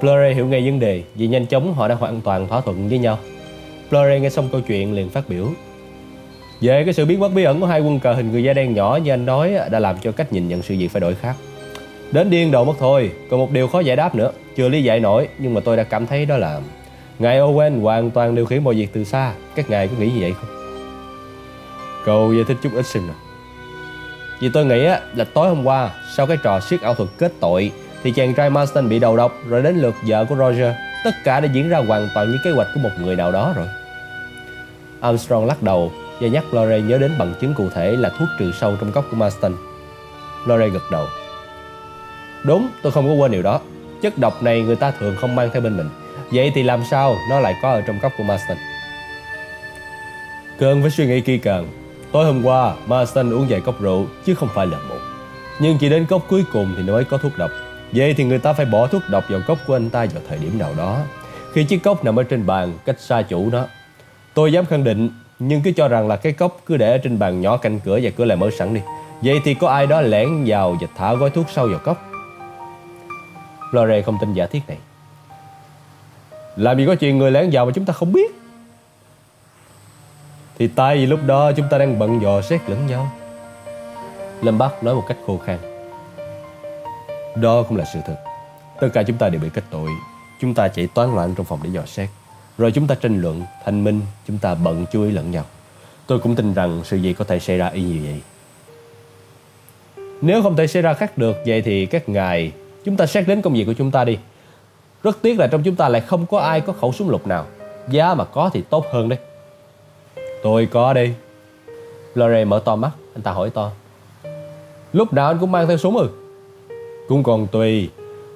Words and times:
Blurry 0.00 0.34
hiểu 0.34 0.46
ngay 0.46 0.70
vấn 0.70 0.80
đề 0.80 1.02
vì 1.14 1.26
nhanh 1.26 1.46
chóng 1.46 1.74
họ 1.74 1.88
đã 1.88 1.94
hoàn 1.94 2.20
toàn 2.20 2.48
thỏa 2.48 2.60
thuận 2.60 2.88
với 2.88 2.98
nhau. 2.98 3.18
Blurry 3.90 4.20
nghe 4.20 4.30
xong 4.30 4.48
câu 4.52 4.60
chuyện 4.60 4.94
liền 4.94 5.10
phát 5.10 5.28
biểu. 5.28 5.46
Về 6.60 6.84
cái 6.84 6.94
sự 6.94 7.04
biến 7.04 7.20
mất 7.20 7.28
bí 7.34 7.44
ẩn 7.44 7.60
của 7.60 7.66
hai 7.66 7.80
quân 7.80 8.00
cờ 8.00 8.12
hình 8.12 8.32
người 8.32 8.42
da 8.42 8.52
đen 8.52 8.74
nhỏ 8.74 8.98
như 9.04 9.10
anh 9.10 9.26
nói 9.26 9.54
đã 9.70 9.78
làm 9.78 9.96
cho 10.02 10.12
cách 10.12 10.32
nhìn 10.32 10.48
nhận 10.48 10.62
sự 10.62 10.74
việc 10.78 10.88
phải 10.88 11.00
đổi 11.00 11.14
khác. 11.14 11.36
Đến 12.12 12.30
điên 12.30 12.50
đầu 12.50 12.64
mất 12.64 12.74
thôi, 12.78 13.10
còn 13.30 13.40
một 13.40 13.50
điều 13.50 13.68
khó 13.68 13.80
giải 13.80 13.96
đáp 13.96 14.14
nữa, 14.14 14.32
chưa 14.56 14.68
lý 14.68 14.82
giải 14.82 15.00
nổi 15.00 15.28
nhưng 15.38 15.54
mà 15.54 15.60
tôi 15.60 15.76
đã 15.76 15.82
cảm 15.82 16.06
thấy 16.06 16.26
đó 16.26 16.36
là 16.36 16.60
Ngài 17.18 17.38
Owen 17.38 17.80
hoàn 17.80 18.10
toàn 18.10 18.34
điều 18.34 18.46
khiển 18.46 18.64
mọi 18.64 18.74
việc 18.74 18.88
từ 18.92 19.04
xa, 19.04 19.32
các 19.54 19.70
ngài 19.70 19.88
có 19.88 19.94
nghĩ 19.98 20.06
như 20.06 20.20
vậy 20.20 20.32
không? 20.40 20.50
Cầu 22.04 22.34
giải 22.34 22.44
thích 22.48 22.56
chút 22.62 22.70
ít 22.74 22.86
xem 22.86 23.06
nào. 23.06 23.16
Vì 24.40 24.48
tôi 24.54 24.66
nghĩ 24.66 24.80
là 25.14 25.24
tối 25.34 25.48
hôm 25.48 25.64
qua 25.64 25.90
sau 26.16 26.26
cái 26.26 26.36
trò 26.42 26.60
siết 26.60 26.80
ảo 26.82 26.94
thuật 26.94 27.08
kết 27.18 27.32
tội 27.40 27.72
thì 28.02 28.12
chàng 28.12 28.34
trai 28.34 28.50
Marston 28.50 28.88
bị 28.88 28.98
đầu 28.98 29.16
độc 29.16 29.32
rồi 29.48 29.62
đến 29.62 29.76
lượt 29.76 29.94
vợ 30.06 30.24
của 30.24 30.36
Roger. 30.36 30.74
Tất 31.04 31.14
cả 31.24 31.40
đã 31.40 31.48
diễn 31.52 31.68
ra 31.68 31.78
hoàn 31.78 32.08
toàn 32.14 32.30
như 32.30 32.38
kế 32.44 32.50
hoạch 32.50 32.68
của 32.74 32.80
một 32.80 32.90
người 33.00 33.16
nào 33.16 33.32
đó 33.32 33.52
rồi. 33.56 33.66
Armstrong 35.00 35.46
lắc 35.46 35.62
đầu 35.62 35.92
và 36.20 36.28
nhắc 36.28 36.44
Lore 36.54 36.80
nhớ 36.80 36.98
đến 36.98 37.12
bằng 37.18 37.34
chứng 37.40 37.54
cụ 37.54 37.68
thể 37.74 37.96
là 37.96 38.10
thuốc 38.18 38.28
trừ 38.38 38.52
sâu 38.60 38.76
trong 38.80 38.92
cốc 38.92 39.04
của 39.10 39.16
Marston. 39.16 39.54
Lore 40.46 40.68
gật 40.68 40.90
đầu. 40.90 41.06
Đúng, 42.44 42.68
tôi 42.82 42.92
không 42.92 43.08
có 43.08 43.14
quên 43.14 43.32
điều 43.32 43.42
đó. 43.42 43.60
Chất 44.02 44.18
độc 44.18 44.42
này 44.42 44.62
người 44.62 44.76
ta 44.76 44.90
thường 44.90 45.16
không 45.20 45.36
mang 45.36 45.50
theo 45.52 45.62
bên 45.62 45.76
mình. 45.76 45.88
Vậy 46.32 46.52
thì 46.54 46.62
làm 46.62 46.80
sao 46.90 47.16
nó 47.30 47.40
lại 47.40 47.54
có 47.62 47.70
ở 47.70 47.80
trong 47.80 48.00
cốc 48.02 48.12
của 48.18 48.24
Marston? 48.24 48.56
Cần 50.58 50.82
phải 50.82 50.90
suy 50.90 51.06
nghĩ 51.06 51.20
kỳ 51.20 51.38
cần. 51.38 51.68
Tối 52.12 52.24
hôm 52.24 52.42
qua, 52.44 52.74
Marston 52.86 53.30
uống 53.30 53.46
vài 53.48 53.60
cốc 53.60 53.80
rượu 53.80 54.06
chứ 54.26 54.34
không 54.34 54.48
phải 54.54 54.66
là 54.66 54.78
một. 54.88 54.98
Nhưng 55.60 55.78
chỉ 55.78 55.88
đến 55.88 56.06
cốc 56.06 56.22
cuối 56.28 56.44
cùng 56.52 56.74
thì 56.76 56.82
nó 56.82 56.92
mới 56.92 57.04
có 57.04 57.18
thuốc 57.18 57.38
độc. 57.38 57.50
Vậy 57.92 58.14
thì 58.14 58.24
người 58.24 58.38
ta 58.38 58.52
phải 58.52 58.66
bỏ 58.66 58.86
thuốc 58.86 59.02
độc 59.10 59.24
vào 59.28 59.40
cốc 59.46 59.58
của 59.66 59.76
anh 59.76 59.90
ta 59.90 60.06
vào 60.14 60.22
thời 60.28 60.38
điểm 60.38 60.58
nào 60.58 60.74
đó. 60.76 61.00
Khi 61.52 61.64
chiếc 61.64 61.82
cốc 61.82 62.04
nằm 62.04 62.18
ở 62.18 62.22
trên 62.22 62.46
bàn, 62.46 62.72
cách 62.84 63.00
xa 63.00 63.22
chủ 63.22 63.50
nó. 63.52 63.64
Tôi 64.34 64.52
dám 64.52 64.66
khẳng 64.66 64.84
định, 64.84 65.10
nhưng 65.38 65.62
cứ 65.62 65.72
cho 65.72 65.88
rằng 65.88 66.08
là 66.08 66.16
cái 66.16 66.32
cốc 66.32 66.60
cứ 66.66 66.76
để 66.76 66.92
ở 66.92 66.98
trên 66.98 67.18
bàn 67.18 67.40
nhỏ 67.40 67.56
cạnh 67.56 67.80
cửa 67.84 67.98
và 68.02 68.10
cửa 68.16 68.24
lại 68.24 68.36
mở 68.36 68.50
sẵn 68.58 68.74
đi. 68.74 68.80
Vậy 69.22 69.40
thì 69.44 69.54
có 69.54 69.68
ai 69.68 69.86
đó 69.86 70.00
lẻn 70.00 70.44
vào 70.46 70.76
và 70.80 70.86
thả 70.96 71.14
gói 71.14 71.30
thuốc 71.30 71.46
sâu 71.54 71.68
vào 71.68 71.78
cốc. 71.78 72.04
Lore 73.72 74.02
không 74.02 74.16
tin 74.20 74.34
giả 74.34 74.46
thiết 74.46 74.60
này. 74.68 74.78
Làm 76.56 76.78
gì 76.78 76.86
có 76.86 76.94
chuyện 76.94 77.18
người 77.18 77.30
lẻn 77.30 77.50
vào 77.52 77.66
mà 77.66 77.72
chúng 77.74 77.84
ta 77.84 77.92
không 77.92 78.12
biết. 78.12 78.30
Thì 80.58 80.68
tại 80.68 80.96
vì 80.96 81.06
lúc 81.06 81.20
đó 81.26 81.52
chúng 81.52 81.66
ta 81.70 81.78
đang 81.78 81.98
bận 81.98 82.22
dò 82.22 82.42
xét 82.42 82.70
lẫn 82.70 82.86
nhau. 82.86 83.12
Lâm 84.42 84.58
Bắc 84.58 84.84
nói 84.84 84.94
một 84.94 85.04
cách 85.08 85.16
khô 85.26 85.38
khan. 85.46 85.77
Đó 87.40 87.62
cũng 87.62 87.76
là 87.76 87.84
sự 87.94 87.98
thật. 88.06 88.16
Tất 88.80 88.88
cả 88.92 89.02
chúng 89.02 89.16
ta 89.16 89.28
đều 89.28 89.40
bị 89.40 89.48
kết 89.54 89.64
tội. 89.70 89.90
Chúng 90.40 90.54
ta 90.54 90.68
chạy 90.68 90.86
toán 90.86 91.14
loạn 91.14 91.34
trong 91.36 91.46
phòng 91.46 91.60
để 91.62 91.70
dò 91.70 91.82
xét. 91.86 92.08
Rồi 92.58 92.72
chúng 92.72 92.86
ta 92.86 92.94
tranh 92.94 93.20
luận, 93.20 93.42
thanh 93.64 93.84
minh, 93.84 94.00
chúng 94.28 94.38
ta 94.38 94.54
bận 94.54 94.86
chú 94.92 95.02
ý 95.02 95.10
lẫn 95.10 95.30
nhau. 95.30 95.44
Tôi 96.06 96.18
cũng 96.18 96.34
tin 96.34 96.54
rằng 96.54 96.80
sự 96.84 96.96
gì 96.96 97.12
có 97.12 97.24
thể 97.24 97.38
xảy 97.38 97.58
ra 97.58 97.68
y 97.68 97.82
như 97.82 98.00
vậy. 98.04 98.20
Nếu 100.20 100.42
không 100.42 100.56
thể 100.56 100.66
xảy 100.66 100.82
ra 100.82 100.94
khác 100.94 101.18
được, 101.18 101.36
vậy 101.46 101.62
thì 101.62 101.86
các 101.86 102.08
ngài, 102.08 102.52
chúng 102.84 102.96
ta 102.96 103.06
xét 103.06 103.28
đến 103.28 103.42
công 103.42 103.52
việc 103.52 103.64
của 103.64 103.72
chúng 103.72 103.90
ta 103.90 104.04
đi. 104.04 104.18
Rất 105.02 105.22
tiếc 105.22 105.38
là 105.38 105.46
trong 105.46 105.62
chúng 105.62 105.76
ta 105.76 105.88
lại 105.88 106.00
không 106.00 106.26
có 106.26 106.38
ai 106.38 106.60
có 106.60 106.72
khẩu 106.72 106.92
súng 106.92 107.10
lục 107.10 107.26
nào. 107.26 107.46
Giá 107.88 108.14
mà 108.14 108.24
có 108.24 108.50
thì 108.52 108.62
tốt 108.70 108.86
hơn 108.92 109.08
đấy. 109.08 109.18
Tôi 110.42 110.66
có 110.66 110.92
đi. 110.92 111.12
Lore 112.14 112.44
mở 112.44 112.62
to 112.64 112.76
mắt, 112.76 112.90
anh 113.14 113.22
ta 113.22 113.32
hỏi 113.32 113.50
to. 113.50 113.70
Lúc 114.92 115.12
nào 115.12 115.26
anh 115.26 115.38
cũng 115.38 115.52
mang 115.52 115.68
theo 115.68 115.76
súng 115.76 115.96
ư? 115.96 116.08
Cũng 117.08 117.22
còn 117.22 117.46
tùy. 117.46 117.90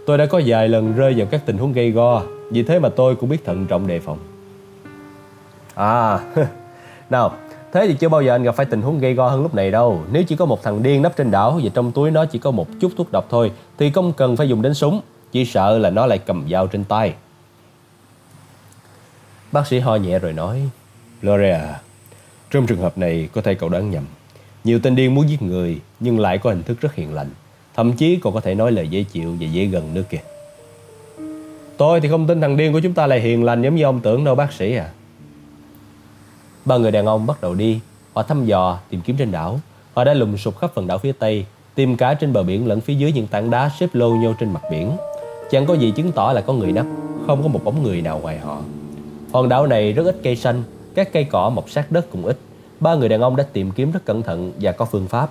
Tôi 0.06 0.19
đã 0.19 0.27
có 0.27 0.41
vài 0.47 0.69
lần 0.69 0.97
rơi 0.97 1.15
vào 1.16 1.27
các 1.31 1.47
tình 1.47 1.59
huống 1.59 1.72
gây 1.72 1.91
go, 1.91 2.22
vì 2.50 2.62
thế 2.62 2.78
mà 2.78 2.88
tôi 2.88 3.16
cũng 3.16 3.28
biết 3.28 3.44
thận 3.44 3.66
trọng 3.66 3.87
đề 3.87 4.00
phòng. 4.00 4.19
À, 5.75 6.21
nào, 7.11 7.32
thế 7.72 7.87
thì 7.88 7.94
chưa 7.94 8.09
bao 8.09 8.22
giờ 8.22 8.34
anh 8.34 8.43
gặp 8.43 8.55
phải 8.55 8.66
tình 8.66 8.82
huống 8.82 9.00
gây 9.00 9.15
go 9.15 9.28
hơn 9.28 9.43
lúc 9.43 9.55
này 9.55 9.71
đâu. 9.71 10.00
Nếu 10.12 10.22
chỉ 10.22 10.37
có 10.37 10.44
một 10.44 10.62
thằng 10.62 10.82
điên 10.82 11.03
nấp 11.03 11.16
trên 11.16 11.31
đảo 11.31 11.61
và 11.62 11.71
trong 11.75 11.93
túi 11.93 12.11
nó 12.11 12.25
chỉ 12.25 12.38
có 12.38 12.50
một 12.50 12.69
chút 12.81 12.93
thuốc 12.97 13.12
độc 13.12 13.27
thôi, 13.31 13.53
thì 13.78 13.91
không 13.91 14.12
cần 14.12 14.37
phải 14.37 14.49
dùng 14.49 14.62
đến 14.62 14.75
súng, 14.75 15.00
chỉ 15.32 15.44
sợ 15.44 15.78
là 15.78 15.91
nó 15.91 16.06
lại 16.06 16.19
cầm 16.19 16.49
dao 16.50 16.66
trên 16.66 16.84
tay. 16.84 17.15
Bác 19.53 19.66
sĩ 19.66 19.78
ho 19.78 19.97
nhẹ 19.97 20.19
rồi 20.19 20.32
nói, 20.32 20.62
Gloria, 21.22 21.59
trong 22.50 22.66
trường 22.66 22.78
hợp 22.78 22.99
này 22.99 23.28
có 23.32 23.41
thể 23.41 23.55
cậu 23.55 23.69
đoán 23.69 23.91
nhầm. 23.91 24.05
Nhiều 24.65 24.81
tên 24.82 24.97
điên 24.97 25.15
muốn 25.15 25.28
giết 25.28 25.43
người 25.43 25.81
nhưng 26.00 26.21
lại 26.21 26.38
có 26.38 26.50
hình 26.50 26.62
thức 26.62 26.81
rất 26.81 26.94
hiền 26.94 27.15
lành. 27.15 27.31
Thậm 27.75 27.93
chí 27.93 28.16
còn 28.16 28.34
có 28.34 28.41
thể 28.41 28.55
nói 28.55 28.72
lời 28.72 28.88
dễ 28.88 29.03
chịu 29.03 29.37
và 29.41 29.47
dễ 29.47 29.65
gần 29.65 29.94
nữa 29.94 30.03
kìa. 30.10 30.22
Tôi 31.77 32.00
thì 32.00 32.09
không 32.09 32.27
tin 32.27 32.41
thằng 32.41 32.56
điên 32.56 32.72
của 32.72 32.81
chúng 32.81 32.94
ta 32.94 33.06
là 33.06 33.16
hiền 33.16 33.44
lành 33.44 33.62
giống 33.62 33.75
như 33.75 33.84
ông 33.84 34.00
tưởng 34.00 34.25
đâu 34.25 34.34
bác 34.34 34.53
sĩ 34.53 34.77
à. 34.77 34.91
Ba 36.65 36.77
người 36.77 36.91
đàn 36.91 37.06
ông 37.06 37.27
bắt 37.27 37.41
đầu 37.43 37.55
đi. 37.55 37.81
Họ 38.15 38.22
thăm 38.22 38.47
dò, 38.47 38.78
tìm 38.91 39.00
kiếm 39.00 39.16
trên 39.16 39.32
đảo. 39.32 39.61
Họ 39.94 40.05
đã 40.05 40.15
lùng 40.15 40.38
sục 40.38 40.59
khắp 40.59 40.71
phần 40.75 40.87
đảo 40.87 40.99
phía 40.99 41.12
Tây, 41.12 41.47
tìm 41.75 41.97
cá 41.97 42.15
trên 42.15 42.32
bờ 42.32 42.43
biển 42.43 42.66
lẫn 42.66 42.81
phía 42.81 42.94
dưới 42.94 43.12
những 43.12 43.27
tảng 43.27 43.50
đá 43.50 43.71
xếp 43.81 43.87
lô 43.93 44.11
nhô 44.11 44.32
trên 44.41 44.53
mặt 44.53 44.62
biển. 44.71 44.91
Chẳng 45.50 45.66
có 45.66 45.75
gì 45.75 45.91
chứng 45.91 46.12
tỏ 46.12 46.32
là 46.32 46.41
có 46.41 46.53
người 46.53 46.72
nấp, 46.72 46.87
không 47.27 47.43
có 47.43 47.49
một 47.49 47.65
bóng 47.65 47.82
người 47.82 48.03
nào 48.03 48.19
ngoài 48.19 48.38
họ. 48.38 48.62
Hòn 49.32 49.49
đảo 49.49 49.66
này 49.66 49.93
rất 49.93 50.03
ít 50.03 50.16
cây 50.22 50.37
xanh, 50.37 50.62
các 50.94 51.12
cây 51.12 51.25
cỏ 51.25 51.50
mọc 51.50 51.71
sát 51.71 51.93
đất 51.93 52.11
cũng 52.11 52.25
ít. 52.25 52.38
Ba 52.81 52.94
người 52.94 53.09
đàn 53.09 53.21
ông 53.21 53.37
đã 53.37 53.44
tìm 53.53 53.71
kiếm 53.71 53.93
rất 53.93 54.05
cẩn 54.05 54.22
thận 54.22 54.53
và 54.61 54.72
có 54.72 54.84
phương 54.84 55.09
pháp. 55.09 55.31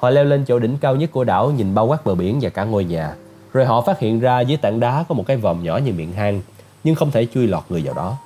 Họ 0.00 0.10
leo 0.10 0.24
lên 0.24 0.44
chỗ 0.44 0.58
đỉnh 0.58 0.76
cao 0.80 0.96
nhất 0.96 1.10
của 1.12 1.24
đảo 1.24 1.50
nhìn 1.50 1.74
bao 1.74 1.86
quát 1.86 2.04
bờ 2.06 2.14
biển 2.14 2.38
và 2.42 2.50
cả 2.50 2.64
ngôi 2.64 2.84
nhà. 2.84 3.14
Rồi 3.52 3.64
họ 3.66 3.80
phát 3.80 3.98
hiện 3.98 4.20
ra 4.20 4.40
dưới 4.40 4.56
tảng 4.56 4.80
đá 4.80 5.04
có 5.08 5.14
một 5.14 5.24
cái 5.26 5.36
vòm 5.36 5.62
nhỏ 5.62 5.76
như 5.76 5.92
miệng 5.92 6.12
hang, 6.12 6.42
nhưng 6.84 6.94
không 6.94 7.10
thể 7.10 7.26
chui 7.34 7.46
lọt 7.46 7.62
người 7.68 7.82
vào 7.82 7.94
đó. 7.94 8.16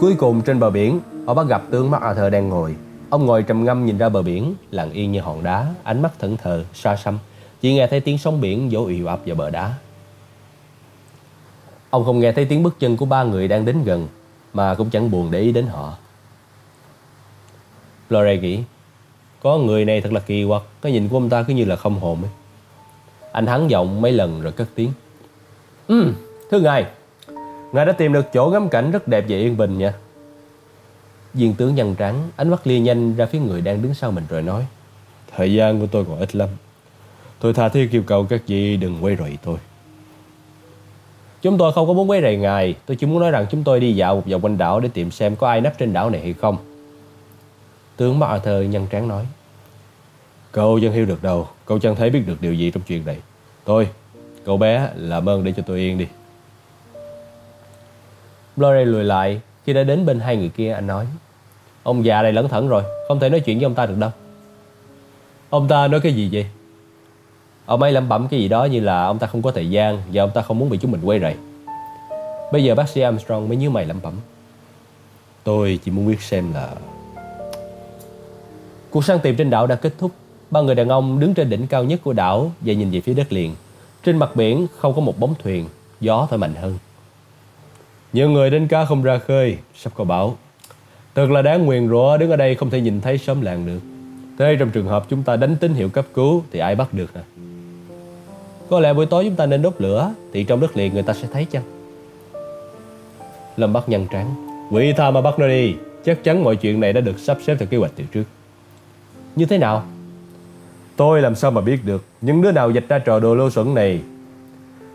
Cuối 0.00 0.14
cùng 0.18 0.40
trên 0.40 0.60
bờ 0.60 0.70
biển, 0.70 1.00
họ 1.26 1.34
bắt 1.34 1.46
gặp 1.46 1.62
tướng 1.70 1.90
MacArthur 1.90 2.32
đang 2.32 2.48
ngồi. 2.48 2.76
Ông 3.10 3.26
ngồi 3.26 3.42
trầm 3.42 3.64
ngâm 3.64 3.86
nhìn 3.86 3.98
ra 3.98 4.08
bờ 4.08 4.22
biển, 4.22 4.54
lặng 4.70 4.90
yên 4.90 5.12
như 5.12 5.20
hòn 5.20 5.44
đá, 5.44 5.66
ánh 5.82 6.02
mắt 6.02 6.12
thẫn 6.18 6.36
thờ, 6.36 6.64
xa 6.74 6.96
xăm. 6.96 7.18
Chỉ 7.60 7.74
nghe 7.74 7.86
thấy 7.86 8.00
tiếng 8.00 8.18
sóng 8.18 8.40
biển 8.40 8.68
vỗ 8.72 8.86
ì 8.86 9.04
ập 9.04 9.20
vào 9.26 9.36
bờ 9.36 9.50
đá. 9.50 9.74
Ông 11.90 12.04
không 12.04 12.20
nghe 12.20 12.32
thấy 12.32 12.44
tiếng 12.44 12.62
bước 12.62 12.76
chân 12.78 12.96
của 12.96 13.06
ba 13.06 13.22
người 13.22 13.48
đang 13.48 13.64
đến 13.64 13.84
gần, 13.84 14.08
mà 14.54 14.74
cũng 14.74 14.90
chẳng 14.90 15.10
buồn 15.10 15.30
để 15.30 15.40
ý 15.40 15.52
đến 15.52 15.66
họ. 15.66 15.94
Flore 18.10 18.40
nghĩ, 18.40 18.62
có 19.42 19.58
người 19.58 19.84
này 19.84 20.00
thật 20.00 20.12
là 20.12 20.20
kỳ 20.20 20.44
quặc, 20.48 20.62
cái 20.82 20.92
nhìn 20.92 21.08
của 21.08 21.16
ông 21.16 21.28
ta 21.28 21.42
cứ 21.42 21.54
như 21.54 21.64
là 21.64 21.76
không 21.76 22.00
hồn 22.00 22.22
ấy. 22.22 22.30
Anh 23.32 23.46
hắn 23.46 23.70
giọng 23.70 24.00
mấy 24.00 24.12
lần 24.12 24.40
rồi 24.40 24.52
cất 24.52 24.68
tiếng. 24.74 24.92
Ừ, 25.88 26.12
thưa 26.50 26.60
ngài, 26.60 26.86
ngài 27.72 27.86
đã 27.86 27.92
tìm 27.92 28.12
được 28.12 28.32
chỗ 28.32 28.50
ngắm 28.50 28.68
cảnh 28.68 28.90
rất 28.90 29.08
đẹp 29.08 29.24
và 29.28 29.36
yên 29.36 29.56
bình 29.56 29.78
nha. 29.78 29.94
Viên 31.34 31.54
tướng 31.54 31.74
nhăn 31.74 31.94
trắng, 31.94 32.28
ánh 32.36 32.48
mắt 32.48 32.66
lia 32.66 32.78
nhanh 32.78 33.16
ra 33.16 33.26
phía 33.26 33.38
người 33.38 33.60
đang 33.60 33.82
đứng 33.82 33.94
sau 33.94 34.10
mình 34.10 34.24
rồi 34.28 34.42
nói. 34.42 34.66
Thời 35.36 35.54
gian 35.54 35.80
của 35.80 35.86
tôi 35.86 36.04
còn 36.04 36.18
ít 36.18 36.36
lắm. 36.36 36.48
Tôi 37.40 37.54
tha 37.54 37.68
thiết 37.68 37.88
kêu 37.92 38.02
cầu 38.06 38.24
các 38.24 38.42
vị 38.46 38.76
đừng 38.76 39.04
quay 39.04 39.16
rầy 39.16 39.38
tôi. 39.44 39.58
Chúng 41.42 41.58
tôi 41.58 41.72
không 41.72 41.86
có 41.86 41.92
muốn 41.92 42.10
quấy 42.10 42.22
rầy 42.22 42.36
ngài, 42.36 42.74
tôi 42.86 42.96
chỉ 42.96 43.06
muốn 43.06 43.20
nói 43.20 43.30
rằng 43.30 43.46
chúng 43.50 43.64
tôi 43.64 43.80
đi 43.80 43.92
dạo 43.92 44.14
một 44.16 44.22
vòng 44.30 44.44
quanh 44.44 44.58
đảo 44.58 44.80
để 44.80 44.88
tìm 44.94 45.10
xem 45.10 45.36
có 45.36 45.48
ai 45.48 45.60
nấp 45.60 45.78
trên 45.78 45.92
đảo 45.92 46.10
này 46.10 46.20
hay 46.20 46.32
không. 46.32 46.56
Tướng 47.98 48.18
MacArthur 48.18 48.70
nhăn 48.70 48.86
trán 48.86 49.08
nói. 49.08 49.26
Cậu 50.52 50.80
chẳng 50.82 50.92
hiểu 50.92 51.06
được 51.06 51.22
đâu, 51.22 51.48
cậu 51.64 51.78
chẳng 51.78 51.96
thấy 51.96 52.10
biết 52.10 52.22
được 52.26 52.40
điều 52.40 52.54
gì 52.54 52.70
trong 52.70 52.82
chuyện 52.86 53.06
này. 53.06 53.18
Thôi, 53.66 53.88
cậu 54.44 54.56
bé 54.56 54.90
làm 54.96 55.28
ơn 55.28 55.44
để 55.44 55.52
cho 55.56 55.62
tôi 55.66 55.78
yên 55.78 55.98
đi. 55.98 56.06
Blore 58.56 58.84
lùi 58.84 59.04
lại, 59.04 59.40
khi 59.64 59.72
đã 59.72 59.82
đến 59.82 60.06
bên 60.06 60.20
hai 60.20 60.36
người 60.36 60.48
kia 60.48 60.72
anh 60.72 60.86
nói. 60.86 61.06
Ông 61.82 62.04
già 62.04 62.22
này 62.22 62.32
lẩn 62.32 62.48
thẩn 62.48 62.68
rồi, 62.68 62.82
không 63.08 63.20
thể 63.20 63.28
nói 63.28 63.40
chuyện 63.40 63.58
với 63.58 63.64
ông 63.64 63.74
ta 63.74 63.86
được 63.86 63.98
đâu. 63.98 64.10
Ông 65.50 65.68
ta 65.68 65.88
nói 65.88 66.00
cái 66.00 66.12
gì 66.12 66.28
vậy? 66.32 66.46
Ông 67.66 67.82
ấy 67.82 67.92
lẩm 67.92 68.08
bẩm 68.08 68.28
cái 68.30 68.40
gì 68.40 68.48
đó 68.48 68.64
như 68.64 68.80
là 68.80 69.04
ông 69.04 69.18
ta 69.18 69.26
không 69.26 69.42
có 69.42 69.50
thời 69.50 69.70
gian 69.70 70.02
và 70.12 70.22
ông 70.22 70.30
ta 70.34 70.42
không 70.42 70.58
muốn 70.58 70.70
bị 70.70 70.78
chúng 70.78 70.90
mình 70.90 71.00
quay 71.04 71.20
rầy. 71.20 71.34
Bây 72.52 72.64
giờ 72.64 72.74
bác 72.74 72.88
sĩ 72.88 73.00
Armstrong 73.00 73.48
mới 73.48 73.56
nhớ 73.56 73.70
mày 73.70 73.84
lẩm 73.84 74.00
bẩm. 74.02 74.14
Tôi 75.44 75.78
chỉ 75.84 75.90
muốn 75.90 76.06
biết 76.06 76.20
xem 76.20 76.54
là... 76.54 76.70
Cuộc 78.90 79.04
săn 79.04 79.18
tìm 79.20 79.36
trên 79.36 79.50
đảo 79.50 79.66
đã 79.66 79.74
kết 79.74 79.92
thúc. 79.98 80.10
Ba 80.50 80.60
người 80.60 80.74
đàn 80.74 80.88
ông 80.88 81.20
đứng 81.20 81.34
trên 81.34 81.50
đỉnh 81.50 81.66
cao 81.66 81.84
nhất 81.84 82.00
của 82.04 82.12
đảo 82.12 82.52
và 82.60 82.72
nhìn 82.72 82.90
về 82.90 83.00
phía 83.00 83.14
đất 83.14 83.32
liền. 83.32 83.54
Trên 84.04 84.16
mặt 84.16 84.36
biển 84.36 84.66
không 84.76 84.94
có 84.94 85.00
một 85.00 85.18
bóng 85.18 85.34
thuyền, 85.42 85.68
gió 86.00 86.26
thổi 86.30 86.38
mạnh 86.38 86.54
hơn. 86.54 86.78
Nhiều 88.12 88.30
người 88.30 88.50
đến 88.50 88.68
cá 88.68 88.84
không 88.84 89.02
ra 89.02 89.18
khơi, 89.18 89.56
sắp 89.74 89.92
có 89.96 90.04
bão. 90.04 90.36
Thật 91.14 91.30
là 91.30 91.42
đáng 91.42 91.66
nguyền 91.66 91.88
rủa 91.88 92.16
đứng 92.16 92.30
ở 92.30 92.36
đây 92.36 92.54
không 92.54 92.70
thể 92.70 92.80
nhìn 92.80 93.00
thấy 93.00 93.18
sớm 93.18 93.40
làng 93.40 93.66
được. 93.66 93.80
Thế 94.38 94.56
trong 94.58 94.70
trường 94.70 94.86
hợp 94.86 95.06
chúng 95.08 95.22
ta 95.22 95.36
đánh 95.36 95.56
tín 95.56 95.74
hiệu 95.74 95.88
cấp 95.88 96.06
cứu 96.14 96.42
thì 96.52 96.58
ai 96.58 96.74
bắt 96.74 96.94
được 96.94 97.14
hả? 97.14 97.22
Có 98.70 98.80
lẽ 98.80 98.92
buổi 98.92 99.06
tối 99.06 99.24
chúng 99.24 99.36
ta 99.36 99.46
nên 99.46 99.62
đốt 99.62 99.74
lửa 99.78 100.12
Thì 100.32 100.44
trong 100.44 100.60
đất 100.60 100.76
liền 100.76 100.94
người 100.94 101.02
ta 101.02 101.14
sẽ 101.14 101.28
thấy 101.32 101.44
chăng 101.44 101.62
Lâm 103.56 103.72
bắt 103.72 103.88
nhăn 103.88 104.06
trắng. 104.12 104.34
Quỷ 104.70 104.92
tha 104.96 105.10
mà 105.10 105.20
bắt 105.20 105.38
nó 105.38 105.48
đi 105.48 105.74
Chắc 106.04 106.24
chắn 106.24 106.44
mọi 106.44 106.56
chuyện 106.56 106.80
này 106.80 106.92
đã 106.92 107.00
được 107.00 107.18
sắp 107.18 107.38
xếp 107.46 107.56
theo 107.58 107.68
kế 107.68 107.76
hoạch 107.76 107.92
từ 107.96 108.04
trước 108.12 108.24
như 109.38 109.46
thế 109.46 109.58
nào? 109.58 109.82
Tôi 110.96 111.22
làm 111.22 111.34
sao 111.34 111.50
mà 111.50 111.60
biết 111.60 111.84
được 111.84 112.04
Những 112.20 112.42
đứa 112.42 112.52
nào 112.52 112.70
dịch 112.70 112.86
ra 112.88 112.98
trò 112.98 113.20
đồ 113.20 113.34
lô 113.34 113.50
xuẩn 113.50 113.74
này? 113.74 114.00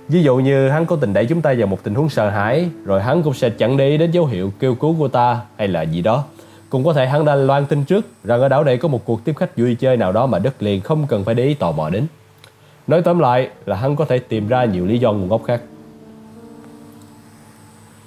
Ví 0.07 0.24
dụ 0.24 0.38
như 0.38 0.69
hắn 0.69 0.86
có 0.86 0.95
tình 0.95 1.13
đẩy 1.13 1.25
chúng 1.25 1.42
ta 1.42 1.54
vào 1.57 1.68
một 1.68 1.84
tình 1.84 1.95
huống 1.95 2.10
sợ 2.10 2.30
hãi 2.30 2.69
Rồi 2.86 3.01
hắn 3.01 3.24
cũng 3.24 3.34
sẽ 3.34 3.50
chẳng 3.50 3.78
để 3.78 3.90
ý 3.90 3.98
đến 3.98 4.12
dấu 4.12 4.25
hiệu 4.25 4.51
kêu 4.60 4.75
cứu 4.75 4.95
của 5.00 5.07
ta 5.07 5.42
Hay 5.57 5.68
là 5.68 5.81
gì 5.81 6.01
đó. 6.01 6.24
Cũng 6.69 6.84
có 6.84 6.94
thể 6.94 7.07
hắn 7.07 7.25
đã 7.25 7.36
loan 7.36 7.66
tin 7.66 7.84
trước 7.84 8.06
Rằng 8.24 8.42
ở 8.42 8.50
đảo 8.50 8.63
này 8.63 8.78
có 8.78 8.88
một 8.88 9.06
cuộc 9.06 9.25
tiếp 9.25 9.34
khách 9.38 9.57
vui 9.57 9.75
chơi 9.75 9.98
nào 9.98 10.12
đó 10.12 10.25
Mà 10.25 10.40
đất 10.40 10.63
liền 10.63 10.81
không 10.81 11.07
cần 11.07 11.24
phải 11.24 11.36
để 11.36 11.44
ý 11.44 11.54
tò 11.54 11.72
mò 11.72 11.89
đến. 11.89 12.07
Nói 12.88 13.01
tóm 13.01 13.19
lại 13.19 13.50
là 13.66 13.75
hắn 13.75 13.96
có 13.96 14.06
thể 14.06 14.19
tìm 14.19 14.48
ra 14.48 14.66
nhiều 14.66 14.86
lý 14.86 15.00
do 15.00 15.12
nguồn 15.12 15.30
gốc 15.30 15.42
khác. 15.48 15.62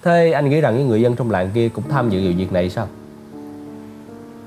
Thế 0.02 0.32
anh 0.32 0.50
nghĩ 0.50 0.60
rằng 0.60 0.78
những 0.78 0.88
người 0.88 1.02
dân 1.02 1.16
trong 1.16 1.30
làng 1.30 1.50
kia 1.54 1.68
cũng 1.68 1.84
tham 1.88 2.10
dự 2.10 2.24
vào 2.24 2.32
việc 2.36 2.52
này 2.52 2.70
sao? 2.70 2.88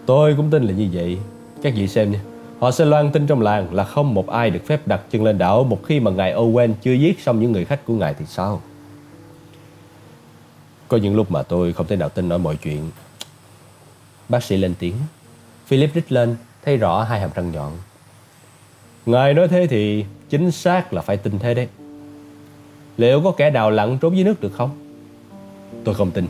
Tôi 0.06 0.34
cũng 0.38 0.50
tin 0.50 0.64
là 0.64 0.72
như 0.72 0.88
vậy 0.94 1.18
các 1.62 1.74
vị 1.76 1.88
xem 1.88 2.12
nha. 2.12 2.20
Họ 2.60 2.72
sẽ 2.72 2.86
loan 2.86 3.12
tin 3.12 3.28
trong 3.28 3.42
làng 3.42 3.74
là 3.74 3.84
không 3.84 4.14
một 4.14 4.30
ai 4.30 4.50
được 4.50 4.60
phép 4.66 4.88
đặt 4.88 5.02
chân 5.12 5.24
lên 5.24 5.38
đảo 5.38 5.64
Một 5.64 5.80
khi 5.86 6.00
mà 6.00 6.12
ngài 6.12 6.34
Owen 6.34 6.74
chưa 6.82 6.94
giết 6.94 7.20
xong 7.20 7.40
những 7.40 7.52
người 7.52 7.66
khách 7.66 7.86
của 7.86 7.94
ngài 7.94 8.14
thì 8.14 8.26
sao? 8.26 8.62
Có 10.88 10.98
những 10.98 11.16
lúc 11.16 11.32
mà 11.32 11.44
tôi 11.44 11.74
không 11.74 11.88
thể 11.88 11.96
nào 11.96 12.10
tin 12.10 12.30
nổi 12.30 12.40
mọi 12.40 12.56
chuyện. 12.56 12.92
Bác 14.30 14.44
sĩ 14.44 14.58
lên 14.58 14.74
tiếng. 14.80 14.96
Philip 15.66 15.94
rít 15.94 16.12
lên, 16.12 16.36
Thấy 16.66 16.78
rõ 16.78 17.04
hai 17.04 17.20
hàm 17.20 17.30
răng 17.36 17.52
nhọn. 17.52 17.72
Ngài 19.06 19.34
nói 19.34 19.48
thế 19.48 19.68
thì 19.68 20.06
chính 20.30 20.52
xác 20.52 20.94
là 20.94 21.02
phải 21.02 21.18
tin 21.18 21.40
thế 21.40 21.54
đấy. 21.54 21.68
Liệu 22.98 23.22
có 23.22 23.32
kẻ 23.32 23.50
đào 23.50 23.72
lặn 23.72 23.98
trốn 24.02 24.16
dưới 24.16 24.26
nước 24.26 24.42
được 24.42 24.52
không? 24.54 24.70
Tôi 25.84 25.96
không 25.96 26.12
tin. 26.12 26.28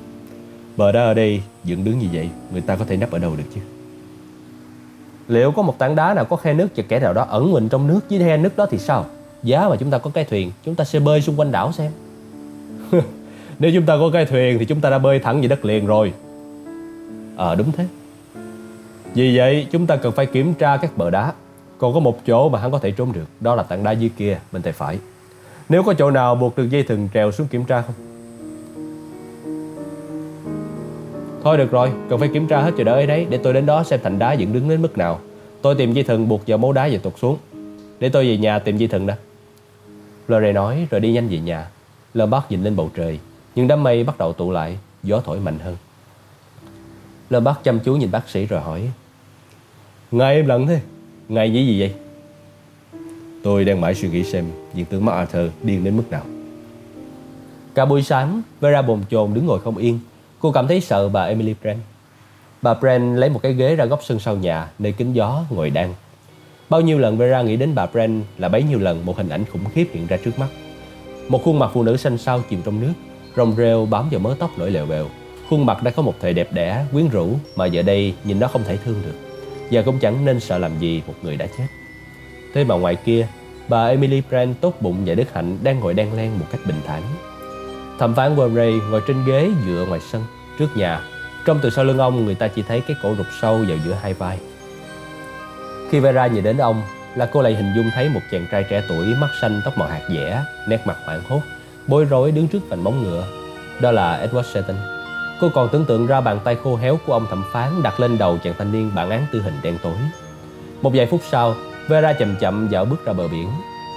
Bờ 0.78 0.92
đá 0.92 1.02
ở 1.02 1.14
đây 1.14 1.42
dựng 1.64 1.84
đứng 1.84 2.00
như 2.00 2.08
vậy, 2.14 2.30
Người 2.52 2.62
ta 2.62 2.76
có 2.76 2.86
thể 2.86 2.98
nấp 2.98 3.12
ở 3.12 3.20
đâu 3.20 3.36
được 3.36 3.44
chứ? 3.56 3.62
Liệu 5.30 5.52
có 5.52 5.62
một 5.62 5.78
tảng 5.78 5.96
đá 5.96 6.14
nào 6.14 6.26
có 6.26 6.36
khe 6.36 6.54
nước 6.54 6.68
Và 6.76 6.84
kẻ 6.88 7.00
nào 7.00 7.14
đó 7.14 7.26
ẩn 7.30 7.52
mình 7.52 7.70
trong 7.70 7.88
nước? 7.88 8.00
Dưới 8.10 8.20
khe 8.20 8.38
nước 8.38 8.58
đó 8.58 8.66
thì 8.72 8.78
sao? 8.78 9.06
Giá 9.44 9.70
mà 9.70 9.76
chúng 9.76 9.92
ta 9.92 9.98
có 9.98 10.12
cái 10.14 10.24
thuyền 10.24 10.52
Chúng 10.64 10.76
ta 10.76 10.84
sẽ 10.84 11.00
bơi 11.00 11.22
xung 11.22 11.40
quanh 11.40 11.52
đảo 11.52 11.72
xem. 11.72 11.92
Nếu 13.60 13.72
chúng 13.74 13.86
ta 13.86 13.98
có 14.00 14.10
cái 14.14 14.26
thuyền 14.26 14.60
Thì 14.60 14.66
chúng 14.66 14.82
ta 14.82 14.90
đã 14.90 15.00
bơi 15.00 15.20
thẳng 15.20 15.42
về 15.42 15.48
đất 15.48 15.66
liền 15.66 15.86
rồi. 15.86 16.14
Ờ 17.38 17.52
à, 17.52 17.56
đúng 17.56 17.72
thế. 17.72 17.86
Vì 19.14 19.38
vậy 19.38 19.68
chúng 19.72 19.88
ta 19.88 19.96
cần 19.96 20.12
phải 20.12 20.26
kiểm 20.26 20.54
tra 20.54 20.78
các 20.78 20.98
bờ 20.98 21.10
đá. 21.10 21.34
Còn 21.78 21.94
có 21.94 22.00
một 22.00 22.26
chỗ 22.26 22.50
mà 22.50 22.60
hắn 22.60 22.72
có 22.72 22.80
thể 22.80 22.92
trốn 22.92 23.14
được 23.14 23.26
Đó 23.40 23.56
là 23.56 23.64
tảng 23.64 23.84
đá 23.84 23.92
dưới 23.92 24.10
kia 24.18 24.40
bên 24.52 24.62
tay 24.62 24.74
phải. 24.74 25.00
Nếu 25.70 25.84
có 25.84 25.94
chỗ 25.94 26.12
nào 26.12 26.36
buộc 26.36 26.58
được 26.58 26.70
dây 26.70 26.84
thừng 26.84 27.10
trèo 27.14 27.32
xuống 27.32 27.48
kiểm 27.48 27.66
tra 27.66 27.82
không? 27.82 28.09
Thôi 31.44 31.58
được 31.58 31.72
rồi, 31.72 31.92
cần 32.10 32.20
phải 32.20 32.30
kiểm 32.34 32.48
tra 32.48 32.62
hết 32.62 32.72
chỗ 32.78 32.84
đó 32.84 32.94
ấy 32.94 33.08
đấy 33.08 33.28
Để 33.30 33.38
tôi 33.38 33.54
đến 33.54 33.66
đó 33.66 33.84
xem 33.84 34.00
thành 34.04 34.20
đá 34.20 34.34
dựng 34.34 34.54
đứng 34.54 34.70
đến 34.70 34.82
mức 34.82 34.98
nào. 34.98 35.20
Tôi 35.62 35.76
tìm 35.76 35.94
dây 35.94 36.04
thừng 36.04 36.28
buộc 36.28 36.48
vào 36.48 36.58
mấu 36.58 36.74
đá 36.74 36.90
và 36.92 36.98
tụt 37.04 37.14
xuống. 37.18 37.38
Để 38.00 38.10
tôi 38.10 38.28
về 38.28 38.38
nhà 38.38 38.60
tìm 38.60 38.78
dây 38.78 38.88
thừng 38.88 39.08
đã. 39.08 39.18
Lore 40.28 40.52
nói 40.54 40.88
rồi 40.92 41.02
đi 41.02 41.12
nhanh 41.12 41.28
về 41.28 41.40
nhà. 41.40 41.68
Lơ 42.14 42.26
bác 42.26 42.52
nhìn 42.52 42.64
lên 42.64 42.76
bầu 42.76 42.92
trời 42.96 43.20
Nhưng 43.56 43.68
đám 43.68 43.84
mây 43.84 44.04
bắt 44.04 44.18
đầu 44.18 44.34
tụ 44.34 44.52
lại 44.52 44.78
Gió 45.04 45.22
thổi 45.26 45.40
mạnh 45.40 45.60
hơn. 45.60 45.78
Lơ 47.30 47.40
bác 47.40 47.64
chăm 47.64 47.80
chú 47.80 47.96
nhìn 47.96 48.12
bác 48.12 48.30
sĩ 48.30 48.46
rồi 48.46 48.62
hỏi 48.62 48.90
Ngài 50.12 50.36
em 50.36 50.48
lặng 50.48 50.68
thế? 50.68 50.82
Ngài 51.30 51.50
nghĩ 51.50 51.66
gì 51.66 51.80
vậy? 51.80 51.94
Tôi 53.44 53.66
đang 53.66 53.82
mãi 53.82 53.96
suy 53.96 54.10
nghĩ 54.10 54.24
xem 54.24 54.46
Diện 54.74 54.86
tướng 54.86 55.06
MacArthur 55.06 55.52
điên 55.64 55.84
đến 55.84 55.98
mức 55.98 56.04
nào. 56.10 56.24
Cả 57.76 57.86
buổi 57.86 58.04
sáng 58.04 58.42
Vera 58.62 58.82
bồn 58.82 59.00
chồn 59.10 59.34
đứng 59.34 59.46
ngồi 59.46 59.60
không 59.60 59.78
yên 59.78 60.00
Cô 60.42 60.52
cảm 60.52 60.68
thấy 60.68 60.82
sợ 60.82 61.10
bà 61.10 61.24
Emily 61.24 61.56
Brand. 61.62 61.80
Bà 62.62 62.74
Brand 62.74 63.20
lấy 63.20 63.30
một 63.30 63.40
cái 63.44 63.54
ghế 63.54 63.76
ra 63.76 63.86
góc 63.86 64.00
sân 64.04 64.20
sau 64.20 64.36
nhà, 64.36 64.70
nơi 64.80 64.92
kính 64.92 65.14
gió, 65.14 65.44
ngồi 65.50 65.70
đan. 65.70 65.94
Bao 66.70 66.82
nhiêu 66.82 67.00
lần 67.00 67.18
Vera 67.18 67.42
nghĩ 67.42 67.56
đến 67.56 67.76
bà 67.76 67.86
Brand 67.86 68.24
là 68.38 68.50
bấy 68.50 68.64
nhiêu 68.64 68.80
lần 68.80 69.06
một 69.06 69.18
hình 69.18 69.30
ảnh 69.30 69.46
khủng 69.46 69.66
khiếp 69.74 69.88
hiện 69.94 70.08
ra 70.08 70.18
trước 70.18 70.40
mắt. 70.40 70.48
Một 71.28 71.44
khuôn 71.44 71.60
mặt 71.60 71.72
phụ 71.74 71.84
nữ 71.84 71.98
xanh 71.98 72.18
xao 72.18 72.42
chìm 72.50 72.62
trong 72.66 72.82
nước, 72.82 72.94
rồng 73.36 73.56
rêu 73.58 73.86
bám 73.86 74.10
vào 74.10 74.20
mớ 74.20 74.36
tóc 74.40 74.50
nổi 74.58 74.72
lèo 74.72 74.86
bèo. 74.86 75.06
Khuôn 75.50 75.66
mặt 75.66 75.84
đã 75.84 75.92
có 75.92 76.02
một 76.02 76.14
thời 76.22 76.34
đẹp 76.34 76.54
đẽ, 76.54 76.86
quyến 76.92 77.10
rũ 77.10 77.30
mà 77.56 77.66
giờ 77.66 77.82
đây 77.82 78.14
nhìn 78.24 78.40
nó 78.40 78.48
không 78.48 78.64
thể 78.64 78.78
thương 78.78 79.02
được. 79.06 79.16
Và 79.72 79.82
cũng 79.82 80.00
chẳng 80.00 80.26
nên 80.26 80.40
sợ 80.40 80.58
làm 80.58 80.80
gì 80.80 81.02
một 81.08 81.14
người 81.22 81.38
đã 81.38 81.48
chết. 81.58 81.66
Thế 82.54 82.64
mà 82.64 82.76
ngoài 82.76 82.96
kia, 82.96 83.28
bà 83.68 83.88
Emily 83.88 84.22
Brand 84.30 84.56
tốt 84.62 84.82
bụng 84.82 84.98
và 85.06 85.16
đức 85.16 85.34
hạnh 85.34 85.58
đang 85.64 85.80
ngồi 85.80 85.94
đan 85.94 86.18
len 86.18 86.40
một 86.40 86.46
cách 86.52 86.62
bình 86.66 86.82
thản 86.86 87.04
Thẩm 88.00 88.16
phán 88.16 88.36
Warray 88.36 88.90
ngồi 88.90 89.02
trên 89.08 89.26
ghế 89.26 89.52
dựa 89.66 89.86
ngoài 89.88 90.00
sân, 90.00 90.24
trước 90.60 90.78
nhà. 90.78 91.02
Trong 91.46 91.60
từ 91.62 91.70
sau 91.70 91.86
lưng 91.86 91.98
ông, 91.98 92.26
người 92.26 92.36
ta 92.36 92.48
chỉ 92.48 92.62
thấy 92.62 92.82
cái 92.82 92.98
cổ 93.04 93.16
rụt 93.18 93.28
sâu 93.42 93.58
vào 93.68 93.78
giữa 93.86 93.94
hai 93.94 94.14
vai. 94.14 94.40
Khi 95.90 96.00
Vera 96.00 96.28
nhìn 96.28 96.44
đến 96.44 96.58
ông, 96.58 96.82
là 97.16 97.26
cô 97.26 97.42
lại 97.42 97.56
hình 97.56 97.74
dung 97.76 97.90
thấy 97.96 98.10
một 98.10 98.20
chàng 98.32 98.46
trai 98.52 98.66
trẻ 98.70 98.84
tuổi, 98.90 99.16
mắt 99.16 99.30
xanh, 99.42 99.62
tóc 99.66 99.78
màu 99.78 99.88
hạt 99.88 100.02
dẻ, 100.10 100.44
nét 100.68 100.88
mặt 100.88 100.98
hoảng 101.06 101.22
hốt, 101.30 101.42
bối 101.88 102.06
rối 102.06 102.32
đứng 102.32 102.48
trước 102.48 102.70
vành 102.70 102.84
móng 102.84 103.04
ngựa. 103.04 103.24
Đó 103.82 103.92
là 103.92 104.28
Edward 104.28 104.44
Seton. 104.54 104.78
Cô 105.42 105.50
còn 105.56 105.70
tưởng 105.72 105.86
tượng 105.86 106.08
ra 106.08 106.22
bàn 106.22 106.40
tay 106.44 106.58
khô 106.64 106.76
héo 106.76 107.00
của 107.06 107.14
ông 107.14 107.28
thẩm 107.30 107.44
phán 107.52 107.84
đặt 107.84 108.00
lên 108.00 108.18
đầu 108.18 108.38
chàng 108.44 108.54
thanh 108.58 108.72
niên 108.72 108.92
bản 108.96 109.10
án 109.10 109.26
tư 109.32 109.42
hình 109.42 109.58
đen 109.64 109.78
tối. 109.84 109.96
Một 110.82 110.92
vài 110.94 111.06
phút 111.06 111.22
sau, 111.30 111.56
Vera 111.88 112.14
chậm 112.14 112.36
chậm 112.36 112.68
dạo 112.68 112.86
bước 112.86 113.06
ra 113.06 113.14
bờ 113.14 113.28
biển. 113.28 113.50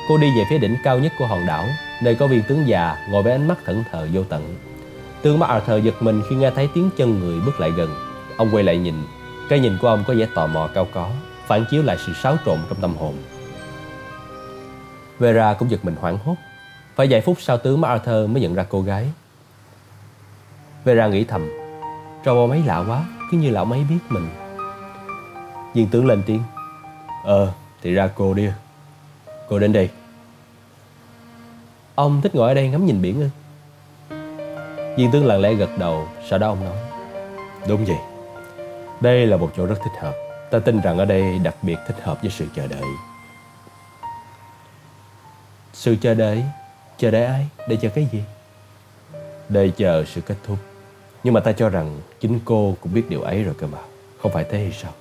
Cô 0.08 0.18
đi 0.18 0.30
về 0.36 0.44
phía 0.50 0.58
đỉnh 0.58 0.76
cao 0.84 0.98
nhất 0.98 1.12
của 1.18 1.26
hòn 1.26 1.46
đảo, 1.46 1.66
nơi 2.02 2.14
có 2.14 2.26
viên 2.26 2.42
tướng 2.42 2.68
già 2.68 2.96
ngồi 3.10 3.22
với 3.22 3.32
ánh 3.32 3.48
mắt 3.48 3.58
thẫn 3.64 3.84
thờ 3.92 4.08
vô 4.12 4.24
tận. 4.28 4.56
Tướng 5.22 5.38
mắt 5.38 5.48
Arthur 5.48 5.84
giật 5.84 6.02
mình 6.02 6.22
khi 6.28 6.36
nghe 6.36 6.50
thấy 6.50 6.68
tiếng 6.74 6.90
chân 6.96 7.20
người 7.20 7.40
bước 7.46 7.60
lại 7.60 7.70
gần. 7.70 7.94
Ông 8.36 8.50
quay 8.52 8.64
lại 8.64 8.78
nhìn, 8.78 8.94
cái 9.48 9.60
nhìn 9.60 9.78
của 9.80 9.88
ông 9.88 10.04
có 10.06 10.14
vẻ 10.14 10.26
tò 10.34 10.46
mò 10.46 10.68
cao 10.74 10.86
có, 10.92 11.10
phản 11.46 11.64
chiếu 11.70 11.82
lại 11.82 11.96
sự 12.06 12.12
xáo 12.22 12.36
trộn 12.46 12.58
trong 12.68 12.80
tâm 12.80 12.96
hồn. 12.96 13.14
Vera 15.18 15.54
cũng 15.54 15.70
giật 15.70 15.84
mình 15.84 15.94
hoảng 16.00 16.18
hốt. 16.24 16.34
Phải 16.96 17.06
vài 17.10 17.20
phút 17.20 17.36
sau 17.40 17.58
tướng 17.58 17.80
mắt 17.80 17.88
Arthur 17.88 18.30
mới 18.30 18.42
nhận 18.42 18.54
ra 18.54 18.64
cô 18.68 18.82
gái. 18.82 19.10
Vera 20.84 21.06
nghĩ 21.06 21.24
thầm, 21.24 21.50
trò 22.24 22.32
ông 22.34 22.50
ấy 22.50 22.62
lạ 22.66 22.84
quá, 22.88 23.04
cứ 23.30 23.36
như 23.38 23.50
là 23.50 23.60
ông 23.60 23.72
ấy 23.72 23.86
biết 23.88 23.98
mình. 24.08 24.28
Viên 25.74 25.88
tướng 25.88 26.06
lên 26.06 26.22
tiếng, 26.26 26.42
Ờ, 27.24 27.52
thì 27.82 27.94
ra 27.94 28.10
cô 28.14 28.34
đi. 28.34 28.48
Cô 29.48 29.58
đến 29.58 29.72
đây. 29.72 29.90
Ông 31.94 32.20
thích 32.22 32.34
ngồi 32.34 32.48
ở 32.48 32.54
đây 32.54 32.68
ngắm 32.68 32.86
nhìn 32.86 33.02
biển 33.02 33.20
ư? 33.20 33.28
Viên 34.96 35.10
tướng 35.12 35.26
lặng 35.26 35.40
lẽ 35.40 35.54
gật 35.54 35.78
đầu 35.78 36.08
Sau 36.30 36.38
đó 36.38 36.48
ông 36.48 36.64
nói. 36.64 36.76
Đúng 37.68 37.84
vậy. 37.84 37.96
Đây 39.00 39.26
là 39.26 39.36
một 39.36 39.52
chỗ 39.56 39.66
rất 39.66 39.78
thích 39.84 40.00
hợp. 40.00 40.14
Ta 40.50 40.58
tin 40.58 40.80
rằng 40.80 40.98
ở 40.98 41.04
đây 41.04 41.38
đặc 41.38 41.54
biệt 41.62 41.76
thích 41.86 41.96
hợp 42.02 42.22
với 42.22 42.30
sự 42.30 42.46
chờ 42.54 42.66
đợi. 42.66 42.82
Sự 45.72 45.96
chờ 46.00 46.14
đợi? 46.14 46.44
Chờ 46.98 47.10
đợi 47.10 47.24
ai? 47.24 47.46
Để 47.68 47.76
chờ 47.76 47.88
cái 47.88 48.08
gì? 48.12 48.22
Để 49.48 49.70
chờ 49.76 50.04
sự 50.04 50.20
kết 50.20 50.36
thúc. 50.46 50.58
Nhưng 51.24 51.34
mà 51.34 51.40
ta 51.40 51.52
cho 51.52 51.68
rằng 51.68 52.00
Chính 52.20 52.40
cô 52.44 52.76
cũng 52.80 52.94
biết 52.94 53.04
điều 53.08 53.22
ấy 53.22 53.42
rồi 53.42 53.54
cơ 53.58 53.66
mà. 53.66 53.78
Không 54.22 54.32
phải 54.32 54.44
thế 54.50 54.58
hay 54.58 54.72
sao? 54.82 54.92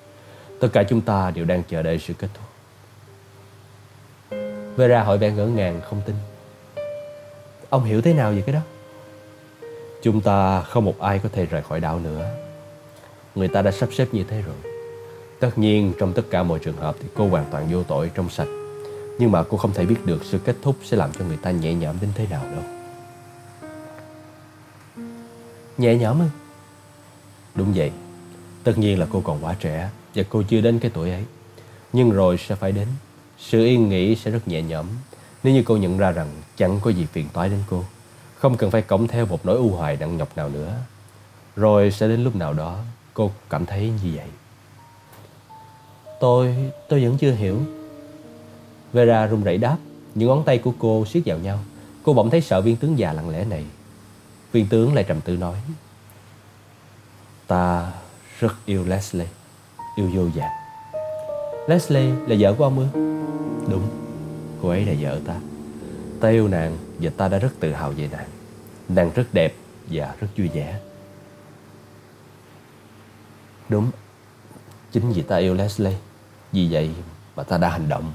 Tất 0.59 0.67
cả 0.73 0.83
chúng 0.83 1.01
ta 1.01 1.31
đều 1.31 1.45
đang 1.45 1.63
chờ 1.69 1.81
đợi 1.81 1.99
sự 1.99 2.13
kết 2.13 2.27
thúc 2.33 2.50
Vera 4.81 5.03
hỏi 5.03 5.17
vẻ 5.17 5.31
ngỡ 5.31 5.45
ngàng, 5.45 5.81
không 5.81 6.01
tin 6.05 6.15
Ông 7.69 7.83
hiểu 7.83 8.01
thế 8.01 8.13
nào 8.13 8.31
về 8.31 8.41
cái 8.41 8.53
đó? 8.53 8.59
Chúng 10.01 10.21
ta 10.21 10.61
không 10.61 10.85
một 10.85 10.99
ai 10.99 11.19
có 11.19 11.29
thể 11.29 11.45
rời 11.45 11.61
khỏi 11.61 11.79
đảo 11.79 11.99
nữa. 11.99 12.29
Người 13.35 13.47
ta 13.47 13.61
đã 13.61 13.71
sắp 13.71 13.89
xếp 13.93 14.07
như 14.11 14.23
thế 14.23 14.41
rồi. 14.41 14.55
Tất 15.39 15.57
nhiên, 15.57 15.93
trong 15.99 16.13
tất 16.13 16.21
cả 16.29 16.43
mọi 16.43 16.59
trường 16.59 16.77
hợp 16.77 16.95
thì 16.99 17.07
cô 17.15 17.29
hoàn 17.29 17.45
toàn 17.51 17.67
vô 17.71 17.83
tội 17.83 18.11
trong 18.15 18.29
sạch. 18.29 18.47
Nhưng 19.19 19.31
mà 19.31 19.43
cô 19.43 19.57
không 19.57 19.73
thể 19.73 19.85
biết 19.85 20.05
được 20.05 20.25
sự 20.25 20.37
kết 20.37 20.55
thúc 20.61 20.75
sẽ 20.83 20.97
làm 20.97 21.11
cho 21.19 21.25
người 21.25 21.37
ta 21.37 21.51
nhẹ 21.51 21.73
nhõm 21.73 21.95
đến 22.01 22.09
thế 22.15 22.27
nào 22.29 22.43
đâu. 22.51 22.63
Nhẹ 25.77 25.95
nhõm 25.95 26.19
ư? 26.19 26.25
Đúng 27.55 27.73
vậy. 27.75 27.91
Tất 28.63 28.77
nhiên 28.77 28.99
là 28.99 29.07
cô 29.11 29.21
còn 29.21 29.45
quá 29.45 29.55
trẻ 29.59 29.89
và 30.15 30.23
cô 30.29 30.43
chưa 30.49 30.61
đến 30.61 30.79
cái 30.79 30.91
tuổi 30.93 31.11
ấy. 31.11 31.25
Nhưng 31.93 32.11
rồi 32.11 32.37
sẽ 32.37 32.55
phải 32.55 32.71
đến. 32.71 32.87
Sự 33.41 33.65
yên 33.65 33.89
nghỉ 33.89 34.15
sẽ 34.15 34.31
rất 34.31 34.47
nhẹ 34.47 34.61
nhõm. 34.61 34.85
Nếu 35.43 35.53
như 35.53 35.63
cô 35.65 35.77
nhận 35.77 35.97
ra 35.97 36.11
rằng 36.11 36.27
chẳng 36.57 36.79
có 36.81 36.89
gì 36.89 37.05
phiền 37.05 37.27
toái 37.33 37.49
đến 37.49 37.59
cô 37.69 37.83
Không 38.35 38.57
cần 38.57 38.71
phải 38.71 38.81
cõng 38.81 39.07
theo 39.07 39.25
một 39.25 39.45
nỗi 39.45 39.57
u 39.57 39.69
hoài 39.69 39.97
nặng 39.97 40.17
nhọc 40.17 40.37
nào 40.37 40.49
nữa. 40.49 40.73
Rồi 41.55 41.91
sẽ 41.91 42.07
đến 42.07 42.23
lúc 42.23 42.35
nào 42.35 42.53
đó 42.53 42.79
cô 43.13 43.31
cảm 43.49 43.65
thấy 43.65 43.91
như 44.03 44.11
vậy. 44.15 44.27
Tôi, 46.19 46.55
tôi 46.89 47.03
vẫn 47.03 47.17
chưa 47.17 47.31
hiểu. 47.31 47.59
Vera 48.93 49.25
run 49.25 49.43
rẩy 49.43 49.57
đáp. 49.57 49.77
Những 50.15 50.29
ngón 50.29 50.43
tay 50.43 50.57
của 50.57 50.73
cô 50.79 51.05
siết 51.05 51.23
vào 51.25 51.37
nhau. 51.37 51.59
Cô 52.03 52.13
bỗng 52.13 52.29
thấy 52.29 52.41
sợ 52.41 52.61
viên 52.61 52.75
tướng 52.75 52.99
già 52.99 53.13
lặng 53.13 53.29
lẽ 53.29 53.45
này. 53.45 53.65
Viên 54.51 54.67
tướng 54.67 54.93
lại 54.93 55.03
trầm 55.07 55.21
tư 55.21 55.37
nói 55.37 55.55
Ta 57.47 57.91
rất 58.39 58.55
yêu 58.65 58.85
Leslie 58.85 59.27
Yêu 59.95 60.09
vô 60.13 60.29
dạng. 60.35 60.60
Leslie 61.67 62.13
là 62.27 62.35
vợ 62.39 62.53
của 62.53 62.63
ông 62.63 62.79
ư? 62.79 62.85
Đúng. 63.71 63.87
Cô 64.61 64.69
ấy 64.69 64.85
là 64.85 64.93
vợ 64.99 65.19
ta. 65.27 65.35
Ta 66.19 66.29
yêu 66.29 66.47
nàng 66.47 66.77
và 66.99 67.11
ta 67.17 67.27
đã 67.27 67.39
rất 67.39 67.51
tự 67.59 67.71
hào 67.71 67.91
về 67.91 68.09
nàng. 68.11 68.27
Nàng 68.89 69.11
rất 69.15 69.33
đẹp 69.33 69.55
và 69.89 70.15
rất 70.19 70.27
vui 70.37 70.47
vẻ. 70.47 70.79
Đúng. 73.69 73.91
Chính 74.91 75.11
vì 75.11 75.21
ta 75.21 75.37
yêu 75.37 75.53
Leslie 75.53 75.97
Vì 76.51 76.67
vậy 76.71 76.91
mà 77.35 77.43
ta 77.43 77.57
đã 77.57 77.69
hành 77.69 77.89
động. 77.89 78.13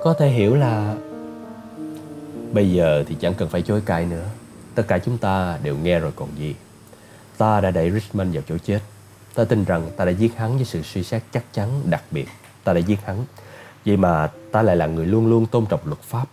Có 0.00 0.14
thể 0.14 0.28
hiểu 0.28 0.54
là 0.54 0.96
Bây 2.52 2.72
giờ 2.72 3.04
thì 3.08 3.16
chẳng 3.20 3.34
cần 3.34 3.48
phải 3.48 3.62
chối 3.62 3.82
cãi 3.86 4.06
nữa. 4.06 4.28
Tất 4.74 4.82
cả 4.88 4.98
chúng 4.98 5.18
ta 5.18 5.58
đều 5.62 5.76
nghe 5.76 5.98
rồi 5.98 6.12
còn 6.16 6.28
gì. 6.38 6.54
Ta 7.38 7.60
đã 7.60 7.70
đẩy 7.70 7.90
Richmond 7.90 8.34
vào 8.34 8.42
chỗ 8.48 8.58
chết 8.58 8.80
Ta 9.34 9.44
tin 9.44 9.64
rằng 9.64 9.90
ta 9.96 10.04
đã 10.04 10.10
giết 10.10 10.36
hắn 10.36 10.56
với 10.56 10.64
sự 10.64 10.82
suy 10.82 11.02
xét 11.04 11.22
chắc 11.32 11.44
chắn 11.52 11.82
đặc 11.90 12.02
biệt. 12.10 12.28
Ta 12.64 12.72
đã 12.72 12.80
giết 12.80 12.98
hắn. 13.04 13.24
Vậy 13.86 13.96
mà 13.96 14.30
ta 14.52 14.62
lại 14.62 14.76
là 14.76 14.86
người 14.86 15.06
luôn 15.06 15.26
luôn 15.26 15.46
tôn 15.46 15.66
trọng 15.66 15.80
luật 15.84 16.00
pháp. 16.00 16.24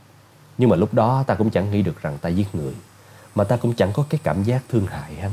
Nhưng 0.58 0.70
mà 0.70 0.76
lúc 0.76 0.94
đó 0.94 1.24
ta 1.28 1.36
cũng 1.36 1.50
chẳng 1.50 1.72
nghĩ 1.72 1.82
được 1.82 2.02
rằng 2.02 2.18
ta 2.22 2.30
giết 2.30 2.56
người, 2.56 2.74
Mà 3.36 3.44
ta 3.44 3.58
cũng 3.58 3.74
chẳng 3.74 3.92
có 3.94 4.06
cái 4.10 4.20
cảm 4.24 4.44
giác 4.44 4.64
thương 4.70 4.86
hại 4.86 5.16
hắn. 5.16 5.32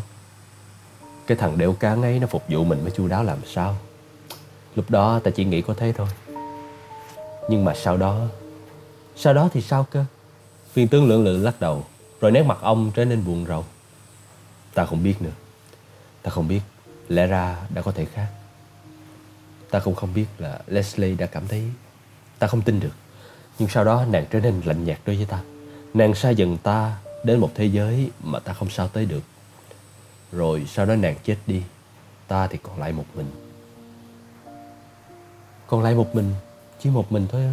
Cái 1.27 1.37
thằng 1.37 1.59
đeo 1.59 1.73
cá 1.73 1.95
ấy 1.95 2.19
nó 2.19 2.27
phục 2.27 2.43
vụ 2.49 2.65
mình 2.65 2.83
mới 2.83 2.91
chu 2.91 3.09
đáo 3.09 3.25
làm 3.25 3.39
sao? 3.47 3.77
Lúc 4.77 4.91
đó 4.91 5.21
ta 5.25 5.31
chỉ 5.31 5.45
nghĩ 5.45 5.63
có 5.63 5.75
thế 5.75 5.93
thôi. 5.93 6.09
Nhưng 7.51 7.65
mà 7.65 7.75
sau 7.75 7.97
đó 7.97 8.27
Sau 9.17 9.35
đó 9.35 9.49
thì 9.53 9.61
sao 9.61 9.87
cơ? 9.91 10.05
Viên 10.75 10.89
tướng 10.89 11.09
lưỡng 11.09 11.25
lự 11.25 11.37
lắc 11.43 11.61
đầu, 11.61 11.85
Rồi 12.21 12.31
nét 12.31 12.43
mặt 12.43 12.59
ông 12.61 12.91
trở 12.95 13.05
nên 13.05 13.25
buồn 13.25 13.45
rầu. 13.49 13.65
Ta 14.75 14.85
không 14.85 15.03
biết 15.03 15.23
nữa. 15.23 15.31
Ta 16.23 16.31
không 16.31 16.49
biết. 16.49 16.61
Lẽ 17.09 17.27
ra 17.27 17.57
đã 17.75 17.83
có 17.83 17.93
thể 17.93 18.05
khác. 18.05 18.29
Ta 19.71 19.79
cũng 19.79 19.95
không 19.95 20.15
biết 20.15 20.27
là 20.39 20.61
Leslie 20.67 21.15
đã 21.15 21.27
cảm 21.27 21.47
thấy 21.49 21.63
Ta 22.39 22.47
không 22.47 22.63
tin 22.63 22.81
được. 22.81 22.95
Nhưng 23.59 23.69
sau 23.69 23.85
đó 23.85 24.05
nàng 24.11 24.27
trở 24.31 24.41
nên 24.41 24.61
lạnh 24.65 24.85
nhạt 24.85 24.99
đối 25.07 25.17
với 25.17 25.25
ta. 25.27 25.41
Nàng 25.95 26.15
xa 26.15 26.31
dần 26.31 26.57
ta 26.57 26.97
đến 27.25 27.39
một 27.39 27.51
thế 27.55 27.65
giới 27.65 28.11
mà 28.23 28.39
ta 28.39 28.53
không 28.53 28.71
sao 28.71 28.89
tới 28.89 29.07
được. 29.07 29.23
Rồi 30.33 30.67
sau 30.69 30.87
đó 30.87 30.97
nàng 30.97 31.17
chết 31.25 31.37
đi, 31.47 31.63
Ta 32.29 32.47
thì 32.47 32.59
còn 32.63 32.79
lại 32.81 32.93
một 32.93 33.05
mình. 33.15 33.27
Còn 35.67 35.83
lại 35.83 35.95
một 35.95 36.15
mình, 36.15 36.35
Chỉ 36.81 36.91
một 36.91 37.13
mình 37.13 37.27
thôi 37.33 37.45
á. 37.45 37.53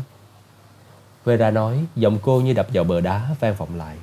Vera 1.25 1.51
nói, 1.51 1.85
Giọng 1.95 2.19
cô 2.21 2.41
như 2.41 2.53
đập 2.53 2.67
vào 2.73 2.83
bờ 2.83 3.01
đá 3.01 3.35
vang 3.39 3.55
vọng 3.55 3.75
lại. 3.75 3.97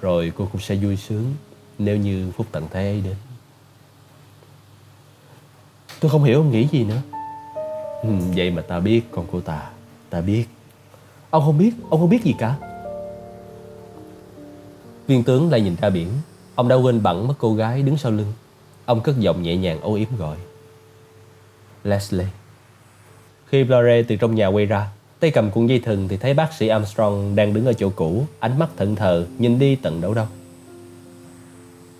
Rồi 0.00 0.32
cô 0.36 0.48
cũng 0.52 0.60
sẽ 0.60 0.74
vui 0.74 0.96
sướng 0.96 1.34
Nếu 1.78 1.96
như 1.96 2.32
phút 2.36 2.46
tận 2.52 2.68
thế 2.70 2.80
ấy 2.80 3.00
đến. 3.00 3.16
Tôi 6.02 6.10
không 6.10 6.24
hiểu 6.24 6.38
ông 6.38 6.50
nghĩ 6.50 6.68
gì 6.68 6.84
nữa. 6.84 7.02
Ừ, 8.02 8.08
Vậy 8.36 8.50
mà 8.50 8.62
ta 8.62 8.80
biết 8.80 9.02
con 9.10 9.26
của 9.26 9.40
ta 9.40 9.70
Ta 10.10 10.20
biết. 10.20 10.44
Ông 11.30 11.44
không 11.44 11.58
biết, 11.58 11.70
ông 11.90 12.00
không 12.00 12.10
biết 12.10 12.24
gì 12.24 12.34
cả. 12.38 12.56
Viên 15.06 15.24
tướng 15.24 15.50
lại 15.50 15.60
nhìn 15.60 15.76
ra 15.80 15.90
biển. 15.90 16.08
Ông 16.54 16.68
đã 16.68 16.76
quên 16.76 17.02
bẵng 17.02 17.28
mất 17.28 17.34
cô 17.38 17.54
gái 17.54 17.82
đứng 17.82 17.96
sau 17.96 18.12
lưng. 18.12 18.32
Ông 18.84 19.00
cất 19.00 19.18
giọng 19.18 19.42
nhẹ 19.42 19.56
nhàng 19.56 19.80
âu 19.80 19.94
yếm 19.94 20.08
gọi. 20.18 20.36
Leslie. 21.84 22.26
Khi 23.46 23.64
Blore 23.64 24.02
từ 24.02 24.16
trong 24.16 24.34
nhà 24.34 24.46
quay 24.46 24.66
ra 24.66 24.88
Tay 25.20 25.30
cầm 25.30 25.50
cuộn 25.50 25.66
dây 25.66 25.78
thừng 25.78 26.08
thì 26.08 26.16
thấy 26.16 26.34
bác 26.34 26.52
sĩ 26.52 26.68
Armstrong 26.68 27.36
đang 27.36 27.54
đứng 27.54 27.66
ở 27.66 27.72
chỗ 27.72 27.90
cũ 27.96 28.26
Ánh 28.38 28.58
mắt 28.58 28.68
thận 28.76 28.96
thờ 28.96 29.26
nhìn 29.38 29.58
đi 29.58 29.76
tận 29.76 30.00
đâu 30.00 30.14
đâu. 30.14 30.26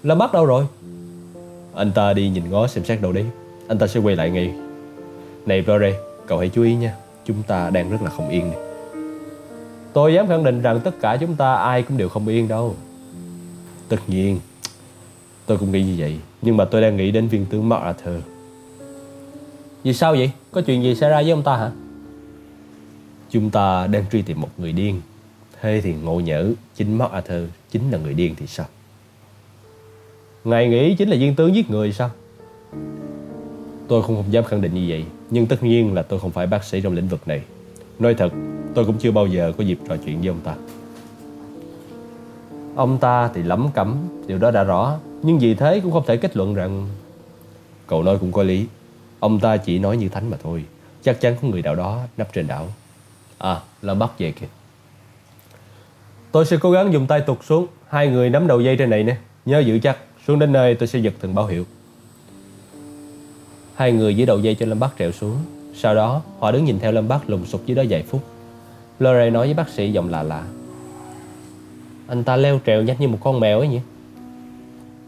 Lâm 0.02 0.18
bắt 0.18 0.32
đâu 0.32 0.46
rồi? 0.46 0.66
Anh 1.74 1.92
ta 1.92 2.12
đi 2.12 2.28
nhìn 2.28 2.50
ngó 2.50 2.66
xem 2.66 2.84
xét 2.84 3.00
đâu 3.00 3.12
đấy 3.12 3.26
anh 3.72 3.78
ta 3.78 3.86
sẽ 3.86 4.00
quay 4.00 4.16
lại 4.16 4.30
ngay 4.30 4.54
Này 5.46 5.62
Blore 5.62 5.94
Cậu 6.26 6.38
hãy 6.38 6.48
chú 6.48 6.62
ý 6.62 6.74
nha 6.74 6.94
Chúng 7.24 7.42
ta 7.42 7.70
đang 7.70 7.90
rất 7.90 8.02
là 8.02 8.10
không 8.10 8.28
yên 8.28 8.50
này. 8.50 8.58
Tôi 9.92 10.14
dám 10.14 10.28
khẳng 10.28 10.44
định 10.44 10.62
rằng 10.62 10.80
tất 10.80 10.90
cả 11.00 11.16
chúng 11.20 11.34
ta 11.34 11.54
ai 11.54 11.82
cũng 11.82 11.96
đều 11.96 12.08
không 12.08 12.28
yên 12.28 12.48
đâu 12.48 12.74
Tất 13.88 13.96
nhiên, 14.06 14.40
Tôi 15.46 15.58
cũng 15.58 15.72
nghĩ 15.72 15.82
như 15.82 15.94
vậy 15.98 16.18
Nhưng 16.42 16.56
mà 16.56 16.64
tôi 16.64 16.80
đang 16.80 16.96
nghĩ 16.96 17.10
đến 17.10 17.28
viên 17.28 17.46
tướng 17.46 17.68
Mark 17.68 17.82
Arthur 17.82 18.22
Vì 19.82 19.94
sao 19.94 20.12
vậy? 20.12 20.30
Có 20.50 20.60
chuyện 20.60 20.82
gì 20.82 20.94
xảy 20.94 21.10
ra 21.10 21.22
với 21.22 21.30
ông 21.30 21.42
ta 21.42 21.56
hả? 21.56 21.70
Chúng 23.30 23.50
ta 23.50 23.86
đang 23.86 24.04
truy 24.12 24.22
tìm 24.22 24.40
một 24.40 24.50
người 24.58 24.72
điên 24.72 25.00
Thế 25.60 25.80
thì 25.80 25.94
ngộ 25.94 26.20
nhỡ, 26.20 26.50
Chính 26.76 26.98
Mark 26.98 27.12
Arthur 27.12 27.48
chính 27.70 27.90
là 27.90 27.98
người 27.98 28.14
điên 28.14 28.34
thì 28.38 28.46
sao? 28.46 28.66
Ngài 30.44 30.68
nghĩ 30.68 30.94
chính 30.94 31.08
là 31.08 31.16
viên 31.16 31.34
tướng 31.34 31.54
giết 31.54 31.70
người 31.70 31.92
sao? 31.92 32.10
Tôi 33.92 34.02
không, 34.02 34.24
dám 34.30 34.44
khẳng 34.44 34.60
định 34.60 34.74
như 34.74 34.84
vậy. 34.88 35.04
Nhưng 35.30 35.46
tất 35.46 35.62
nhiên 35.62 35.94
là 35.94 36.02
tôi 36.02 36.20
không 36.20 36.30
phải 36.30 36.46
bác 36.46 36.64
sĩ 36.64 36.80
trong 36.80 36.94
lĩnh 36.94 37.08
vực 37.08 37.28
này. 37.28 37.42
Nói 37.98 38.14
thật 38.14 38.32
Tôi 38.74 38.84
cũng 38.84 38.98
chưa 38.98 39.10
bao 39.10 39.26
giờ 39.26 39.52
có 39.58 39.64
dịp 39.64 39.78
trò 39.88 39.96
chuyện 40.04 40.18
với 40.18 40.28
ông 40.28 40.40
ta. 40.44 40.54
Ông 42.76 42.98
ta 42.98 43.30
thì 43.34 43.42
lắm 43.42 43.68
cấm 43.74 43.96
Điều 44.26 44.38
đó 44.38 44.50
đã 44.50 44.64
rõ. 44.64 44.98
Nhưng 45.22 45.38
vì 45.38 45.54
thế 45.54 45.80
cũng 45.80 45.92
không 45.92 46.02
thể 46.06 46.16
kết 46.16 46.36
luận 46.36 46.54
rằng 46.54 46.88
Cậu 47.86 48.02
nói 48.02 48.18
cũng 48.20 48.32
có 48.32 48.42
lý. 48.42 48.66
Ông 49.20 49.40
ta 49.40 49.56
chỉ 49.56 49.78
nói 49.78 49.96
như 49.96 50.08
thánh 50.08 50.30
mà 50.30 50.36
thôi. 50.42 50.64
Chắc 51.02 51.20
chắn 51.20 51.36
có 51.42 51.48
người 51.48 51.62
đạo 51.62 51.74
đó 51.74 52.00
nấp 52.16 52.32
trên 52.32 52.46
đảo. 52.46 52.68
À 53.38 53.60
là 53.82 53.94
bắt 53.94 54.10
về 54.18 54.32
kìa. 54.32 54.46
Tôi 56.32 56.46
sẽ 56.46 56.56
cố 56.60 56.70
gắng 56.70 56.92
dùng 56.92 57.06
tay 57.06 57.20
tụt 57.20 57.44
xuống. 57.44 57.66
Hai 57.88 58.08
người 58.08 58.30
nắm 58.30 58.46
đầu 58.46 58.60
dây 58.60 58.76
trên 58.76 58.90
này 58.90 59.02
nè. 59.02 59.16
Nhớ 59.44 59.58
giữ 59.58 59.78
chắc. 59.78 59.98
Xuống 60.26 60.38
đến 60.38 60.52
nơi 60.52 60.74
tôi 60.74 60.86
sẽ 60.86 60.98
giật 60.98 61.14
từng 61.20 61.34
báo 61.34 61.46
hiệu. 61.46 61.64
Hai 63.82 63.92
người 63.92 64.16
dưới 64.16 64.26
đầu 64.26 64.38
dây 64.38 64.54
cho 64.54 64.66
Lâm 64.66 64.80
Bắc 64.80 64.90
trèo 64.98 65.12
xuống. 65.12 65.36
Sau 65.74 65.94
đó, 65.94 66.22
họ 66.38 66.52
đứng 66.52 66.64
nhìn 66.64 66.78
theo 66.78 66.92
Lâm 66.92 67.08
Bắc 67.08 67.30
lùng 67.30 67.46
sụp 67.46 67.66
dưới 67.66 67.74
đó 67.74 67.82
vài 67.88 68.02
phút. 68.02 68.22
Lore 68.98 69.30
nói 69.30 69.46
với 69.46 69.54
bác 69.54 69.68
sĩ 69.68 69.92
giọng 69.92 70.10
lạ 70.10 70.22
lạ. 70.22 70.44
Anh 72.06 72.24
ta 72.24 72.36
leo 72.36 72.60
trèo 72.66 72.82
nhanh 72.82 72.96
như 72.98 73.08
một 73.08 73.18
con 73.20 73.40
mèo 73.40 73.58
ấy 73.58 73.68
nhỉ? 73.68 73.80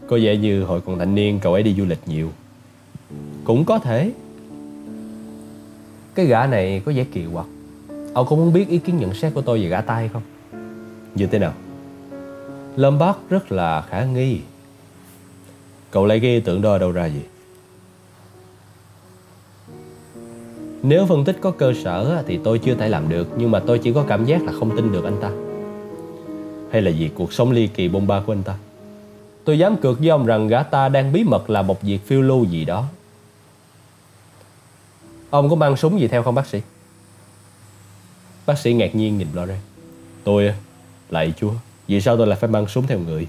Có 0.07 0.19
vẻ 0.21 0.37
như 0.37 0.63
hồi 0.63 0.81
còn 0.81 0.99
thanh 0.99 1.15
niên, 1.15 1.39
cậu 1.39 1.53
ấy 1.53 1.63
đi 1.63 1.73
du 1.73 1.85
lịch 1.85 1.99
nhiều. 2.05 2.31
Cũng 3.43 3.65
có 3.65 3.79
thể. 3.79 4.11
Cái 6.15 6.25
gã 6.25 6.47
này 6.47 6.81
có 6.85 6.91
vẻ 6.95 7.05
kỳ 7.13 7.25
quặc. 7.33 7.45
Ông 8.13 8.27
có 8.29 8.35
muốn 8.35 8.53
biết 8.53 8.69
ý 8.69 8.77
kiến 8.77 8.97
nhận 8.97 9.13
xét 9.13 9.33
của 9.33 9.41
tôi 9.41 9.61
về 9.61 9.67
gã 9.67 9.81
tay 9.81 10.09
không? 10.13 10.21
Như 11.15 11.27
thế 11.27 11.39
nào? 11.39 11.53
Lâm 12.75 12.99
Bắc 12.99 13.17
rất 13.29 13.51
là 13.51 13.81
khả 13.81 14.05
nghi. 14.05 14.39
Cậu 15.91 16.05
lấy 16.05 16.19
cái 16.19 16.29
ý 16.29 16.39
tưởng 16.39 16.61
đó 16.61 16.71
ở 16.71 16.77
đâu 16.77 16.91
ra 16.91 17.05
gì? 17.05 17.21
Nếu 20.87 21.05
phân 21.05 21.25
tích 21.25 21.37
có 21.41 21.51
cơ 21.51 21.73
sở 21.83 22.23
thì 22.27 22.39
tôi 22.43 22.59
chưa 22.59 22.75
thể 22.75 22.89
làm 22.89 23.09
được, 23.09 23.27
Nhưng 23.37 23.51
mà 23.51 23.59
tôi 23.59 23.79
chỉ 23.79 23.93
có 23.93 24.05
cảm 24.07 24.25
giác 24.25 24.43
là 24.43 24.51
không 24.59 24.75
tin 24.75 24.91
được 24.91 25.03
anh 25.03 25.17
ta. 25.21 25.31
Hay 26.71 26.81
là 26.81 26.91
vì 26.97 27.09
cuộc 27.15 27.33
sống 27.33 27.51
ly 27.51 27.67
kỳ 27.67 27.87
bông 27.87 28.07
ba 28.07 28.21
của 28.25 28.33
anh 28.33 28.43
ta? 28.43 28.57
Tôi 29.45 29.59
dám 29.59 29.77
cược 29.77 29.99
với 29.99 30.09
ông 30.09 30.25
rằng 30.25 30.47
gã 30.47 30.63
ta 30.63 30.89
đang 30.89 31.13
bí 31.13 31.23
mật 31.23 31.49
làm 31.49 31.67
một 31.67 31.81
việc 31.81 32.07
phiêu 32.07 32.21
lưu 32.21 32.45
gì 32.45 32.65
đó. 32.65 32.85
Ông 35.29 35.49
có 35.49 35.55
mang 35.55 35.77
súng 35.77 35.99
gì 35.99 36.07
theo 36.07 36.23
không, 36.23 36.35
bác 36.35 36.47
sĩ? 36.47 36.61
Bác 38.45 38.57
sĩ 38.57 38.73
ngạc 38.73 38.95
nhiên 38.95 39.17
nhìn 39.17 39.27
Lauren 39.33 39.57
Tôi 40.23 40.53
Lạy 41.09 41.33
chúa, 41.37 41.51
Vì 41.87 42.01
sao 42.01 42.17
tôi 42.17 42.27
lại 42.27 42.39
phải 42.41 42.49
mang 42.49 42.67
súng 42.67 42.87
theo 42.87 42.99
người? 42.99 43.27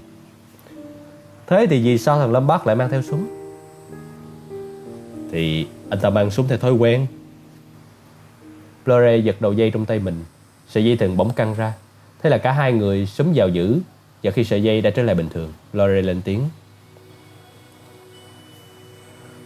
Thế 1.47 1.67
thì 1.69 1.83
vì 1.83 1.97
sao 1.97 2.19
thằng 2.19 2.31
Lâm 2.31 2.47
bác 2.47 2.67
lại 2.67 2.75
mang 2.75 2.89
theo 2.89 3.01
súng? 3.01 3.27
Thì 5.31 5.67
anh 5.89 5.99
ta 5.99 6.09
mang 6.09 6.31
súng 6.31 6.47
theo 6.47 6.57
thói 6.57 6.71
quen. 6.71 7.07
Flore 8.87 9.21
giật 9.21 9.35
đầu 9.41 9.53
dây 9.53 9.71
trong 9.71 9.85
tay 9.85 9.99
mình. 9.99 10.25
Sợi 10.69 10.85
dây 10.85 10.97
thừng 10.97 11.17
bỗng 11.17 11.33
căng 11.33 11.53
ra. 11.53 11.73
Thế 12.23 12.29
là 12.29 12.37
cả 12.37 12.51
hai 12.51 12.73
người 12.73 13.05
súng 13.05 13.31
vào 13.35 13.49
giữ, 13.49 13.79
Và 14.23 14.31
khi 14.31 14.43
sợi 14.43 14.63
dây 14.63 14.81
đã 14.81 14.89
trở 14.89 15.03
lại 15.03 15.15
bình 15.15 15.29
thường 15.33 15.53
Flore 15.73 16.01
lên 16.01 16.21
tiếng. 16.21 16.41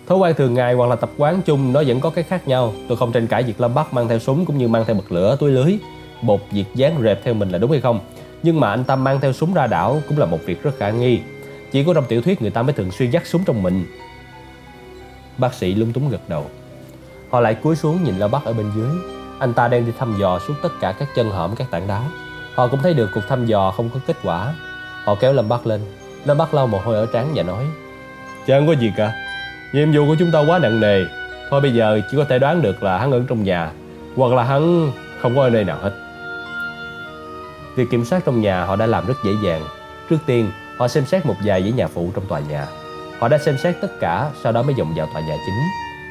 Thói 0.07 0.17
quen 0.17 0.35
thường 0.37 0.53
ngày 0.53 0.73
hoặc 0.73 0.87
là 0.87 0.95
tập 0.95 1.09
quán 1.17 1.41
chung, 1.45 1.73
nó 1.73 1.83
vẫn 1.87 1.99
có 1.99 2.09
cái 2.09 2.23
khác 2.23 2.47
nhau. 2.47 2.73
Tôi 2.87 2.97
không 2.97 3.11
tranh 3.11 3.27
cãi 3.27 3.43
việc 3.43 3.61
Lâm 3.61 3.73
Bắc 3.73 3.93
mang 3.93 4.07
theo 4.07 4.19
súng 4.19 4.45
cũng 4.45 4.57
như 4.57 4.67
mang 4.67 4.83
theo 4.87 4.95
bật 4.95 5.11
lửa, 5.11 5.37
túi 5.39 5.51
lưới. 5.51 5.77
Bột 6.21 6.41
việc 6.51 6.65
dán 6.75 7.01
rệp 7.03 7.19
theo 7.23 7.33
mình 7.33 7.49
là 7.49 7.57
đúng 7.57 7.71
hay 7.71 7.81
không? 7.81 7.99
Nhưng 8.43 8.59
mà 8.59 8.69
anh 8.69 8.83
ta 8.83 8.95
mang 8.95 9.19
theo 9.21 9.33
súng 9.33 9.53
ra 9.53 9.67
đảo 9.67 10.01
cũng 10.09 10.17
là 10.17 10.25
một 10.25 10.39
việc 10.45 10.63
rất 10.63 10.77
khả 10.77 10.89
nghi. 10.89 11.19
Chỉ 11.71 11.83
có 11.83 11.93
trong 11.93 12.05
tiểu 12.07 12.21
thuyết 12.21 12.41
người 12.41 12.51
ta 12.51 12.61
mới 12.61 12.73
thường 12.73 12.91
xuyên 12.91 13.11
dắt 13.11 13.25
súng 13.25 13.43
trong 13.45 13.63
mình. 13.63 13.85
Bác 15.37 15.53
sĩ 15.53 15.73
lung 15.75 15.93
túng 15.93 16.09
gật 16.09 16.29
đầu. 16.29 16.45
Họ 17.29 17.39
lại 17.39 17.55
cúi 17.55 17.75
xuống 17.75 18.03
nhìn 18.03 18.17
Lâm 18.17 18.31
Bắc 18.31 18.45
ở 18.45 18.53
bên 18.53 18.71
dưới 18.75 19.20
anh 19.41 19.53
ta 19.53 19.67
đang 19.67 19.85
đi 19.85 19.91
thăm 19.99 20.15
dò 20.19 20.39
suốt 20.47 20.53
tất 20.61 20.69
cả 20.81 20.91
các 20.99 21.07
chân 21.15 21.29
hõm 21.29 21.55
các 21.55 21.71
tảng 21.71 21.87
đá. 21.87 22.01
Họ 22.55 22.67
cũng 22.67 22.79
thấy 22.83 22.93
được 22.93 23.09
cuộc 23.13 23.21
thăm 23.27 23.45
dò 23.45 23.71
không 23.71 23.89
có 23.89 23.99
kết 24.07 24.17
quả. 24.23 24.53
Họ 25.03 25.15
kéo 25.15 25.33
Lâm 25.33 25.49
Bắc 25.49 25.67
lên. 25.67 25.81
Lâm 26.25 26.37
Bắc 26.37 26.53
lau 26.53 26.67
mồ 26.67 26.77
hôi 26.77 26.95
ở 26.95 27.07
trán 27.13 27.31
và 27.35 27.43
nói 27.43 27.65
Chẳng 28.47 28.67
có 28.67 28.73
gì 28.73 28.93
cả. 28.97 29.13
Nhiệm 29.73 29.91
vụ 29.93 30.05
của 30.07 30.15
chúng 30.19 30.31
ta 30.31 30.39
quá 30.39 30.59
nặng 30.59 30.79
nề. 30.79 31.05
Thôi 31.49 31.61
bây 31.61 31.73
giờ 31.73 32.01
chỉ 32.11 32.17
có 32.17 32.25
thể 32.29 32.39
đoán 32.39 32.61
được 32.61 32.83
là 32.83 32.97
hắn 32.97 33.11
ở 33.11 33.23
trong 33.29 33.43
nhà, 33.43 33.71
Hoặc 34.15 34.33
là 34.33 34.43
hắn 34.43 34.91
không 35.21 35.35
có 35.35 35.43
ở 35.43 35.49
nơi 35.49 35.63
nào 35.63 35.77
hết. 35.81 35.91
Việc 37.75 37.85
kiểm 37.91 38.05
soát 38.05 38.21
trong 38.25 38.41
nhà 38.41 38.65
họ 38.65 38.75
đã 38.75 38.85
làm 38.85 39.05
rất 39.05 39.17
dễ 39.25 39.31
dàng. 39.43 39.61
Trước 40.09 40.17
tiên, 40.25 40.51
họ 40.77 40.87
xem 40.87 41.05
xét 41.05 41.25
một 41.25 41.35
vài 41.45 41.61
dãy 41.61 41.71
nhà 41.71 41.87
phụ 41.87 42.11
trong 42.15 42.25
tòa 42.25 42.39
nhà. 42.39 42.67
Họ 43.19 43.27
đã 43.27 43.37
xem 43.37 43.57
xét 43.57 43.75
tất 43.81 43.99
cả, 43.99 44.29
Sau 44.43 44.51
đó 44.51 44.61
mới 44.61 44.75
dòng 44.75 44.93
vào 44.95 45.07
tòa 45.13 45.21
nhà 45.21 45.35
chính. 45.45 45.65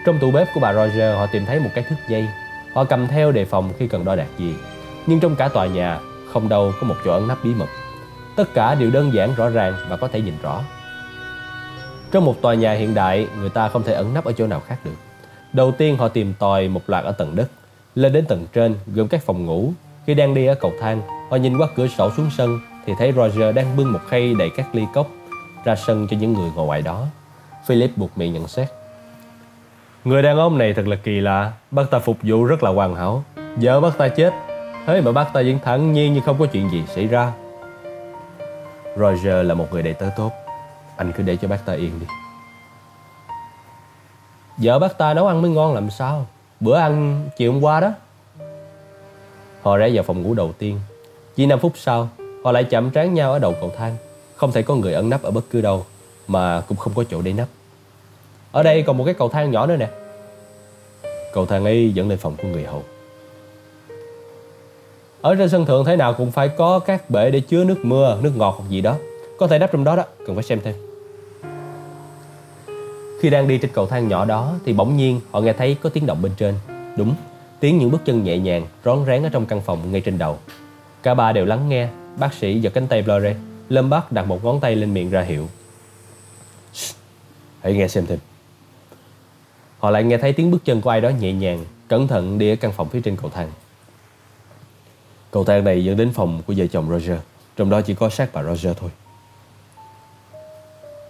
Trong 0.07 0.19
tủ 0.19 0.31
bếp 0.31 0.49
của 0.55 0.61
bà 0.61 0.73
Roger, 0.75 1.17
họ 1.17 1.27
tìm 1.27 1.47
thấy 1.47 1.61
một 1.61 1.71
cái 1.75 1.85
thước 1.89 1.97
dây. 2.09 2.29
Họ 2.75 2.85
cầm 2.85 3.07
theo 3.07 3.33
đề 3.33 3.45
phòng 3.45 3.73
khi 3.79 3.89
cần 3.89 4.05
đo 4.05 4.17
đạc 4.17 4.29
gì 4.39 4.55
Nhưng 5.07 5.21
trong 5.21 5.37
cả 5.37 5.49
tòa 5.49 5.67
nhà 5.67 6.01
Không 6.33 6.49
đâu 6.49 6.73
có 6.81 6.87
một 6.87 6.95
chỗ 7.05 7.13
ẩn 7.13 7.29
nấp 7.29 7.45
bí 7.45 7.55
mật 7.55 7.69
Tất 8.37 8.55
cả 8.55 8.75
đều 8.75 8.91
đơn 8.91 9.13
giản 9.15 9.35
rõ 9.35 9.49
ràng 9.49 9.75
và 9.89 9.97
có 9.97 10.09
thể 10.09 10.21
nhìn 10.21 10.35
rõ 10.43 10.63
Trong 12.13 12.25
một 12.25 12.43
tòa 12.43 12.55
nhà 12.55 12.73
hiện 12.73 12.95
đại 12.95 13.29
Người 13.39 13.51
ta 13.51 13.69
không 13.69 13.83
thể 13.83 13.93
ẩn 13.93 14.15
nấp 14.15 14.25
ở 14.25 14.33
chỗ 14.33 14.47
nào 14.47 14.63
khác 14.67 14.77
được 14.85 14.95
Đầu 15.53 15.73
tiên 15.73 15.97
họ 15.97 16.09
tìm 16.09 16.35
tòi 16.39 16.69
một 16.69 16.83
loạt 16.87 17.05
ở 17.05 17.13
tầng 17.13 17.37
đất 17.37 17.51
Lên 17.95 18.13
đến 18.13 18.25
tầng 18.27 18.47
trên, 18.53 18.75
gồm 18.87 19.09
các 19.09 19.23
phòng 19.23 19.47
ngủ. 19.47 19.73
Khi 20.07 20.15
đang 20.15 20.35
đi 20.35 20.47
ở 20.47 20.55
cầu 20.55 20.73
thang, 20.81 21.03
họ 21.31 21.37
nhìn 21.37 21.59
qua 21.59 21.69
cửa 21.77 21.87
sổ 21.89 22.11
xuống 22.17 22.31
sân 22.37 22.61
thì 22.87 22.93
thấy 22.99 23.13
Roger 23.13 23.55
đang 23.55 23.77
bưng 23.77 23.93
một 23.93 23.99
khay 24.09 24.35
đầy 24.35 24.51
các 24.57 24.75
ly 24.75 24.83
cốc 24.95 25.09
ra 25.65 25.77
sân 25.77 26.07
cho 26.11 26.17
những 26.17 26.33
người 26.33 26.51
ngồi 26.55 26.67
ngoài 26.67 26.83
đó. 26.83 27.07
Philip 27.67 27.91
buộc 27.97 28.19
miệng 28.19 28.33
nhận 28.33 28.49
xét. 28.49 28.69
Người 30.05 30.23
đàn 30.23 30.39
ông 30.39 30.59
này 30.59 30.73
thật 30.73 30.87
là 30.87 30.97
kỳ 30.97 31.21
lạ, 31.21 31.53
bác 31.71 31.91
ta 31.91 31.99
phục 31.99 32.17
vụ 32.23 32.45
rất 32.45 32.63
là 32.63 32.71
hoàn 32.71 32.95
hảo. 32.95 33.25
Vợ 33.57 33.81
bác 33.81 33.99
ta 33.99 34.09
chết, 34.09 34.35
thế 34.87 35.01
mà 35.01 35.13
bác 35.13 35.33
ta 35.33 35.43
vẫn 35.43 35.59
thẳng 35.65 35.93
nhiên 35.93 36.15
như 36.15 36.21
không 36.21 36.39
có 36.39 36.47
chuyện 36.47 36.71
gì 36.71 36.83
xảy 36.95 37.07
ra. 37.07 37.33
Roger 38.97 39.47
là 39.47 39.55
một 39.55 39.67
người 39.73 39.83
đầy 39.83 39.95
tớ 39.95 40.07
tốt, 40.17 40.33
anh 40.97 41.13
cứ 41.13 41.23
để 41.23 41.37
cho 41.37 41.49
bác 41.49 41.67
ta 41.67 41.73
yên 41.73 42.01
đi. 42.01 42.07
Vợ 44.57 44.79
bác 44.79 44.99
ta 44.99 45.15
nấu 45.15 45.27
ăn 45.27 45.43
mới 45.43 45.51
ngon 45.51 45.75
làm 45.75 45.91
sao? 45.91 46.27
Bữa 46.61 46.77
ăn 46.77 47.25
chiều 47.37 47.53
hôm 47.53 47.65
qua 47.65 47.81
đó. 47.81 47.93
Họ 49.63 49.77
rẽ 49.77 49.91
vào 49.93 50.03
phòng 50.03 50.23
ngủ 50.23 50.35
đầu 50.35 50.53
tiên. 50.59 50.81
Chỉ 51.37 51.47
5 51.47 51.59
phút 51.59 51.73
sau 51.77 52.09
Họ 52.45 52.53
lại 52.53 52.65
chạm 52.65 52.91
trán 52.91 53.15
nhau 53.15 53.33
ở 53.33 53.39
đầu 53.39 53.55
cầu 53.61 53.73
thang. 53.79 53.97
Không 54.37 54.53
thể 54.53 54.63
có 54.63 54.75
người 54.75 54.93
ẩn 54.93 55.11
nấp 55.11 55.23
ở 55.23 55.31
bất 55.31 55.45
cứ 55.51 55.61
đâu 55.61 55.87
Mà 56.29 56.61
cũng 56.61 56.79
không 56.79 56.93
có 56.97 57.05
chỗ 57.11 57.23
để 57.23 57.33
nấp. 57.33 57.49
Ở 58.53 58.63
đây 58.63 58.83
còn 58.83 58.99
một 58.99 59.05
cái 59.05 59.15
cầu 59.15 59.29
thang 59.29 59.51
nhỏ 59.51 59.67
nữa 59.67 59.77
nè 59.77 59.89
Cầu 61.35 61.47
thang 61.47 61.65
ấy 61.65 61.93
dẫn 61.95 62.09
lên 62.09 62.19
phòng 62.19 62.37
của 62.43 62.49
người 62.49 62.65
hầu 62.65 62.83
Ở 65.21 65.35
trên 65.35 65.49
sân 65.49 65.67
thượng 65.67 65.85
thế 65.85 65.97
nào 65.97 66.15
cũng 66.15 66.31
phải 66.31 66.49
có 66.49 66.79
các 66.79 67.11
bể 67.11 67.31
để 67.31 67.41
chứa 67.41 67.65
nước 67.65 67.79
mưa, 67.83 68.19
nước 68.23 68.33
ngọt 68.37 68.55
hoặc 68.59 68.69
gì 68.69 68.81
đó 68.81 68.97
Có 69.39 69.47
thể 69.47 69.59
đắp 69.59 69.73
trong 69.73 69.85
đó 69.85 69.97
đó, 69.97 70.05
cần 70.27 70.37
phải 70.37 70.45
xem 70.45 70.61
thêm 70.65 70.75
khi 73.21 73.31
đang 73.31 73.49
đi 73.49 73.59
trên 73.59 73.71
cầu 73.75 73.87
thang 73.87 74.09
nhỏ 74.09 74.25
đó 74.25 74.55
thì 74.65 74.73
bỗng 74.73 74.97
nhiên 74.97 75.21
họ 75.31 75.41
nghe 75.41 75.53
thấy 75.53 75.77
có 75.83 75.91
tiếng 75.91 76.07
động 76.07 76.23
bên 76.23 76.33
trên. 76.37 76.55
Đúng, 76.97 77.15
tiếng 77.61 77.79
những 77.79 77.91
bước 77.91 78.01
chân 78.05 78.25
nhẹ 78.25 78.39
nhàng, 78.39 78.67
rón 78.85 79.05
rén 79.07 79.23
ở 79.23 79.29
trong 79.29 79.47
căn 79.47 79.61
phòng 79.61 79.93
ngay 79.93 80.01
trên 80.01 80.19
đầu. 80.19 80.39
Cả 81.03 81.15
ba 81.15 81.33
đều 81.33 81.45
lắng 81.45 81.69
nghe, 81.69 81.89
bác 82.19 82.35
sĩ 82.35 82.61
giật 82.61 82.71
cánh 82.75 82.87
tay 82.87 83.03
Blore. 83.03 83.35
Lâm 83.69 83.91
Bắc 83.91 84.13
đặt 84.13 84.27
một 84.27 84.45
ngón 84.45 84.61
tay 84.61 84.77
lên 84.77 84.95
miệng 84.95 85.11
ra 85.11 85.21
hiệu. 85.21 85.49
Hãy 87.61 87.73
nghe 87.73 87.89
xem 87.89 88.07
thêm. 88.07 88.19
Họ 89.81 89.91
lại 89.91 90.05
nghe 90.05 90.19
thấy 90.19 90.33
tiếng 90.33 90.51
bước 90.51 90.65
chân 90.65 90.81
của 90.81 90.91
ai 90.91 91.01
đó 91.01 91.09
nhẹ 91.09 91.33
nhàng, 91.33 91.65
cẩn 91.89 92.09
thận 92.09 92.39
đi 92.39 92.51
ở 92.51 92.57
căn 92.57 92.73
phòng 92.73 92.89
phía 92.89 93.01
trên 93.01 93.17
cầu 93.17 93.31
thang. 93.35 93.51
Cầu 95.31 95.45
thang 95.45 95.65
này 95.65 95.85
dẫn 95.85 95.97
đến 95.97 96.13
phòng 96.13 96.43
của 96.47 96.55
vợ 96.57 96.67
chồng 96.67 96.91
Roger, 96.91 97.19
trong 97.57 97.71
đó 97.71 97.81
chỉ 97.81 97.95
có 97.95 98.11
xác 98.11 98.31
bà 98.33 98.43
Roger 98.43 98.77
thôi. 98.81 98.91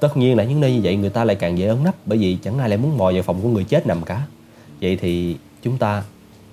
Tất 0.00 0.16
nhiên 0.16 0.36
là 0.36 0.44
những 0.44 0.60
nơi 0.60 0.72
như 0.72 0.80
vậy 0.82 0.96
người 0.96 1.10
ta 1.10 1.24
lại 1.24 1.36
càng 1.36 1.58
dễ 1.58 1.66
ấn 1.66 1.84
nắp, 1.84 1.94
Bởi 2.06 2.18
vì 2.18 2.38
chẳng 2.42 2.58
ai 2.58 2.68
lại 2.68 2.78
muốn 2.78 2.98
mò 2.98 3.12
vào 3.12 3.22
phòng 3.22 3.40
của 3.42 3.48
người 3.48 3.64
chết 3.64 3.86
nằm 3.86 4.02
cả. 4.02 4.22
Vậy 4.80 4.96
thì 4.96 5.36
chúng 5.62 5.78
ta 5.78 6.02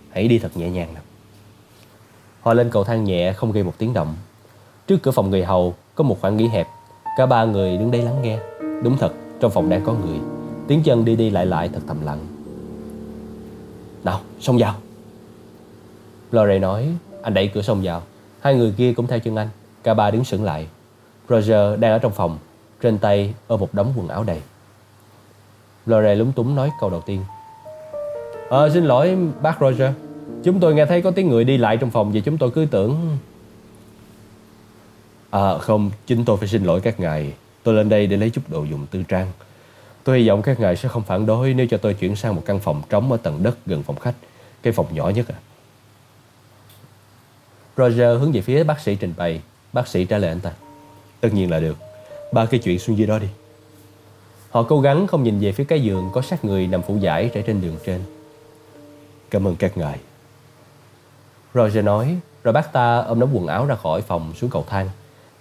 hãy 0.09 0.27
đi 0.27 0.39
thật 0.39 0.57
nhẹ 0.57 0.69
nhàng 0.69 0.93
nào. 0.93 1.03
Họ 2.41 2.53
lên 2.53 2.69
cầu 2.69 2.83
thang 2.83 3.03
nhẹ 3.03 3.33
không 3.33 3.51
gây 3.51 3.63
một 3.63 3.73
tiếng 3.77 3.93
động. 3.93 4.15
Trước 4.87 4.97
cửa 5.03 5.11
phòng 5.11 5.29
người 5.29 5.43
hầu 5.43 5.75
có 5.95 6.03
một 6.03 6.17
khoảng 6.21 6.37
nghỉ 6.37 6.47
hẹp. 6.47 6.67
Cả 7.17 7.25
ba 7.25 7.45
người 7.45 7.77
đứng 7.77 7.91
đây 7.91 8.01
lắng 8.01 8.21
nghe. 8.21 8.39
Đúng 8.83 8.97
thật 8.97 9.13
trong 9.39 9.51
phòng 9.51 9.69
đang 9.69 9.85
có 9.85 9.93
người. 9.93 10.36
Tiếng 10.67 10.83
chân 10.83 11.05
đi 11.05 11.15
đi 11.15 11.29
lại 11.29 11.45
lại 11.45 11.69
thật 11.73 11.79
thầm 11.87 12.05
lặng. 12.05 12.19
Nào, 14.03 14.21
xông 14.39 14.57
vào. 14.57 14.75
Lore 16.31 16.59
nói, 16.59 16.89
Anh 17.21 17.33
đẩy 17.33 17.47
cửa 17.47 17.61
xông 17.61 17.81
vào. 17.83 18.01
Hai 18.41 18.55
người 18.55 18.73
kia 18.77 18.93
cũng 18.93 19.07
theo 19.07 19.19
chân 19.19 19.35
anh. 19.35 19.49
Cả 19.83 19.93
ba 19.93 20.11
đứng 20.11 20.23
sững 20.23 20.43
lại. 20.43 20.67
Roger 21.29 21.79
đang 21.79 21.91
ở 21.91 21.99
trong 21.99 22.11
phòng, 22.11 22.37
trên 22.81 22.97
tay 22.97 23.33
ôm 23.47 23.59
một 23.59 23.73
đống 23.73 23.93
quần 23.95 24.07
áo 24.07 24.23
đầy. 24.23 24.41
Lore 25.85 26.15
lúng 26.15 26.31
túng 26.31 26.55
nói 26.55 26.71
câu 26.79 26.89
đầu 26.89 27.01
tiên. 27.01 27.21
Ờ 28.49 28.69
xin 28.73 28.85
lỗi, 28.85 29.17
bác 29.41 29.57
Roger. 29.61 29.91
Chúng 30.43 30.59
tôi 30.59 30.75
nghe 30.75 30.85
thấy 30.85 31.01
có 31.01 31.11
tiếng 31.11 31.29
người 31.29 31.43
đi 31.43 31.57
lại 31.57 31.77
trong 31.77 31.91
phòng 31.91 32.11
Vì 32.11 32.21
chúng 32.21 32.37
tôi 32.37 32.51
cứ 32.51 32.67
tưởng 32.71 33.17
À 35.29 35.57
không, 35.57 35.91
Chính 36.07 36.25
tôi 36.25 36.37
phải 36.37 36.47
xin 36.47 36.63
lỗi 36.63 36.81
các 36.81 36.99
ngài. 36.99 37.33
Tôi 37.63 37.75
lên 37.75 37.89
đây 37.89 38.07
để 38.07 38.17
lấy 38.17 38.29
chút 38.29 38.41
đồ 38.49 38.63
dùng 38.63 38.87
tư 38.91 39.03
trang. 39.07 39.31
Tôi 40.07 40.19
hy 40.19 40.27
vọng 40.27 40.41
các 40.41 40.59
ngài 40.59 40.75
sẽ 40.75 40.89
không 40.89 41.03
phản 41.03 41.25
đối 41.25 41.53
Nếu 41.53 41.67
cho 41.69 41.77
tôi 41.77 41.93
chuyển 41.93 42.15
sang 42.15 42.35
một 42.35 42.41
căn 42.45 42.59
phòng 42.59 42.81
trống 42.89 43.11
Ở 43.11 43.17
tầng 43.17 43.43
đất 43.43 43.57
gần 43.65 43.83
phòng 43.83 43.95
khách, 43.95 44.13
Cái 44.61 44.73
phòng 44.73 44.85
nhỏ 44.91 45.09
nhất 45.09 45.25
à 45.27 45.37
Roger 47.77 48.19
hướng 48.19 48.31
về 48.31 48.41
phía 48.41 48.63
bác 48.63 48.79
sĩ 48.79 48.95
trình 48.95 49.13
bày. 49.17 49.41
Bác 49.73 49.87
sĩ 49.87 50.05
trả 50.05 50.17
lời 50.17 50.29
anh 50.29 50.39
ta. 50.39 50.51
Tất 51.21 51.33
nhiên 51.33 51.51
là 51.51 51.59
được. 51.59 51.77
Ba 52.33 52.45
cái 52.45 52.59
chuyện 52.59 52.79
xuống 52.79 52.97
dưới 52.97 53.07
đó 53.07 53.19
đi. 53.19 53.27
Họ 54.49 54.63
cố 54.63 54.81
gắng 54.81 55.07
không 55.07 55.23
nhìn 55.23 55.39
về 55.39 55.51
phía 55.51 55.63
cái 55.63 55.81
giường 55.81 56.09
Có 56.13 56.21
xác 56.21 56.45
người 56.45 56.67
nằm 56.67 56.81
phủ 56.81 56.97
giải 56.97 57.31
trải 57.33 57.43
trên 57.47 57.61
đường 57.61 57.75
trên. 57.85 58.01
Cảm 59.29 59.47
ơn 59.47 59.55
các 59.55 59.77
ngài. 59.77 59.99
Roger 61.53 61.85
nói, 61.85 62.17
Rồi 62.43 62.53
bác 62.53 62.73
ta 62.73 62.97
ôm 62.97 63.19
nắm 63.19 63.29
quần 63.33 63.47
áo 63.47 63.65
ra 63.65 63.75
khỏi 63.75 64.01
phòng 64.01 64.33
xuống 64.35 64.49
cầu 64.49 64.65
thang. 64.69 64.89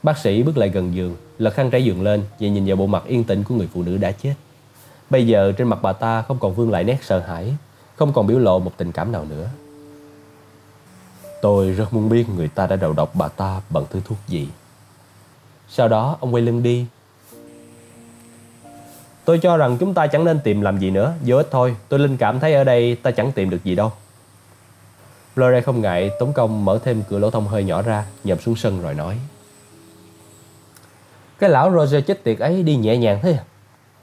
Bác 0.02 0.18
sĩ 0.18 0.42
bước 0.42 0.56
lại 0.56 0.68
gần 0.68 0.94
giường, 0.94 1.16
Lật 1.38 1.54
khăn 1.54 1.70
trải 1.70 1.84
giường 1.84 2.02
lên, 2.02 2.24
Và 2.40 2.48
nhìn 2.48 2.66
vào 2.66 2.76
bộ 2.76 2.86
mặt 2.86 3.02
yên 3.06 3.24
tĩnh 3.24 3.44
của 3.44 3.54
người 3.54 3.68
phụ 3.74 3.82
nữ 3.82 3.96
đã 3.96 4.12
chết. 4.12 4.34
Bây 5.10 5.26
giờ 5.26 5.52
trên 5.52 5.68
mặt 5.68 5.78
bà 5.82 5.92
ta 5.92 6.22
không 6.22 6.38
còn 6.38 6.54
vương 6.54 6.70
lại 6.70 6.84
nét 6.84 6.98
sợ 7.02 7.18
hãi, 7.18 7.54
Không 7.96 8.12
còn 8.12 8.26
biểu 8.26 8.38
lộ 8.38 8.58
một 8.58 8.72
tình 8.76 8.92
cảm 8.92 9.12
nào 9.12 9.24
nữa. 9.24 9.48
Tôi 11.42 11.70
rất 11.70 11.92
muốn 11.92 12.08
biết 12.08 12.26
người 12.36 12.48
ta 12.48 12.66
đã 12.66 12.76
đầu 12.76 12.92
độc 12.92 13.10
bà 13.14 13.28
ta 13.28 13.60
bằng 13.70 13.84
thứ 13.90 14.00
thuốc 14.04 14.18
gì. 14.28 14.48
Sau 15.68 15.88
đó, 15.88 16.16
ông 16.20 16.34
quay 16.34 16.42
lưng 16.42 16.62
đi. 16.62 16.86
Tôi 19.24 19.38
cho 19.38 19.56
rằng 19.56 19.76
chúng 19.80 19.94
ta 19.94 20.06
chẳng 20.06 20.24
nên 20.24 20.40
tìm 20.40 20.60
làm 20.60 20.78
gì 20.78 20.90
nữa, 20.90 21.14
Vô 21.26 21.36
ích 21.36 21.48
thôi. 21.50 21.76
Tôi 21.88 22.00
linh 22.00 22.16
cảm 22.16 22.40
thấy 22.40 22.54
ở 22.54 22.64
đây 22.64 22.96
ta 22.96 23.10
chẳng 23.10 23.32
tìm 23.32 23.50
được 23.50 23.64
gì 23.64 23.74
đâu. 23.74 23.92
Lore 25.36 25.60
không 25.60 25.80
ngại 25.80 26.10
tống 26.20 26.32
công 26.32 26.64
mở 26.64 26.78
thêm 26.84 27.02
cửa 27.08 27.18
lỗ 27.18 27.30
thông 27.30 27.48
hơi 27.48 27.64
nhỏ 27.64 27.82
ra 27.82 28.06
Nhầm 28.24 28.38
xuống 28.38 28.56
sân 28.56 28.82
rồi 28.82 28.94
nói. 28.94 29.18
Cái 31.38 31.50
lão 31.50 31.72
Roger 31.72 32.04
chết 32.06 32.24
tiệt 32.24 32.38
ấy 32.38 32.62
đi 32.62 32.76
nhẹ 32.76 32.96
nhàng 32.96 33.18
thế 33.22 33.32
à? 33.32 33.44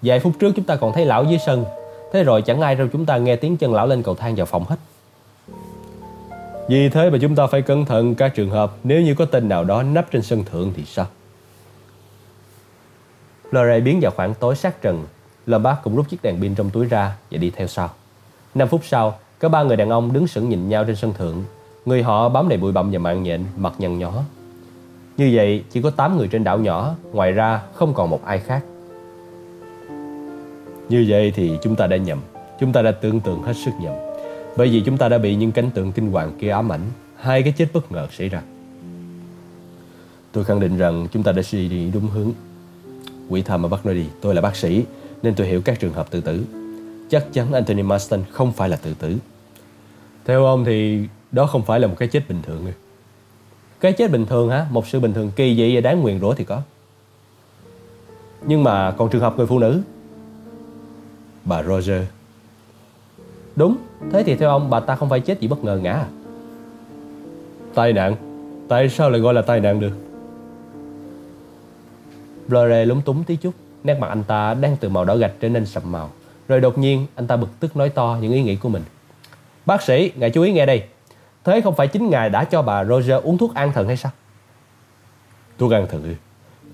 Vài 0.03 0.19
phút 0.19 0.33
trước 0.39 0.51
chúng 0.55 0.65
ta 0.65 0.75
còn 0.75 0.93
thấy 0.93 1.05
lão 1.05 1.23
dưới 1.25 1.37
sân 1.45 1.65
Thế 2.13 2.23
rồi 2.23 2.41
chẳng 2.41 2.61
ai 2.61 2.75
đâu 2.75 2.87
chúng 2.93 3.05
ta 3.05 3.17
nghe 3.17 3.35
tiếng 3.35 3.57
chân 3.57 3.73
lão 3.73 3.87
lên 3.87 4.03
cầu 4.03 4.15
thang 4.15 4.35
vào 4.35 4.45
phòng 4.45 4.63
hết 4.63 4.75
Vì 6.69 6.89
thế 6.89 7.09
mà 7.09 7.17
chúng 7.21 7.35
ta 7.35 7.47
phải 7.47 7.61
cẩn 7.61 7.85
thận 7.85 8.15
các 8.15 8.35
trường 8.35 8.49
hợp 8.49 8.71
Nếu 8.83 9.01
như 9.01 9.15
có 9.15 9.25
tên 9.25 9.49
nào 9.49 9.63
đó 9.63 9.83
nấp 9.83 10.11
trên 10.11 10.21
sân 10.21 10.43
thượng 10.43 10.73
thì 10.75 10.83
sao 10.85 11.05
Lore 13.53 13.79
biến 13.79 13.99
vào 14.01 14.11
khoảng 14.15 14.33
tối 14.33 14.55
sát 14.55 14.81
trần. 14.81 15.05
Lombard 15.45 15.79
cũng 15.83 15.95
rút 15.95 16.09
chiếc 16.09 16.23
đèn 16.23 16.41
pin 16.41 16.55
trong 16.55 16.69
túi 16.69 16.85
ra 16.85 17.15
và 17.31 17.37
đi 17.37 17.49
theo 17.55 17.67
sau. 17.67 17.89
5 18.55 18.67
phút 18.67 18.81
sau, 18.83 19.15
có 19.39 19.49
ba 19.49 19.63
người 19.63 19.77
đàn 19.77 19.89
ông 19.89 20.13
đứng 20.13 20.27
sững 20.27 20.49
nhìn 20.49 20.69
nhau 20.69 20.85
trên 20.85 20.95
sân 20.95 21.13
thượng. 21.13 21.43
Người 21.85 22.03
họ 22.03 22.29
bám 22.29 22.49
đầy 22.49 22.57
bụi 22.57 22.71
bặm 22.71 22.91
và 22.91 22.99
mạng 22.99 23.23
nhện, 23.23 23.45
mặt 23.57 23.73
nhăn 23.77 23.99
nhó. 23.99 24.13
Như 25.17 25.31
vậy, 25.33 25.63
chỉ 25.71 25.81
có 25.81 25.89
8 25.89 26.17
người 26.17 26.27
trên 26.27 26.43
đảo 26.43 26.59
nhỏ, 26.59 26.95
ngoài 27.11 27.31
ra 27.31 27.61
không 27.73 27.93
còn 27.93 28.09
một 28.09 28.25
ai 28.25 28.39
khác. 28.39 28.63
Như 30.89 31.06
vậy 31.08 31.32
thì 31.36 31.58
chúng 31.63 31.76
ta 31.76 31.88
đã 31.88 31.98
nhầm. 31.98 32.19
Chúng 32.60 32.74
ta 32.74 32.82
đã 32.82 32.91
tưởng 32.91 33.19
tượng 33.19 33.43
hết 33.43 33.54
sức 33.65 33.72
nhầm. 33.82 33.93
Bởi 34.58 34.67
vì 34.67 34.82
chúng 34.82 34.98
ta 34.98 35.10
đã 35.10 35.17
bị 35.17 35.36
những 35.36 35.52
cảnh 35.52 35.69
tượng 35.74 35.91
kinh 35.91 36.12
hoàng 36.12 36.32
kia 36.39 36.50
ám 36.50 36.72
ảnh. 36.72 36.82
Hai 37.15 37.43
cái 37.43 37.54
chết 37.58 37.67
bất 37.74 37.91
ngờ 37.91 38.08
xảy 38.12 38.30
ra. 38.30 38.41
Tôi 40.32 40.43
khẳng 40.43 40.60
định 40.60 40.78
rằng 40.78 41.08
chúng 41.12 41.24
ta 41.24 41.32
đã 41.32 41.41
suy 41.41 41.69
nghĩ 41.69 41.91
đúng 41.91 42.08
hướng 42.08 42.32
Quỷ 43.30 43.41
thầm 43.41 43.62
mà 43.62 43.69
bắt 43.69 43.86
nói 43.86 43.96
đi, 43.96 44.06
tôi 44.22 44.36
là 44.36 44.41
bác 44.41 44.56
sĩ 44.56 44.84
nên 45.24 45.36
tôi 45.36 45.48
hiểu 45.48 45.62
các 45.62 45.80
trường 45.80 45.93
hợp 45.93 46.12
tự 46.12 46.22
tử. 46.22 46.43
Chắc 47.10 47.26
chắn 47.34 47.54
Anthony 47.54 47.82
Marston 47.82 48.24
không 48.32 48.52
phải 48.52 48.69
là 48.69 48.76
tự 48.76 48.93
tử. 48.93 49.17
Theo 50.26 50.46
ông 50.46 50.65
thì 50.65 51.08
đó 51.32 51.46
không 51.46 51.63
phải 51.63 51.80
là 51.80 51.88
một 51.88 51.96
cái 52.00 52.08
chết 52.08 52.30
bình 52.30 52.41
thường. 52.43 52.65
Cái 53.80 53.93
chết 53.93 54.12
bình 54.12 54.26
thường 54.26 54.50
hả? 54.50 54.65
Một 54.72 54.88
sự 54.88 55.00
bình 55.00 55.13
thường 55.13 55.32
kỳ 55.36 55.56
dị 55.56 55.76
và 55.76 55.82
đáng 55.82 56.02
nguyền 56.02 56.19
rủa 56.19 56.34
thì 56.34 56.43
có. 56.43 56.62
Nhưng 58.46 58.63
mà 58.63 58.91
còn 58.91 59.10
trường 59.10 59.22
hợp 59.22 59.38
người 59.38 59.48
phụ 59.48 59.60
nữ 59.60 59.82
Bà 61.45 61.63
Roger 61.63 62.01
Đúng, 63.56 63.77
thế 64.12 64.23
thì 64.23 64.36
theo 64.36 64.49
ông 64.49 64.69
bà 64.69 64.79
ta 64.79 64.95
không 64.95 65.10
phải 65.10 65.19
chết 65.19 65.39
vì 65.39 65.47
bất 65.47 65.63
ngờ 65.63 65.79
ngã 65.84 65.93
à? 65.93 66.08
Tai 67.73 67.93
nạn 67.93 68.15
Tại 68.67 68.89
sao 68.89 69.10
lại 69.10 69.21
gọi 69.21 69.34
là 69.34 69.41
tai 69.41 69.60
nạn 69.60 69.79
được 69.79 69.91
Blore 72.47 72.86
lúng 72.86 73.01
túng 73.01 73.23
tí 73.23 73.36
chút 73.36 73.53
Nét 73.84 73.99
mặt 73.99 74.08
anh 74.08 74.23
ta 74.23 74.53
đang 74.53 74.77
từ 74.77 74.89
màu 74.89 75.06
đỏ 75.06 75.15
gạch 75.15 75.34
trở 75.39 75.49
nên 75.49 75.65
sậm 75.65 75.91
màu 75.91 76.10
Rồi 76.47 76.62
đột 76.62 76.77
nhiên 76.77 77.08
anh 77.15 77.27
ta 77.27 77.36
bực 77.36 77.60
tức 77.60 77.77
nói 77.77 77.89
to 77.89 78.17
những 78.21 78.34
ý 78.34 78.43
nghĩ 78.43 78.56
của 78.56 78.69
mình 78.69 78.84
Bác 79.65 79.82
sĩ, 79.82 80.12
ngài 80.15 80.29
chú 80.29 80.41
ý 80.41 80.51
nghe 80.51 80.65
đây 80.65 80.84
Thế 81.43 81.62
không 81.62 81.75
phải 81.75 81.88
chính 81.88 82.10
ngài 82.10 82.29
đã 82.29 82.43
cho 82.43 82.62
bà 82.62 82.86
Roger 82.86 83.23
uống 83.23 83.38
thuốc 83.38 83.53
an 83.56 83.71
thần 83.73 83.88
hay 83.88 83.97
sao? 83.97 84.12
Thuốc 85.58 85.71
an 85.71 85.88
thần 85.89 86.03
ư? 86.03 86.13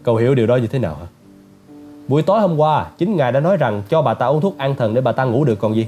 Cậu 0.03 0.15
hiểu 0.15 0.35
điều 0.35 0.47
đó 0.47 0.55
như 0.55 0.67
thế 0.67 0.79
nào 0.79 0.95
hả? 0.95 1.05
Buổi 2.09 2.21
tối 2.21 2.41
hôm 2.41 2.57
qua, 2.57 2.89
chính 2.97 3.15
ngài 3.15 3.31
đã 3.31 3.39
nói 3.39 3.57
rằng 3.57 3.81
cho 3.89 4.01
bà 4.01 4.13
ta 4.13 4.25
uống 4.25 4.41
thuốc 4.41 4.57
an 4.57 4.75
thần 4.75 4.93
để 4.93 5.01
bà 5.01 5.11
ta 5.11 5.23
ngủ 5.23 5.43
được 5.43 5.59
còn 5.59 5.75
gì? 5.75 5.87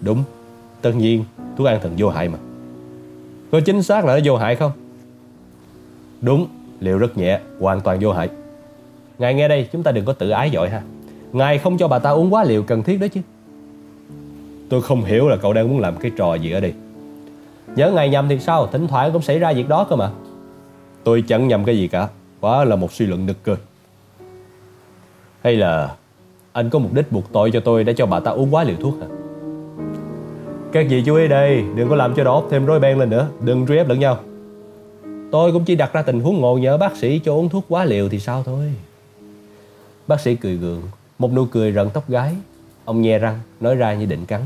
Đúng, 0.00 0.22
tất 0.80 0.92
nhiên, 0.96 1.24
thuốc 1.56 1.66
an 1.66 1.80
thần 1.82 1.92
vô 1.98 2.08
hại 2.08 2.28
mà. 2.28 2.38
Có 3.52 3.60
chính 3.60 3.82
xác 3.82 4.04
là 4.04 4.14
nó 4.14 4.20
vô 4.24 4.36
hại 4.36 4.56
không? 4.56 4.72
Đúng, 6.20 6.46
liệu 6.80 6.98
rất 6.98 7.16
nhẹ, 7.18 7.40
hoàn 7.60 7.80
toàn 7.80 7.98
vô 8.00 8.12
hại. 8.12 8.28
Ngài 9.18 9.34
nghe 9.34 9.48
đây 9.48 9.68
chúng 9.72 9.82
ta 9.82 9.92
đừng 9.92 10.04
có 10.04 10.12
tự 10.12 10.30
ái 10.30 10.50
dội 10.54 10.70
ha 10.70 10.82
Ngài 11.32 11.58
không 11.58 11.78
cho 11.78 11.88
bà 11.88 11.98
ta 11.98 12.10
uống 12.10 12.34
quá 12.34 12.44
liều 12.44 12.62
cần 12.62 12.82
thiết 12.82 13.00
đó 13.00 13.06
chứ 13.14 13.20
Tôi 14.68 14.82
không 14.82 15.04
hiểu 15.04 15.28
là 15.28 15.36
cậu 15.36 15.52
đang 15.52 15.68
muốn 15.68 15.80
làm 15.80 15.96
cái 15.96 16.10
trò 16.16 16.34
gì 16.34 16.50
ở 16.52 16.60
đây 16.60 16.72
Nhớ 17.76 17.90
ngày 17.90 18.08
nhầm 18.08 18.28
thì 18.28 18.38
sao 18.38 18.66
Thỉnh 18.66 18.88
thoảng 18.88 19.12
cũng 19.12 19.22
xảy 19.22 19.38
ra 19.38 19.52
việc 19.52 19.68
đó 19.68 19.84
cơ 19.84 19.96
mà 19.96 20.10
Tôi 21.04 21.24
chẳng 21.28 21.48
nhầm 21.48 21.64
cái 21.64 21.78
gì 21.78 21.88
cả 21.88 22.08
Quá 22.40 22.64
là 22.64 22.76
một 22.76 22.92
suy 22.92 23.06
luận 23.06 23.26
nực 23.26 23.44
cười 23.44 23.56
hay 25.42 25.56
là 25.56 25.94
Anh 26.52 26.70
có 26.70 26.78
mục 26.78 26.94
đích 26.94 27.12
buộc 27.12 27.32
tội 27.32 27.50
cho 27.50 27.60
tôi 27.60 27.84
đã 27.84 27.92
cho 27.96 28.06
bà 28.06 28.20
ta 28.20 28.30
uống 28.30 28.54
quá 28.54 28.64
liều 28.64 28.76
thuốc 28.76 28.94
hả? 29.00 29.06
Các 30.72 30.86
vị 30.88 31.02
chú 31.06 31.14
ý 31.14 31.28
đây, 31.28 31.64
Đừng 31.76 31.88
có 31.88 31.96
làm 31.96 32.14
cho 32.14 32.24
đầu 32.24 32.34
óc 32.34 32.46
thêm 32.50 32.66
rối 32.66 32.80
beng 32.80 32.98
lên 32.98 33.10
nữa. 33.10 33.28
Đừng 33.40 33.66
truy 33.66 33.76
ép 33.76 33.88
lẫn 33.88 34.00
nhau. 34.00 34.18
Tôi 35.32 35.52
cũng 35.52 35.64
chỉ 35.64 35.74
đặt 35.74 35.92
ra 35.92 36.02
tình 36.02 36.20
huống 36.20 36.40
ngộ 36.40 36.58
nhỡ 36.58 36.78
bác 36.78 36.96
sĩ 36.96 37.18
cho 37.24 37.32
uống 37.32 37.48
thuốc 37.48 37.64
quá 37.68 37.84
liều 37.84 38.08
thì 38.08 38.18
sao 38.18 38.42
thôi. 38.42 38.72
Bác 40.06 40.20
sĩ 40.20 40.34
cười 40.34 40.56
gượng, 40.56 40.82
Một 41.18 41.32
nụ 41.32 41.44
cười 41.44 41.70
rợn 41.70 41.90
tóc 41.90 42.08
gái. 42.08 42.34
Ông 42.84 43.02
nhe 43.02 43.18
răng, 43.18 43.40
nói 43.60 43.74
ra 43.74 43.94
như 43.94 44.06
định 44.06 44.26
cắn. 44.26 44.40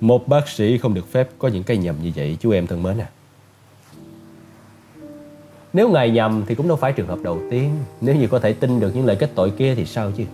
Một 0.00 0.28
bác 0.28 0.48
sĩ 0.48 0.78
không 0.78 0.94
được 0.94 1.12
phép 1.12 1.28
có 1.38 1.48
những 1.48 1.62
cái 1.62 1.76
nhầm 1.76 1.94
như 2.02 2.12
vậy, 2.16 2.36
chú 2.40 2.50
em 2.50 2.66
thân 2.66 2.82
mến 2.82 2.98
à. 2.98 3.08
Nếu 5.74 5.88
ngài 5.88 6.10
nhầm 6.10 6.44
thì 6.46 6.54
cũng 6.54 6.68
đâu 6.68 6.76
phải 6.76 6.92
trường 6.92 7.06
hợp 7.06 7.18
đầu 7.22 7.40
tiên. 7.50 7.70
Nếu 8.00 8.14
như 8.14 8.26
có 8.26 8.38
thể 8.38 8.52
tin 8.52 8.80
được 8.80 8.96
những 8.96 9.06
lời 9.06 9.16
kết 9.16 9.30
tội 9.34 9.50
kia 9.50 9.74
thì 9.74 9.86
sao 9.86 10.10
chứ? 10.16 10.24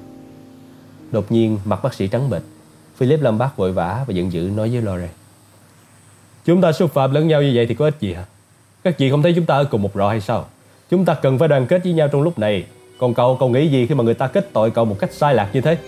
Đột 1.12 1.32
nhiên 1.32 1.58
mặt 1.64 1.82
bác 1.82 1.94
sĩ 1.94 2.08
trắng 2.08 2.30
bệch. 2.30 2.42
Philip 2.96 3.20
lâm 3.20 3.38
bác 3.38 3.56
vội 3.56 3.72
vã 3.72 4.04
và 4.06 4.14
giận 4.14 4.32
dữ 4.32 4.50
nói 4.56 4.68
với 4.68 4.82
Lore 4.82 5.08
Chúng 6.44 6.60
ta 6.60 6.72
xúc 6.72 6.92
phạm 6.92 7.14
lẫn 7.14 7.28
nhau 7.28 7.42
như 7.42 7.52
vậy 7.54 7.66
thì 7.66 7.74
có 7.74 7.84
ích 7.84 8.00
gì 8.00 8.12
hả? 8.12 8.24
Các 8.84 8.98
chị 8.98 9.10
không 9.10 9.22
thấy 9.22 9.32
chúng 9.36 9.46
ta 9.46 9.54
ở 9.54 9.64
cùng 9.64 9.82
một 9.82 9.90
rọ 9.94 10.08
hay 10.08 10.20
sao? 10.20 10.46
Chúng 10.90 11.04
ta 11.04 11.14
cần 11.14 11.38
phải 11.38 11.48
đoàn 11.48 11.66
kết 11.66 11.84
với 11.84 11.92
nhau 11.92 12.08
trong 12.08 12.22
lúc 12.22 12.38
này. 12.38 12.64
Còn 12.98 13.14
cậu, 13.14 13.36
cậu 13.40 13.48
nghĩ 13.48 13.68
gì 13.68 13.86
khi 13.86 13.94
mà 13.94 14.04
người 14.04 14.14
ta 14.14 14.26
kết 14.26 14.52
tội 14.52 14.70
cậu 14.70 14.84
một 14.84 14.96
cách 14.98 15.12
sai 15.12 15.34
lạc 15.34 15.50
như 15.52 15.60
thế? 15.60 15.78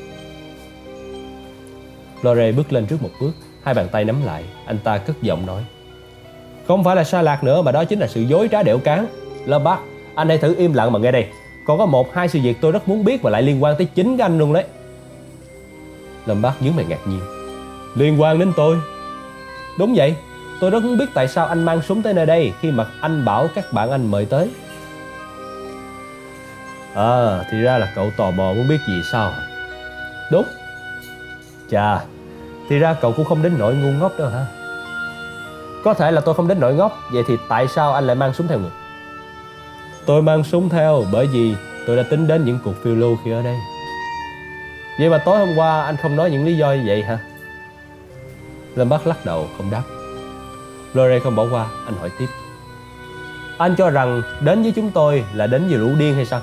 Lore 2.22 2.52
bước 2.52 2.72
lên 2.72 2.86
trước 2.86 3.02
một 3.02 3.10
bước 3.20 3.32
Hai 3.62 3.74
bàn 3.74 3.88
tay 3.92 4.04
nắm 4.04 4.24
lại. 4.24 4.44
Anh 4.66 4.78
ta 4.78 4.98
cất 4.98 5.22
giọng 5.22 5.46
nói. 5.46 5.64
Không 6.68 6.84
phải 6.84 6.96
là 6.96 7.04
sai 7.04 7.24
lạc 7.24 7.44
nữa 7.44 7.62
mà 7.62 7.72
đó 7.72 7.84
chính 7.84 7.98
là 7.98 8.06
sự 8.06 8.20
dối 8.20 8.48
trá 8.52 8.62
đẻo 8.62 8.78
cán. 8.78 9.06
Lâm 9.46 9.64
bác, 9.64 9.78
Anh 10.14 10.28
hãy 10.28 10.38
thử 10.38 10.54
im 10.58 10.72
lặng 10.72 10.92
mà 10.92 10.98
nghe 10.98 11.12
đây. 11.12 11.26
Còn 11.66 11.78
có 11.78 11.86
một, 11.86 12.14
hai 12.14 12.28
sự 12.28 12.38
việc 12.42 12.56
tôi 12.60 12.72
rất 12.72 12.88
muốn 12.88 13.04
biết 13.04 13.22
Và 13.22 13.30
lại 13.30 13.42
liên 13.42 13.62
quan 13.62 13.76
tới 13.78 13.86
chính 13.94 14.18
anh 14.18 14.38
luôn 14.38 14.52
đấy. 14.52 14.64
Lâm 16.26 16.42
bác 16.42 16.62
nhướng 16.62 16.76
mày 16.76 16.84
ngạc 16.84 17.06
nhiên. 17.06 17.20
Liên 17.94 18.20
quan 18.20 18.38
đến 18.38 18.52
tôi? 18.56 18.76
Đúng 19.78 19.94
vậy, 19.96 20.14
Tôi 20.60 20.70
rất 20.70 20.82
muốn 20.82 20.98
biết 20.98 21.06
tại 21.14 21.28
sao 21.28 21.46
anh 21.46 21.64
mang 21.64 21.82
súng 21.82 22.02
tới 22.02 22.14
nơi 22.14 22.26
đây 22.26 22.52
Khi 22.60 22.70
mà 22.70 22.86
anh 23.00 23.24
bảo 23.24 23.48
các 23.54 23.72
bạn 23.72 23.90
anh 23.90 24.10
mời 24.10 24.24
tới. 24.24 24.50
À 26.94 27.44
thì 27.50 27.62
ra 27.62 27.78
là 27.78 27.92
cậu 27.94 28.10
tò 28.16 28.30
mò 28.30 28.52
muốn 28.52 28.68
biết 28.68 28.78
gì 28.88 29.02
sao 29.12 29.32
Đúng. 30.30 30.44
Chà, 31.70 32.00
Thì 32.68 32.78
ra 32.78 32.94
cậu 33.00 33.12
cũng 33.12 33.24
không 33.24 33.42
đến 33.42 33.54
nỗi 33.58 33.74
ngu 33.74 33.90
ngốc 33.90 34.12
đâu 34.18 34.28
hả? 34.28 34.46
Có 35.84 35.94
thể 35.94 36.10
là 36.10 36.20
tôi 36.20 36.34
không 36.34 36.48
đến 36.48 36.60
nỗi 36.60 36.74
ngốc, 36.74 36.98
Vậy 37.12 37.22
thì 37.28 37.36
tại 37.48 37.68
sao 37.68 37.92
anh 37.92 38.06
lại 38.06 38.16
mang 38.16 38.34
súng 38.34 38.48
theo 38.48 38.58
người? 38.58 38.70
Tôi 40.06 40.22
mang 40.22 40.44
súng 40.44 40.68
theo 40.68 41.04
Bởi 41.12 41.26
vì 41.26 41.54
tôi 41.86 41.96
đã 41.96 42.02
tính 42.10 42.26
đến 42.26 42.44
những 42.44 42.58
cuộc 42.64 42.74
phiêu 42.82 42.94
lưu 42.94 43.18
khi 43.24 43.30
ở 43.30 43.42
đây. 43.42 43.56
Vậy 44.98 45.10
mà 45.10 45.18
tối 45.18 45.38
hôm 45.38 45.56
qua 45.56 45.82
anh 45.82 45.96
không 45.96 46.16
nói 46.16 46.30
những 46.30 46.44
lý 46.44 46.56
do 46.56 46.72
như 46.72 46.82
vậy 46.86 47.02
hả? 47.02 47.18
Lâm 48.74 48.88
Bắc 48.88 49.06
lắc 49.06 49.24
đầu 49.24 49.46
không 49.56 49.70
đáp. 49.70 49.82
Lore 50.94 51.18
không 51.18 51.36
bỏ 51.36 51.46
qua, 51.50 51.66
Anh 51.86 51.94
hỏi 51.94 52.10
tiếp. 52.18 52.26
Anh 53.58 53.74
cho 53.78 53.90
rằng 53.90 54.22
đến 54.40 54.62
với 54.62 54.72
chúng 54.76 54.90
tôi 54.90 55.24
là 55.34 55.46
đến 55.46 55.66
vì 55.68 55.74
lũ 55.74 55.90
điên 55.98 56.14
hay 56.14 56.24
sao? 56.24 56.40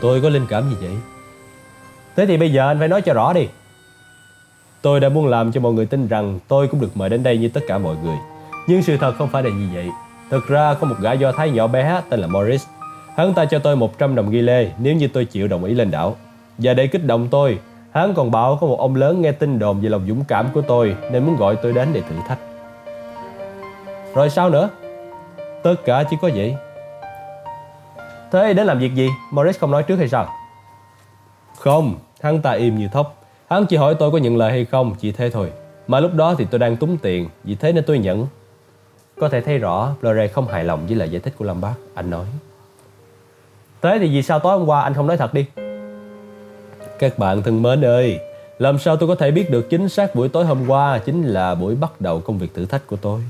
Tôi 0.00 0.20
có 0.20 0.28
linh 0.28 0.46
cảm 0.48 0.70
gì 0.70 0.76
vậy. 0.80 0.96
Thế 2.16 2.26
thì 2.26 2.36
bây 2.36 2.52
giờ 2.52 2.68
anh 2.68 2.78
phải 2.78 2.88
nói 2.88 3.02
cho 3.02 3.14
rõ 3.14 3.32
đi. 3.32 3.48
Tôi 4.82 5.00
đã 5.00 5.08
muốn 5.08 5.26
làm 5.26 5.52
cho 5.52 5.60
mọi 5.60 5.72
người 5.72 5.86
tin 5.86 6.08
rằng 6.08 6.38
tôi 6.48 6.68
cũng 6.68 6.80
được 6.80 6.96
mời 6.96 7.08
đến 7.08 7.22
đây 7.22 7.38
như 7.38 7.48
tất 7.48 7.60
cả 7.68 7.78
mọi 7.78 7.96
người. 8.04 8.16
Nhưng 8.68 8.82
sự 8.82 8.96
thật 8.96 9.14
không 9.18 9.28
phải 9.28 9.42
là 9.42 9.50
như 9.50 9.68
vậy. 9.74 9.88
Thực 10.30 10.48
ra 10.48 10.74
có 10.74 10.86
một 10.86 10.96
gã 11.00 11.12
do 11.12 11.32
Thái 11.32 11.50
nhỏ 11.50 11.66
bé 11.66 12.00
tên 12.08 12.20
là 12.20 12.26
Morris. 12.26 12.66
Hắn 13.16 13.34
ta 13.34 13.44
cho 13.44 13.58
tôi 13.58 13.76
100 13.76 14.14
đồng 14.14 14.30
ghi 14.30 14.40
lê 14.40 14.70
nếu 14.78 14.94
như 14.94 15.08
tôi 15.08 15.24
chịu 15.24 15.48
đồng 15.48 15.64
ý 15.64 15.74
lên 15.74 15.90
đảo. 15.90 16.16
Và 16.58 16.74
để 16.74 16.86
kích 16.86 17.06
động 17.06 17.28
tôi, 17.30 17.58
hắn 17.90 18.14
còn 18.14 18.30
bảo 18.30 18.58
có 18.60 18.66
một 18.66 18.78
ông 18.78 18.96
lớn 18.96 19.22
nghe 19.22 19.32
tin 19.32 19.58
đồn 19.58 19.80
về 19.80 19.88
lòng 19.88 20.04
dũng 20.08 20.24
cảm 20.24 20.46
của 20.54 20.62
tôi 20.62 20.96
nên 21.12 21.26
muốn 21.26 21.36
gọi 21.36 21.56
tôi 21.56 21.72
đến 21.72 21.88
để 21.92 22.00
thử 22.00 22.14
thách. 22.28 22.38
Rồi 24.14 24.30
sao 24.30 24.50
nữa? 24.50 24.70
Tất 25.62 25.74
cả 25.84 26.04
chỉ 26.10 26.16
có 26.22 26.30
vậy. 26.34 26.54
Thế 28.32 28.52
đến 28.52 28.66
làm 28.66 28.78
việc 28.78 28.94
gì? 28.94 29.08
Morris 29.32 29.58
không 29.58 29.70
nói 29.70 29.82
trước 29.82 29.96
hay 29.96 30.08
sao? 30.08 30.28
Không, 31.58 31.94
hắn 32.20 32.42
ta 32.42 32.52
im 32.52 32.78
như 32.78 32.88
thóc 32.88 33.20
Hắn 33.50 33.66
chỉ 33.66 33.76
hỏi 33.76 33.94
tôi 33.98 34.10
có 34.10 34.18
nhận 34.18 34.36
lời 34.36 34.50
hay 34.50 34.64
không, 34.64 34.94
chỉ 34.98 35.12
thế 35.12 35.30
thôi. 35.30 35.52
Mà 35.86 36.00
lúc 36.00 36.14
đó 36.14 36.34
thì 36.38 36.46
tôi 36.50 36.58
đang 36.58 36.76
túng 36.76 36.98
tiền, 36.98 37.28
vì 37.44 37.54
thế 37.54 37.72
nên 37.72 37.84
tôi 37.86 37.98
nhận. 37.98 38.26
Có 39.20 39.28
thể 39.28 39.40
thấy 39.40 39.58
rõ 39.58 39.94
Lore 40.00 40.28
không 40.28 40.48
hài 40.48 40.64
lòng 40.64 40.86
với 40.86 40.96
lời 40.96 41.08
giải 41.10 41.20
thích 41.20 41.34
của 41.38 41.44
Lâm 41.44 41.60
Bác. 41.60 41.74
Anh 41.94 42.10
nói. 42.10 42.26
Thế 43.82 43.98
thì 44.00 44.08
vì 44.08 44.22
sao 44.22 44.38
tối 44.38 44.58
hôm 44.58 44.68
qua 44.68 44.82
anh 44.82 44.94
không 44.94 45.06
nói 45.06 45.16
thật 45.16 45.34
đi? 45.34 45.46
Các 46.98 47.18
bạn 47.18 47.42
thân 47.42 47.62
mến 47.62 47.84
ơi, 47.84 48.18
làm 48.58 48.78
sao 48.78 48.96
tôi 48.96 49.08
có 49.08 49.14
thể 49.14 49.30
biết 49.30 49.50
được 49.50 49.70
chính 49.70 49.88
xác 49.88 50.14
buổi 50.14 50.28
tối 50.28 50.44
hôm 50.44 50.68
qua 50.68 50.98
chính 50.98 51.22
là 51.22 51.54
buổi 51.54 51.74
bắt 51.74 52.00
đầu 52.00 52.20
công 52.20 52.38
việc 52.38 52.54
thử 52.54 52.66
thách 52.66 52.86
của 52.86 52.96
tôi? 52.96 53.20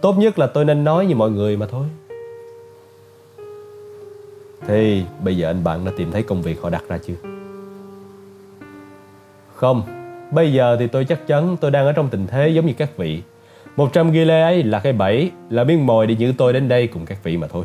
Tốt 0.00 0.12
nhất 0.18 0.38
là 0.38 0.46
tôi 0.46 0.64
nên 0.64 0.84
nói 0.84 1.06
với 1.06 1.14
mọi 1.14 1.30
người 1.30 1.56
mà 1.56 1.66
thôi. 1.66 1.86
Thì 4.66 5.04
bây 5.24 5.36
giờ 5.36 5.50
anh 5.50 5.64
bạn 5.64 5.84
đã 5.84 5.92
tìm 5.96 6.12
thấy 6.12 6.22
công 6.22 6.42
việc 6.42 6.62
họ 6.62 6.70
đặt 6.70 6.84
ra 6.88 6.98
chưa? 6.98 7.14
Không, 9.54 9.82
bây 10.30 10.52
giờ 10.52 10.76
thì 10.80 10.86
tôi 10.86 11.04
chắc 11.04 11.26
chắn 11.26 11.56
tôi 11.60 11.70
đang 11.70 11.86
ở 11.86 11.92
trong 11.92 12.08
tình 12.08 12.26
thế 12.26 12.48
giống 12.48 12.66
như 12.66 12.72
các 12.72 12.96
vị. 12.96 13.22
100 13.80 14.12
ghi 14.12 14.24
lê 14.24 14.42
ấy 14.42 14.62
là 14.62 14.80
cái 14.80 14.92
bẫy, 14.92 15.30
là 15.50 15.64
miếng 15.64 15.86
mồi 15.86 16.06
để 16.06 16.14
giữ 16.14 16.32
tôi 16.38 16.52
đến 16.52 16.68
đây 16.68 16.86
cùng 16.86 17.06
các 17.06 17.18
vị 17.22 17.36
mà 17.36 17.46
thôi. 17.46 17.64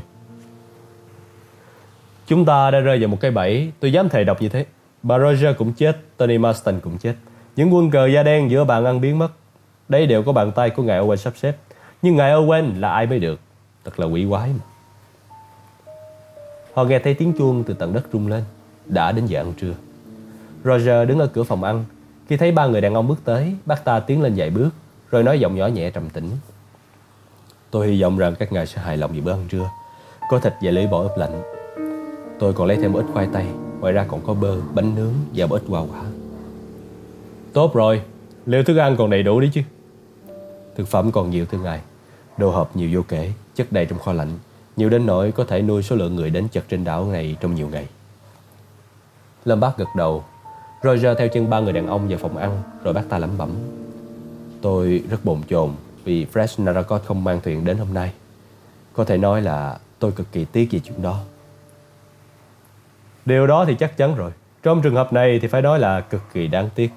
Chúng 2.28 2.46
ta 2.46 2.72
đã 2.72 2.80
rơi 2.80 3.00
vào 3.00 3.08
một 3.08 3.18
cái 3.22 3.32
bẫy, 3.32 3.72
tôi 3.80 3.92
dám 3.92 4.10
thề 4.10 4.24
độc 4.24 4.42
như 4.42 4.50
thế. 4.50 4.66
Bà 5.04 5.20
Roger 5.20 5.58
cũng 5.58 5.74
chết, 5.74 5.98
Tony 6.18 6.38
Marston 6.38 6.80
cũng 6.80 6.98
chết. 6.98 7.16
Những 7.56 7.74
quân 7.74 7.92
cờ 7.92 8.06
da 8.06 8.24
đen 8.24 8.52
giữa 8.52 8.64
bàn 8.64 8.86
ăn 8.86 9.02
biến 9.02 9.20
mất. 9.20 9.28
Đây 9.90 10.06
đều 10.06 10.24
có 10.24 10.32
bàn 10.32 10.52
tay 10.52 10.70
của 10.70 10.84
ngài 10.84 11.02
Owen 11.02 11.16
sắp 11.16 11.34
xếp. 11.38 11.58
Nhưng 12.02 12.16
ngài 12.16 12.32
Owen 12.32 12.80
là 12.80 12.90
ai 12.90 13.08
mới 13.08 13.20
được? 13.20 13.40
Thật 13.84 14.00
là 14.00 14.06
quỷ 14.06 14.26
quái 14.30 14.50
mà. 14.50 14.66
Họ 16.74 16.84
nghe 16.84 17.00
thấy 17.00 17.14
tiếng 17.14 17.34
chuông 17.38 17.64
từ 17.64 17.74
tận 17.74 17.94
đất 17.94 18.04
rung 18.14 18.28
lên. 18.28 18.44
Đã 18.86 19.12
đến 19.12 19.26
giờ 19.26 19.40
ăn 19.40 19.54
trưa. 19.54 19.74
Roger 20.64 21.10
đứng 21.10 21.20
ở 21.20 21.28
cửa 21.28 21.44
phòng 21.44 21.64
ăn. 21.64 21.86
Khi 22.28 22.38
thấy 22.38 22.52
ba 22.52 22.68
người 22.68 22.82
đàn 22.82 22.94
ông 22.94 23.08
bước 23.08 23.20
tới, 23.26 23.56
bác 23.66 23.86
ta 23.86 24.00
tiến 24.00 24.22
lên 24.22 24.34
vài 24.36 24.50
bước, 24.50 24.70
rồi 25.16 25.24
nói 25.24 25.40
giọng 25.40 25.56
nhỏ 25.56 25.68
nhẹ 25.68 25.90
trầm 25.90 26.10
tĩnh. 26.10 26.30
Tôi 27.72 27.88
hy 27.88 28.02
vọng 28.02 28.18
rằng 28.18 28.36
các 28.40 28.52
ngài 28.52 28.68
sẽ 28.68 28.82
hài 28.82 28.98
lòng 28.98 29.12
vì 29.14 29.22
bữa 29.22 29.32
ăn 29.32 29.46
trưa. 29.50 29.70
Có 30.30 30.40
thịt 30.40 30.54
và 30.62 30.72
lưỡi 30.72 30.88
bò 30.88 31.02
ướp 31.02 31.18
lạnh. 31.18 31.42
Tôi 32.40 32.54
còn 32.54 32.68
lấy 32.68 32.78
thêm 32.78 32.92
một 32.92 33.00
ít 33.00 33.06
khoai 33.14 33.28
tây, 33.34 33.46
ngoài 33.80 33.94
ra 33.94 34.06
còn 34.08 34.22
có 34.28 34.34
bơ, 34.34 34.58
bánh 34.74 34.96
nướng 34.96 35.14
và 35.36 35.46
một 35.46 35.56
ít 35.56 35.64
hoa 35.68 35.82
quả. 35.82 36.04
Tốt 37.54 37.74
rồi, 37.74 38.02
liệu 38.46 38.64
thức 38.64 38.78
ăn 38.78 38.96
còn 38.98 39.10
đầy 39.10 39.24
đủ 39.24 39.40
đấy 39.40 39.50
chứ. 39.54 39.62
Thực 40.76 40.88
phẩm 40.88 41.12
còn 41.12 41.30
nhiều 41.30 41.46
thưa 41.46 41.58
ngài. 41.58 41.82
Đồ 42.38 42.50
hộp 42.50 42.76
nhiều 42.76 42.90
vô 42.94 43.02
kể, 43.08 43.32
chất 43.56 43.72
đầy 43.72 43.86
trong 43.86 44.00
kho 44.00 44.14
lạnh. 44.14 44.32
Nhiều 44.76 44.90
đến 44.90 45.06
nỗi 45.06 45.32
có 45.32 45.44
thể 45.44 45.62
nuôi 45.62 45.84
số 45.84 45.96
lượng 45.96 46.16
người 46.16 46.30
đến 46.30 46.48
chật 46.48 46.64
trên 46.70 46.84
đảo 46.84 47.12
này 47.12 47.36
trong 47.40 47.56
nhiều 47.56 47.68
ngày. 47.68 47.88
Lâm 49.46 49.60
Bác 49.60 49.78
gật 49.78 49.90
đầu 49.96 50.24
Roger 50.84 51.18
theo 51.18 51.28
chân 51.28 51.50
ba 51.50 51.60
người 51.60 51.74
đàn 51.74 51.88
ông 51.88 52.10
vào 52.10 52.18
phòng 52.18 52.38
ăn 52.38 52.62
Rồi 52.84 52.94
bác 52.94 53.10
ta 53.10 53.18
lẩm 53.18 53.38
bẩm 53.38 53.50
Tôi 54.66 55.04
rất 55.10 55.26
bồn 55.26 55.42
chồn 55.50 55.72
Vì 56.04 56.26
Fresh 56.34 56.64
Naracot 56.64 57.02
không 57.06 57.24
mang 57.24 57.42
thuyền 57.44 57.66
đến 57.66 57.78
hôm 57.78 57.94
nay. 57.94 58.14
Có 58.94 59.04
thể 59.04 59.18
nói 59.18 59.42
là 59.42 59.78
tôi 60.00 60.12
cực 60.12 60.32
kỳ 60.32 60.46
tiếc 60.46 60.68
về 60.72 60.80
chuyện 60.80 61.02
đó. 61.02 61.20
Điều 63.26 63.48
đó 63.48 63.66
thì 63.66 63.76
chắc 63.80 63.98
chắn 63.98 64.16
rồi. 64.16 64.32
Trong 64.64 64.82
trường 64.82 64.96
hợp 64.96 65.14
này 65.14 65.40
thì 65.42 65.48
phải 65.48 65.62
nói 65.62 65.80
là 65.80 66.02
cực 66.02 66.22
kỳ 66.34 66.48
đáng 66.48 66.70
tiếc. 66.76 66.92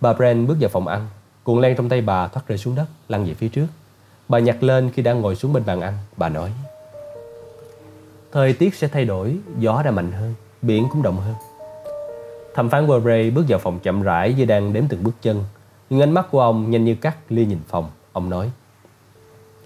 Bà 0.00 0.12
Brand 0.12 0.48
bước 0.48 0.56
vào 0.60 0.68
phòng 0.68 0.86
ăn, 0.88 1.06
Cuộn 1.44 1.60
len 1.60 1.76
trong 1.76 1.88
tay 1.88 2.00
bà 2.00 2.28
thoát 2.28 2.48
rơi 2.48 2.58
xuống 2.58 2.74
đất, 2.74 2.86
Lăn 3.08 3.24
về 3.24 3.34
phía 3.34 3.48
trước. 3.48 3.66
Bà 4.28 4.38
nhặt 4.38 4.62
lên 4.62 4.90
khi 4.90 5.02
đang 5.02 5.20
ngồi 5.20 5.36
xuống 5.36 5.52
bên 5.52 5.66
bàn 5.66 5.80
ăn, 5.80 5.98
Bà 6.16 6.28
nói, 6.28 6.52
Thời 8.32 8.52
tiết 8.52 8.74
sẽ 8.74 8.88
thay 8.88 9.04
đổi, 9.04 9.36
Gió 9.58 9.82
đã 9.84 9.90
mạnh 9.90 10.12
hơn, 10.12 10.34
Biển 10.62 10.86
cũng 10.90 11.02
động 11.02 11.16
hơn. 11.16 11.34
Thẩm 12.54 12.70
phán 12.70 12.86
Warray 12.86 13.34
bước 13.34 13.44
vào 13.48 13.58
phòng 13.58 13.78
chậm 13.82 14.02
rãi 14.02 14.34
như 14.34 14.44
đang 14.44 14.72
đếm 14.72 14.84
từng 14.88 15.04
bước 15.04 15.14
chân. 15.22 15.44
Nhưng 15.92 16.00
ánh 16.00 16.10
mắt 16.10 16.26
của 16.30 16.40
ông 16.40 16.70
nhanh 16.70 16.84
như 16.84 16.94
cắt 16.94 17.16
lia 17.28 17.44
nhìn 17.44 17.58
phòng. 17.68 17.90
Ông 18.12 18.30
nói 18.30 18.50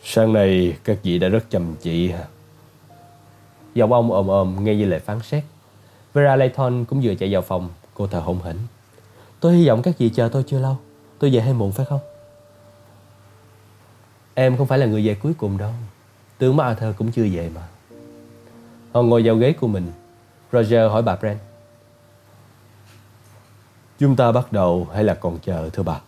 Sáng 0.02 0.32
nay 0.32 0.76
các 0.84 0.98
vị 1.02 1.18
đã 1.18 1.28
rất 1.28 1.44
chăm 1.50 1.74
chỉ 1.80 2.10
hả? 2.10 2.24
Giọng 3.74 3.92
ông 3.92 4.12
ồm 4.12 4.26
ồm 4.30 4.64
nghe 4.64 4.74
như 4.74 4.84
lời 4.84 5.00
phán 5.00 5.20
xét. 5.22 5.44
Vera 6.14 6.36
Layton 6.36 6.84
cũng 6.84 7.00
vừa 7.02 7.14
chạy 7.14 7.32
vào 7.32 7.42
phòng. 7.42 7.68
Cô 7.94 8.06
thở 8.06 8.20
hổn 8.20 8.38
hển. 8.44 8.56
Tôi 9.40 9.54
hy 9.56 9.68
vọng 9.68 9.82
các 9.82 9.98
vị 9.98 10.08
chờ 10.08 10.28
tôi 10.28 10.44
chưa 10.46 10.58
lâu. 10.58 10.76
Tôi 11.18 11.30
về 11.30 11.40
hơi 11.40 11.54
muộn 11.54 11.72
phải 11.72 11.86
không? 11.86 12.00
Em 14.34 14.56
không 14.56 14.66
phải 14.66 14.78
là 14.78 14.86
người 14.86 15.06
về 15.06 15.14
cuối 15.14 15.32
cùng 15.38 15.58
đâu. 15.58 15.72
Tướng 16.38 16.58
Arthur 16.58 16.96
cũng 16.96 17.12
chưa 17.12 17.26
về 17.32 17.50
mà. 17.54 17.68
Họ 18.92 19.02
ngồi 19.02 19.22
vào 19.24 19.36
ghế 19.36 19.52
của 19.52 19.68
mình. 19.68 19.92
Roger 20.52 20.90
hỏi 20.90 21.02
bà 21.02 21.16
Brent. 21.16 21.38
Chúng 23.98 24.16
ta 24.16 24.32
bắt 24.32 24.52
đầu 24.52 24.88
hay 24.94 25.04
là 25.04 25.14
còn 25.14 25.38
chờ 25.38 25.70
thưa 25.72 25.82
bà? 25.82 26.00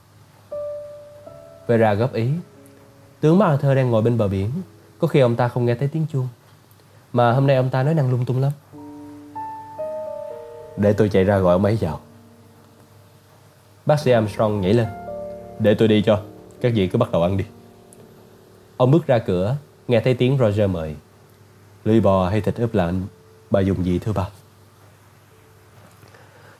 Vera 1.69 1.95
góp 1.95 2.13
ý. 2.13 2.29
Tướng 3.21 3.39
MacArthur 3.39 3.77
đang 3.77 3.91
ngồi 3.91 4.03
bên 4.03 4.19
bờ 4.19 4.29
biển. 4.29 4.51
Có 4.99 5.09
khi 5.09 5.21
ông 5.21 5.37
ta 5.37 5.49
không 5.49 5.67
nghe 5.67 5.75
thấy 5.75 5.89
tiếng 5.89 6.07
chuông. 6.13 6.29
Mà 7.13 7.33
hôm 7.33 7.47
nay 7.47 7.57
ông 7.57 7.71
ta 7.71 7.83
nói 7.83 7.95
năng 7.95 8.11
lung 8.11 8.25
tung 8.25 8.41
lắm. 8.41 8.53
Để 10.77 10.93
tôi 10.93 11.09
chạy 11.09 11.25
ra 11.25 11.39
gọi 11.39 11.53
ông 11.53 11.65
ấy 11.65 11.79
vào. 11.81 12.01
Bác 13.87 14.01
sĩ 14.01 14.11
Armstrong 14.11 14.61
nhảy 14.61 14.75
lên. 14.75 14.87
Để 15.59 15.75
tôi 15.75 15.89
đi 15.89 16.03
cho. 16.03 16.21
Các 16.61 16.73
vị 16.75 16.87
cứ 16.87 16.99
bắt 16.99 17.13
đầu 17.13 17.23
ăn 17.23 17.37
đi. 17.37 17.45
Ông 18.77 18.91
bước 18.91 19.07
ra 19.07 19.19
cửa, 19.19 19.57
nghe 19.89 20.01
thấy 20.01 20.15
tiếng 20.15 20.39
Roger 20.39 20.71
mời. 20.71 20.97
Lưỡi 21.85 22.01
bò 22.01 22.29
hay 22.29 22.41
thịt 22.41 22.57
ướp 22.57 22.75
lạnh, 22.75 23.03
bà 23.51 23.61
dùng 23.61 23.85
gì 23.85 23.99
thưa 23.99 24.13
bà? 24.13 24.29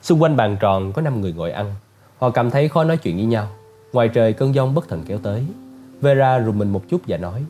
Xung 0.01 0.21
quanh 0.21 0.35
bàn 0.35 0.57
tròn 0.59 0.93
có 0.93 1.01
5 1.01 1.21
người 1.21 1.33
ngồi 1.33 1.51
ăn. 1.51 1.75
Họ 2.17 2.29
cảm 2.29 2.51
thấy 2.51 2.69
khó 2.69 2.83
nói 2.83 2.97
chuyện 2.97 3.15
với 3.15 3.25
nhau. 3.25 3.47
Ngoài 3.93 4.09
trời 4.09 4.33
cơn 4.33 4.55
giông 4.55 4.75
bất 4.75 4.87
thần 4.87 5.03
kéo 5.07 5.17
tới. 5.23 5.43
Vera 6.01 6.39
rùng 6.39 6.57
mình 6.57 6.71
một 6.71 6.81
chút 6.89 7.01
và 7.07 7.17
nói, 7.17 7.43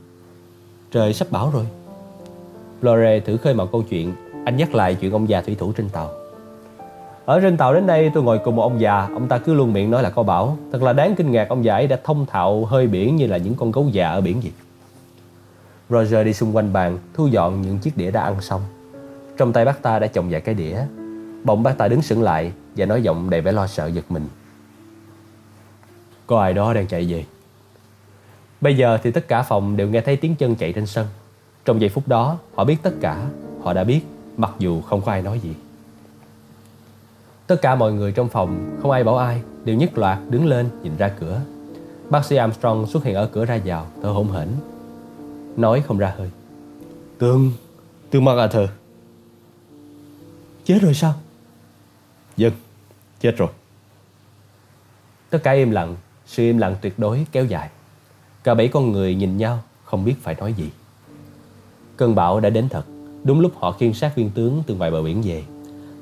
Trời 0.92 1.14
sắp 1.14 1.28
bão 1.32 1.52
rồi. 1.54 1.66
Lore 2.82 3.20
thử 3.20 3.38
khơi 3.38 3.54
mào 3.54 3.68
câu 3.68 3.84
chuyện. 3.90 4.14
Anh 4.46 4.58
nhắc 4.58 4.76
lại 4.76 4.96
chuyện 4.96 5.12
ông 5.12 5.30
già 5.30 5.42
thủy 5.42 5.56
thủ 5.60 5.72
trên 5.72 5.90
tàu. 5.90 6.12
Ở 7.26 7.40
trên 7.40 7.58
tàu 7.58 7.74
đến 7.74 7.88
đây 7.88 8.12
tôi 8.14 8.24
ngồi 8.24 8.40
cùng 8.40 8.56
một 8.56 8.62
ông 8.62 8.82
già, 8.82 9.08
Ông 9.14 9.28
ta 9.28 9.38
cứ 9.38 9.54
luôn 9.54 9.74
miệng 9.74 9.92
nói 9.92 10.04
là 10.04 10.10
có 10.10 10.24
bão 10.24 10.58
Thật 10.72 10.84
là 10.84 10.94
đáng 10.94 11.16
kinh 11.16 11.32
ngạc, 11.32 11.50
ông 11.50 11.66
già 11.66 11.74
ấy 11.74 11.88
đã 11.88 11.98
thông 12.04 12.26
thạo 12.26 12.66
hơi 12.66 12.88
biển 12.88 13.16
Như 13.16 13.28
là 13.28 13.38
những 13.38 13.56
con 13.56 13.72
gấu 13.72 13.90
già 13.92 14.10
ở 14.10 14.22
biển 14.22 14.42
vậy 14.42 14.52
Roger 15.90 16.26
đi 16.26 16.34
xung 16.34 16.56
quanh 16.56 16.74
bàn, 16.74 16.98
Thu 17.14 17.28
dọn 17.28 17.62
những 17.62 17.78
chiếc 17.78 17.98
đĩa 17.98 18.12
đã 18.12 18.22
ăn 18.22 18.42
xong 18.42 18.62
Trong 19.38 19.54
tay 19.54 19.66
bác 19.66 19.82
ta 19.82 20.00
đã 20.00 20.08
chồng 20.08 20.30
vài 20.30 20.42
cái 20.42 20.56
đĩa 20.56 20.78
Bỗng 21.44 21.64
bác 21.64 21.78
ta 21.78 21.88
đứng 21.88 22.02
sững 22.02 22.24
lại 22.24 22.52
Và 22.76 22.86
nói 22.86 23.02
giọng 23.02 23.30
đầy 23.30 23.42
vẻ 23.42 23.52
lo 23.52 23.68
sợ 23.68 23.88
giật 23.88 24.06
mình 24.10 24.28
có 26.30 26.42
ai 26.42 26.54
đó 26.54 26.74
đang 26.74 26.88
chạy 26.88 27.06
về 27.06 27.26
Bây 28.62 28.78
giờ 28.78 28.98
thì 29.04 29.12
tất 29.12 29.28
cả 29.28 29.42
phòng 29.42 29.78
đều 29.78 29.90
nghe 29.90 30.02
thấy 30.02 30.16
tiếng 30.16 30.36
chân 30.36 30.56
chạy 30.56 30.74
trên 30.74 30.86
sân 30.86 31.08
Trong 31.66 31.82
giây 31.82 31.90
phút 31.90 32.08
đó 32.08 32.38
họ 32.56 32.64
biết 32.64 32.78
tất 32.84 32.94
cả 33.02 33.26
Họ 33.62 33.74
đã 33.74 33.84
biết 33.84 34.02
mặc 34.38 34.52
dù 34.60 34.82
không 34.82 35.02
có 35.02 35.12
ai 35.12 35.22
nói 35.22 35.40
gì 35.40 35.54
Tất 37.48 37.62
cả 37.62 37.76
mọi 37.76 37.94
người 37.94 38.12
trong 38.12 38.30
phòng, 38.30 38.78
không 38.82 38.92
ai 38.92 39.04
bảo 39.04 39.18
ai, 39.18 39.42
đều 39.64 39.76
nhất 39.76 39.98
loạt 39.98 40.20
đứng 40.30 40.46
lên 40.46 40.70
nhìn 40.84 40.98
ra 40.98 41.12
cửa. 41.20 41.42
Bác 42.10 42.26
sĩ 42.26 42.36
Armstrong 42.36 42.88
xuất 42.88 43.04
hiện 43.04 43.16
ở 43.16 43.30
cửa 43.32 43.46
ra 43.46 43.60
vào, 43.66 43.88
thở 44.02 44.10
hổn 44.10 44.32
hển. 44.32 44.48
Nói 45.58 45.84
không 45.88 45.98
ra 45.98 46.14
hơi. 46.18 46.30
Tương, 47.18 47.52
Tương 48.10 48.26
MacArthur. 48.26 48.70
Chết 50.66 50.80
rồi 50.82 50.94
sao? 50.94 51.14
Dân, 52.38 52.54
chết 53.20 53.38
rồi. 53.38 53.50
Tất 55.30 55.40
cả 55.44 55.52
im 55.52 55.72
lặng, 55.72 55.96
sự 56.30 56.44
im 56.44 56.58
lặng 56.58 56.76
tuyệt 56.82 57.00
đối 57.00 57.26
kéo 57.32 57.46
dài. 57.46 57.70
Cả 58.44 58.54
bảy 58.54 58.68
con 58.68 58.92
người 58.92 59.16
nhìn 59.16 59.38
nhau, 59.38 59.60
không 59.84 60.06
biết 60.06 60.16
phải 60.22 60.36
nói 60.36 60.54
gì. 60.54 60.70
Cơn 61.98 62.16
bão 62.16 62.40
đã 62.40 62.50
đến 62.50 62.70
thật, 62.70 62.84
đúng 63.24 63.40
lúc 63.40 63.52
họ 63.56 63.72
khiêng 63.72 63.94
sát 63.94 64.16
viên 64.16 64.30
tướng 64.30 64.64
từ 64.68 64.76
ngoài 64.76 64.92
bờ 64.92 65.02
biển 65.02 65.22
về. 65.22 65.44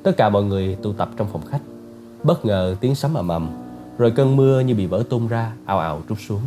Tất 0.04 0.18
cả 0.18 0.30
mọi 0.30 0.44
người 0.44 0.78
tụ 0.84 0.94
tập 0.94 1.10
trong 1.18 1.28
phòng 1.32 1.46
khách. 1.46 1.62
Bất 2.24 2.46
ngờ 2.46 2.76
tiếng 2.80 2.96
sấm 2.96 3.14
ầm 3.14 3.28
ầm, 3.28 3.50
rồi 3.98 4.12
cơn 4.12 4.36
mưa 4.36 4.60
như 4.60 4.76
bị 4.76 4.86
vỡ 4.86 5.04
tung 5.10 5.28
ra, 5.28 5.52
ào 5.66 5.80
ào 5.80 6.02
trút 6.10 6.18
xuống. 6.28 6.42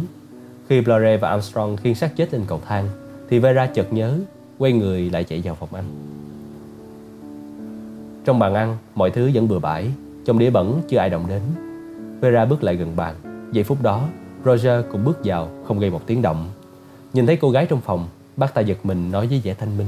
Khi 0.68 0.80
Blore 0.80 1.16
và 1.16 1.28
Armstrong 1.28 1.76
khiêng 1.76 1.94
xác 1.94 2.16
chết 2.16 2.32
lên 2.32 2.42
cầu 2.46 2.60
thang, 2.66 2.88
thì 3.30 3.38
Vera 3.38 3.66
chợt 3.66 3.92
nhớ, 3.92 4.18
quay 4.58 4.72
người 4.72 5.10
lại 5.10 5.24
chạy 5.24 5.40
vào 5.40 5.54
phòng 5.54 5.74
ăn. 5.74 5.84
Trong 8.24 8.38
bàn 8.38 8.54
ăn, 8.54 8.76
mọi 8.94 9.10
thứ 9.10 9.30
vẫn 9.34 9.48
bừa 9.48 9.58
bãi, 9.58 9.90
trong 10.24 10.38
đĩa 10.38 10.50
bẩn 10.50 10.82
chưa 10.88 10.98
ai 10.98 11.10
động 11.10 11.26
đến. 11.28 11.42
Vera 12.20 12.44
bước 12.44 12.64
lại 12.64 12.76
gần 12.76 12.96
bàn. 12.96 13.29
Giây 13.52 13.64
phút 13.64 13.82
đó, 13.82 14.08
Roger 14.44 14.84
cũng 14.92 15.04
bước 15.04 15.18
vào, 15.24 15.48
không 15.64 15.80
gây 15.80 15.90
một 15.90 16.00
tiếng 16.06 16.22
động. 16.22 16.50
Nhìn 17.12 17.26
thấy 17.26 17.36
cô 17.36 17.50
gái 17.50 17.66
trong 17.66 17.80
phòng, 17.80 18.08
bác 18.36 18.54
ta 18.54 18.60
giật 18.60 18.78
mình 18.82 19.10
nói 19.10 19.26
với 19.26 19.40
vẻ 19.44 19.54
thanh 19.54 19.78
minh. 19.78 19.86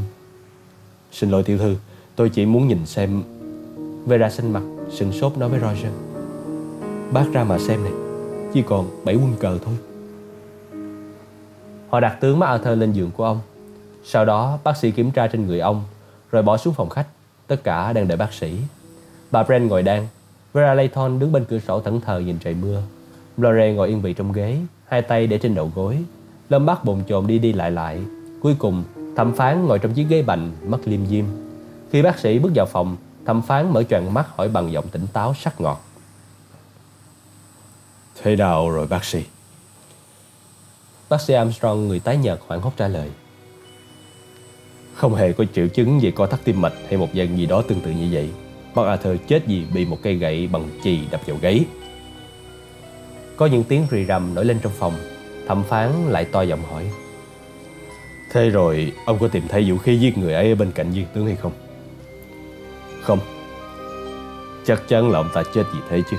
Xin 1.13 1.31
lỗi 1.31 1.43
tiểu 1.43 1.59
thư, 1.59 1.77
tôi 2.17 2.29
chỉ 2.29 2.47
muốn 2.47 2.69
nhìn 2.69 2.87
xem. 2.87 3.23
Vera 4.07 4.31
xanh 4.31 4.53
mặt 4.53 4.63
sừng 4.91 5.13
sốt 5.13 5.39
nói 5.39 5.49
với 5.49 5.61
Roger. 5.61 5.93
Bác 7.13 7.25
ra 7.33 7.45
mà 7.45 7.59
xem 7.59 7.85
này 7.85 7.93
Chỉ 8.53 8.63
còn 8.63 8.91
bảy 9.05 9.15
quân 9.15 9.35
cờ 9.41 9.59
thôi. 9.65 9.75
Họ 11.91 12.01
đặt 12.01 12.19
tướng 12.21 12.39
MacArthur 12.39 12.79
lên 12.79 12.93
giường 12.93 13.11
của 13.17 13.25
ông. 13.25 13.41
Sau 14.05 14.25
đó 14.25 14.59
bác 14.65 14.77
sĩ 14.77 14.91
kiểm 14.91 15.11
tra 15.11 15.27
trên 15.27 15.47
người 15.47 15.61
ông 15.61 15.85
Rồi 16.31 16.43
bỏ 16.43 16.57
xuống 16.57 16.75
phòng 16.75 16.89
khách. 16.89 17.07
Tất 17.47 17.65
cả 17.65 17.93
đang 17.93 18.09
đợi 18.09 18.19
bác 18.19 18.33
sĩ. 18.33 18.57
Bà 19.31 19.43
Brent 19.43 19.71
ngồi 19.71 19.83
đang. 19.83 20.07
Vera 20.53 20.75
Layton 20.75 21.19
đứng 21.19 21.33
bên 21.33 21.45
cửa 21.45 21.59
sổ 21.59 21.81
thẫn 21.81 22.01
thờ 22.01 22.19
nhìn 22.19 22.39
trời 22.39 22.55
mưa 22.55 22.83
Lore 23.37 23.73
ngồi 23.73 23.89
yên 23.89 24.01
vị 24.01 24.13
trong 24.13 24.33
ghế 24.33 24.59
Hai 24.89 25.03
tay 25.03 25.27
để 25.27 25.39
trên 25.39 25.55
đầu 25.55 25.73
gối 25.75 25.99
Lâm 26.49 26.67
Bắc 26.67 26.85
bồn 26.85 27.03
chồn 27.09 27.27
đi 27.27 27.39
đi 27.39 27.53
lại 27.53 27.71
lại 27.71 28.01
Cuối 28.43 28.55
cùng 28.59 28.85
thẩm 29.17 29.33
phán 29.35 29.67
ngồi 29.67 29.79
trong 29.79 29.95
chiếc 29.95 30.07
ghế 30.09 30.23
bành 30.23 30.51
Mắt 30.67 30.81
liêm 30.85 31.07
diêm 31.07 31.25
Khi 31.91 32.03
bác 32.03 32.19
sĩ 32.19 32.39
bước 32.39 32.53
vào 32.55 32.67
phòng 32.67 32.97
Thẩm 33.25 33.43
phán 33.43 33.73
mở 33.73 33.83
tròn 33.83 34.15
mắt 34.15 34.27
hỏi 34.37 34.49
bằng 34.49 34.73
giọng 34.73 34.89
tỉnh 34.89 35.07
táo 35.13 35.35
sắc 35.35 35.61
ngọt. 35.61 35.85
Thế 38.23 38.37
nào 38.37 38.71
rồi 38.71 38.87
bác 38.87 39.05
sĩ? 39.05 39.25
Bác 41.09 41.21
sĩ 41.21 41.35
Armstrong 41.35 41.89
người 41.89 42.01
tái 42.01 42.17
nhợt 42.17 42.41
hoảng 42.47 42.61
hốt 42.61 42.73
trả 42.77 42.89
lời. 42.89 43.11
Không 44.95 45.15
hề 45.15 45.33
có 45.33 45.45
triệu 45.55 45.69
chứng 45.69 46.01
về 46.03 46.11
co 46.11 46.27
thắt 46.27 46.41
tim 46.45 46.61
mạch 46.61 46.73
hay 46.89 46.97
một 46.97 47.09
dạng 47.15 47.37
gì 47.39 47.47
đó 47.47 47.63
tương 47.69 47.81
tự 47.81 47.91
như 47.91 48.09
vậy. 48.13 48.31
Bác 48.75 48.83
Arthur 48.87 49.17
chết 49.29 49.43
vì 49.47 49.65
bị 49.75 49.85
một 49.85 49.99
cây 50.03 50.15
gậy 50.15 50.47
bằng 50.47 50.69
chì 50.85 51.01
đập 51.11 51.21
vào 51.27 51.37
gáy. 51.41 51.65
Có 53.43 53.47
những 53.47 53.65
tiếng 53.65 53.87
rì 53.91 54.05
rầm 54.05 54.35
nổi 54.35 54.45
lên 54.45 54.59
trong 54.63 54.73
phòng. 54.79 54.95
Thẩm 55.49 55.63
phán 55.63 55.91
lại 56.09 56.25
to 56.25 56.43
giọng 56.43 56.63
hỏi. 56.71 56.91
Thế 58.33 58.51
rồi 58.51 58.93
ông 59.07 59.19
có 59.19 59.29
tìm 59.29 59.43
thấy 59.49 59.71
vũ 59.71 59.79
khí 59.79 59.99
giết 59.99 60.19
người 60.19 60.35
ấy 60.35 60.49
ở 60.49 60.55
bên 60.55 60.73
cạnh 60.73 60.91
viên 60.91 61.07
tướng 61.15 61.27
hay 61.27 61.37
không? 61.37 61.53
Không 63.03 63.19
Chắc 64.65 64.83
chắn 64.89 65.11
là 65.11 65.19
ông 65.19 65.29
ta 65.35 65.43
chết 65.55 65.63
vì 65.75 65.79
thế 65.89 66.03
chứ 66.11 66.17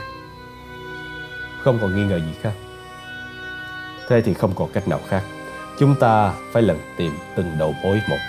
Không 1.61 1.77
còn 1.81 1.95
nghi 1.95 2.03
ngờ 2.03 2.19
gì 2.19 2.33
khác 2.41 2.53
Thế 4.09 4.21
thì 4.21 4.33
không 4.33 4.53
còn 4.55 4.69
cách 4.73 4.87
nào 4.87 4.99
khác 5.07 5.23
Chúng 5.79 5.95
ta 5.99 6.33
phải 6.53 6.63
lần 6.63 6.79
tìm 6.97 7.11
từng 7.35 7.51
đầu 7.59 7.75
mối 7.83 8.01
một 8.09 8.19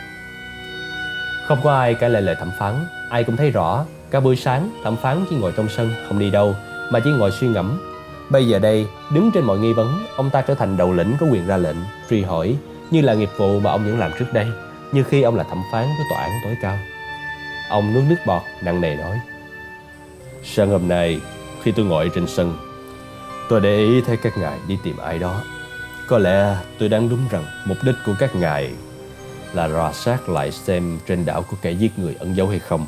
Không 1.49 1.59
có 1.65 1.79
ai 1.79 1.95
cãi 1.95 2.11
lại 2.11 2.23
lời 2.23 2.37
thẩm 2.39 2.51
phán 2.59 2.75
Ai 3.11 3.25
cũng 3.25 3.37
thấy 3.37 3.51
rõ 3.51 3.85
Cả 4.11 4.21
buổi 4.21 4.37
sáng 4.37 4.71
thẩm 4.85 4.97
phán 4.97 5.25
chỉ 5.31 5.37
ngồi 5.37 5.53
trong 5.57 5.69
sân 5.69 5.91
Không 6.09 6.19
đi 6.19 6.31
đâu 6.31 6.55
Mà 6.91 7.01
chỉ 7.05 7.11
ngồi 7.11 7.31
suy 7.31 7.49
ngẫm 7.49 7.94
Bây 8.35 8.49
giờ 8.49 8.59
đây, 8.59 8.87
Đứng 9.11 9.31
trên 9.35 9.45
mọi 9.45 9.59
nghi 9.59 9.73
vấn, 9.73 10.07
Ông 10.17 10.31
ta 10.31 10.43
trở 10.43 10.55
thành 10.55 10.77
đầu 10.77 10.93
lĩnh 10.93 11.17
có 11.21 11.27
quyền 11.27 11.47
ra 11.47 11.57
lệnh, 11.57 11.77
Truy 12.11 12.23
hỏi, 12.23 12.57
Như 12.91 13.01
là 13.01 13.15
nghiệp 13.15 13.31
vụ 13.37 13.61
mà 13.61 13.71
ông 13.71 13.85
vẫn 13.85 13.99
làm 13.99 14.13
trước 14.19 14.33
đây, 14.33 14.47
Như 14.93 15.03
khi 15.03 15.23
ông 15.23 15.37
là 15.37 15.45
thẩm 15.45 15.63
phán 15.73 15.87
của 15.87 16.05
tòa 16.11 16.23
án 16.23 16.31
tối 16.45 16.57
cao. 16.63 16.79
Ông 17.71 17.95
nuốt 17.95 18.05
nước 18.09 18.17
bọt, 18.27 18.43
nặng 18.63 18.81
nề 18.81 18.97
nói, 18.97 19.21
Sáng 20.45 20.71
hôm 20.71 20.89
nay, 20.89 21.21
khi 21.63 21.73
tôi 21.73 21.87
ngồi 21.87 22.11
trên 22.15 22.27
sân, 22.27 22.57
Tôi 23.49 23.61
để 23.61 23.79
ý 23.79 24.01
thấy 24.01 24.17
các 24.17 24.39
ngài 24.39 24.59
đi 24.69 24.79
tìm 24.85 24.97
ai 24.97 25.19
đó. 25.19 25.43
Có 26.09 26.19
lẽ 26.19 26.57
tôi 26.79 26.89
đang 26.89 27.09
đúng 27.09 27.29
rằng 27.31 27.45
mục 27.67 27.79
đích 27.83 27.97
của 28.07 28.15
các 28.19 28.37
ngài 28.37 28.73
Là 29.53 29.69
rò 29.69 29.93
sát 29.93 30.29
lại 30.29 30.53
xem 30.53 30.99
trên 31.07 31.27
đảo 31.27 31.43
có 31.43 31.57
kẻ 31.63 31.71
giết 31.71 31.99
người 31.99 32.15
ẩn 32.19 32.37
giấu 32.37 32.49
hay 32.49 32.59
không. 32.59 32.87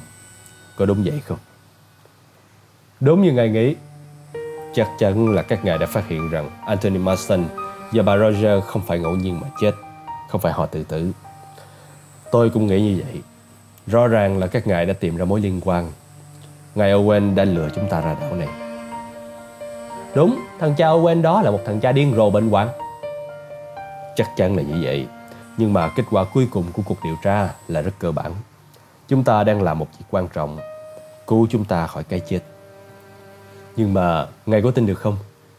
Có 0.76 0.86
đúng 0.86 1.02
vậy 1.04 1.20
không? 1.26 1.38
Đúng 3.00 3.22
như 3.22 3.32
ngài 3.32 3.48
nghĩ 3.48 3.74
Chắc 4.76 4.88
chắn 4.98 5.28
là 5.28 5.42
các 5.42 5.64
ngài 5.64 5.78
đã 5.78 5.86
phát 5.86 6.08
hiện 6.08 6.30
rằng 6.30 6.50
Anthony 6.66 6.98
Marston 6.98 7.44
và 7.92 8.02
bà 8.02 8.16
Roger 8.16 8.64
không 8.64 8.82
phải 8.82 8.98
ngẫu 8.98 9.16
nhiên 9.16 9.40
mà 9.40 9.48
chết 9.60 9.72
Không 10.28 10.40
phải 10.40 10.52
họ 10.52 10.66
tự 10.66 10.82
tử. 10.82 11.12
Tôi 12.30 12.50
cũng 12.50 12.66
nghĩ 12.66 12.80
như 12.80 13.02
vậy. 13.04 13.22
Rõ 13.86 14.06
ràng 14.06 14.38
là 14.38 14.46
các 14.46 14.66
ngài 14.66 14.86
đã 14.86 14.92
tìm 14.92 15.16
ra 15.16 15.24
mối 15.24 15.40
liên 15.40 15.60
quan. 15.64 15.92
Ngài 16.74 16.92
Owen 16.92 17.34
đã 17.34 17.44
lừa 17.44 17.68
chúng 17.74 17.88
ta 17.88 18.00
ra 18.00 18.16
đảo 18.20 18.34
này. 18.34 18.48
Đúng, 20.14 20.38
thằng 20.58 20.74
cha 20.74 20.86
Owen 20.88 21.22
đó 21.22 21.42
là 21.42 21.50
một 21.50 21.60
thằng 21.66 21.80
cha 21.80 21.92
điên 21.92 22.14
rồ 22.16 22.30
bệnh 22.30 22.50
hoạn. 22.50 22.68
Chắc 24.16 24.28
chắn 24.36 24.56
là 24.56 24.62
như 24.62 24.80
vậy 24.82 25.06
Nhưng 25.56 25.72
mà 25.72 25.88
kết 25.88 26.04
quả 26.10 26.24
cuối 26.34 26.48
cùng 26.50 26.64
của 26.72 26.82
cuộc 26.84 26.98
điều 27.04 27.16
tra 27.22 27.48
là 27.68 27.80
rất 27.80 27.92
cơ 27.98 28.12
bản. 28.12 28.32
Chúng 29.08 29.24
ta 29.24 29.44
đang 29.44 29.62
làm 29.62 29.78
một 29.78 29.88
việc 29.98 30.04
quan 30.10 30.28
trọng. 30.28 30.58
Cứu 31.26 31.46
chúng 31.50 31.64
ta 31.64 31.86
khỏi 31.86 32.04
cái 32.04 32.20
chết. 32.20 32.40
Nhưng 33.76 33.94
mà 33.94 34.26
Ngài 34.46 34.62
có 34.62 34.70
tin 34.70 34.86
được 34.86 34.98
không 34.98 35.16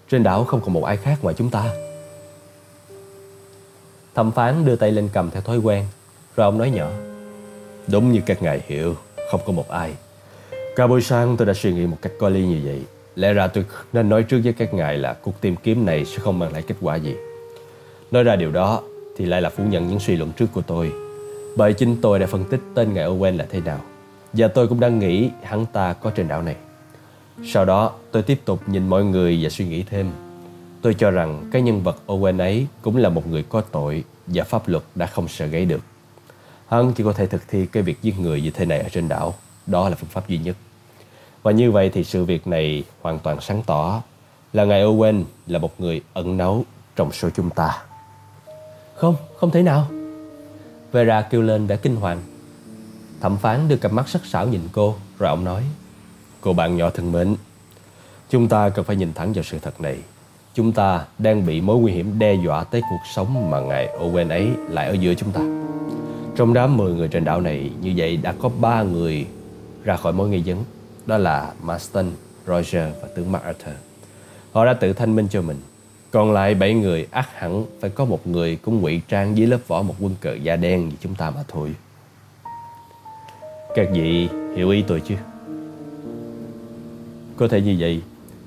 Trên 0.10 0.24
đảo 0.24 0.44
không 0.44 0.62
còn 0.62 0.74
một 0.74 0.84
ai 0.84 0.98
khác 0.98 1.18
ngoài 1.22 1.36
chúng 1.38 1.50
ta 1.50 1.70
Thẩm 4.16 4.32
phán 4.32 4.66
đưa 4.66 4.76
tay 4.76 4.92
lên 4.92 5.10
cầm 5.14 5.32
theo 5.32 5.42
thói 5.42 5.58
quen 5.58 5.86
Rồi 6.36 6.46
ông 6.46 6.58
nói 6.58 6.70
nhỏ 6.70 6.90
Đúng 7.92 8.12
như 8.12 8.22
các 8.26 8.42
ngài 8.44 8.62
hiểu, 8.68 8.96
không 9.32 9.42
có 9.46 9.52
một 9.52 9.70
ai. 9.70 9.94
Cả 10.76 10.88
buổi 10.88 11.02
sáng 11.02 11.38
tôi 11.38 11.46
đã 11.46 11.54
suy 11.54 11.74
nghĩ 11.74 11.86
một 11.88 11.98
cách 12.02 12.12
coi 12.20 12.32
ly 12.32 12.46
như 12.46 12.62
vậy. 12.64 12.82
Lẽ 13.16 13.34
ra 13.34 13.48
tôi 13.48 13.66
nên 13.94 14.10
nói 14.10 14.24
trước 14.24 14.40
với 14.44 14.54
các 14.54 14.74
ngài 14.74 14.98
là 14.98 15.14
cuộc 15.14 15.42
tìm 15.42 15.56
kiếm 15.56 15.86
này 15.86 16.06
sẽ 16.06 16.18
không 16.18 16.40
mang 16.40 16.54
lại 16.54 16.64
kết 16.68 16.76
quả 16.82 16.96
gì. 16.96 17.16
Nói 18.12 18.24
ra 18.24 18.36
điều 18.36 18.52
đó 18.52 18.82
thì 19.18 19.26
lại 19.26 19.42
là 19.42 19.50
phủ 19.50 19.64
nhận 19.64 19.90
những 19.90 20.00
suy 20.00 20.16
luận 20.16 20.32
trước 20.38 20.46
của 20.54 20.62
tôi. 20.62 20.92
Bởi 21.58 21.74
chính 21.74 22.02
tôi 22.02 22.20
đã 22.20 22.28
phân 22.28 22.44
tích 22.44 22.60
tên 22.74 22.94
ngài 22.94 23.06
Owen 23.06 23.38
là 23.38 23.46
thế 23.50 23.62
nào. 23.62 23.80
Và 24.34 24.48
tôi 24.48 24.68
cũng 24.68 24.80
đang 24.80 25.00
nghĩ 25.00 25.30
hắn 25.44 25.66
ta 25.74 25.94
có 25.94 26.10
trên 26.10 26.28
đảo 26.28 26.42
này. 26.42 26.56
Sau 27.46 27.66
đó 27.66 27.92
tôi 28.12 28.24
tiếp 28.24 28.42
tục 28.46 28.62
nhìn 28.68 28.88
mọi 28.88 29.06
người 29.06 29.40
và 29.42 29.50
suy 29.50 29.66
nghĩ 29.66 29.84
thêm. 29.84 30.12
Tôi 30.82 30.94
cho 30.94 31.12
rằng 31.12 31.50
cái 31.52 31.62
nhân 31.62 31.84
vật 31.84 31.98
Owen 32.08 32.40
ấy 32.40 32.68
cũng 32.82 32.98
là 32.98 33.10
một 33.10 33.28
người 33.28 33.44
có 33.44 33.62
tội 33.62 34.04
và 34.28 34.44
pháp 34.44 34.68
luật 34.68 34.84
đã 34.96 35.06
không 35.06 35.28
sợ 35.28 35.46
gáy 35.46 35.66
được. 35.66 35.82
Hắn 36.68 36.94
chỉ 36.94 37.04
có 37.04 37.14
thể 37.14 37.28
thực 37.28 37.48
thi 37.48 37.66
cái 37.66 37.84
việc 37.84 38.02
giết 38.02 38.20
người 38.20 38.42
như 38.42 38.52
thế 38.52 38.66
này 38.66 38.80
ở 38.80 38.90
trên 38.90 39.08
đảo. 39.08 39.34
Đó 39.68 39.90
là 39.90 39.96
phương 39.96 40.10
pháp 40.10 40.28
duy 40.28 40.38
nhất. 40.38 40.56
Và 41.44 41.52
như 41.52 41.72
vậy 41.72 41.90
thì 41.94 42.04
sự 42.04 42.26
việc 42.26 42.48
này 42.48 42.84
hoàn 43.02 43.20
toàn 43.20 43.42
sáng 43.42 43.64
tỏ 43.66 44.02
là 44.54 44.66
ngài 44.66 44.84
Owen 44.84 45.24
là 45.48 45.60
một 45.60 45.82
người 45.82 46.02
ẩn 46.14 46.38
náu 46.38 46.66
trong 46.96 47.12
số 47.12 47.30
chúng 47.30 47.50
ta. 47.50 47.84
Không, 48.96 49.16
không 49.38 49.52
thể 49.52 49.64
nào. 49.64 49.88
Vera 50.92 51.22
kêu 51.22 51.42
lên 51.42 51.68
vẻ 51.68 51.76
kinh 51.76 51.96
hoàng. 51.96 52.22
Thẩm 53.22 53.38
phán 53.38 53.68
đưa 53.68 53.78
cặp 53.78 53.94
mắt 53.94 54.10
sắc 54.10 54.26
sảo 54.26 54.48
nhìn 54.48 54.62
cô, 54.72 54.96
rồi 55.20 55.30
ông 55.30 55.44
nói. 55.44 55.64
Cô 56.48 56.54
bạn 56.54 56.78
nhỏ 56.78 56.90
thân 56.90 57.12
mến, 57.12 57.36
chúng 58.30 58.48
ta 58.48 58.70
cần 58.70 58.86
phải 58.86 58.96
nhìn 58.96 59.14
thẳng 59.14 59.34
vào 59.34 59.44
sự 59.44 59.60
thật 59.60 59.82
này. 59.82 59.98
Chúng 60.54 60.72
ta 60.72 61.06
đang 61.20 61.46
bị 61.46 61.62
mối 61.62 61.78
nguy 61.78 61.92
hiểm 61.92 62.20
đe 62.20 62.34
dọa 62.34 62.64
tới 62.64 62.82
cuộc 62.82 63.00
sống 63.16 63.50
mà 63.52 63.60
ngài 63.60 63.88
Owen 64.00 64.30
ấy 64.30 64.50
lại 64.70 64.88
ở 64.88 64.94
giữa 64.94 65.14
chúng 65.14 65.32
ta. 65.32 65.42
Trong 66.36 66.54
đám 66.54 66.78
10 66.78 66.94
người 66.94 67.08
trên 67.08 67.26
đảo 67.26 67.42
này, 67.42 67.72
như 67.82 67.94
vậy 67.98 68.18
đã 68.18 68.34
có 68.40 68.50
3 68.50 68.84
người 68.84 69.26
ra 69.84 69.96
khỏi 69.96 70.14
mối 70.14 70.30
nghi 70.30 70.44
vấn. 70.46 70.64
Đó 71.06 71.18
là 71.18 71.54
Marston, 71.64 72.12
Roger 72.46 72.94
và 73.02 73.08
tướng 73.16 73.32
MacArthur. 73.32 73.76
Họ 74.52 74.66
đã 74.66 74.74
tự 74.74 74.94
thanh 74.94 75.16
minh 75.16 75.28
cho 75.30 75.42
mình. 75.42 75.58
Còn 76.12 76.32
lại 76.32 76.56
7 76.56 76.74
người 76.74 77.08
ác 77.12 77.30
hẳn 77.34 77.66
phải 77.82 77.90
có 77.90 78.06
một 78.06 78.28
người 78.28 78.56
cũng 78.56 78.82
ngụy 78.82 79.02
trang 79.08 79.38
dưới 79.38 79.48
lớp 79.48 79.60
vỏ 79.68 79.82
một 79.82 79.96
quân 80.00 80.16
cờ 80.22 80.34
da 80.34 80.56
đen 80.56 80.90
như 80.90 80.96
chúng 81.02 81.16
ta 81.16 81.30
mà 81.30 81.44
thôi. 81.48 81.76
Các 83.76 83.88
vị 83.94 84.30
hiểu 84.56 84.70
ý 84.70 84.84
tôi 84.88 85.02
chứ? 85.08 85.16
Có 87.38 87.48
thể 87.48 87.62
như 87.62 87.76
vậy, 87.80 88.02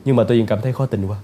nhưng 0.05 0.17
mà 0.17 0.25
tôi 0.25 0.39
vẫn 0.39 0.47
cảm 0.47 0.61
thấy 0.61 0.73
khó 0.73 0.87
tin 0.87 1.07
quá. 1.07 1.17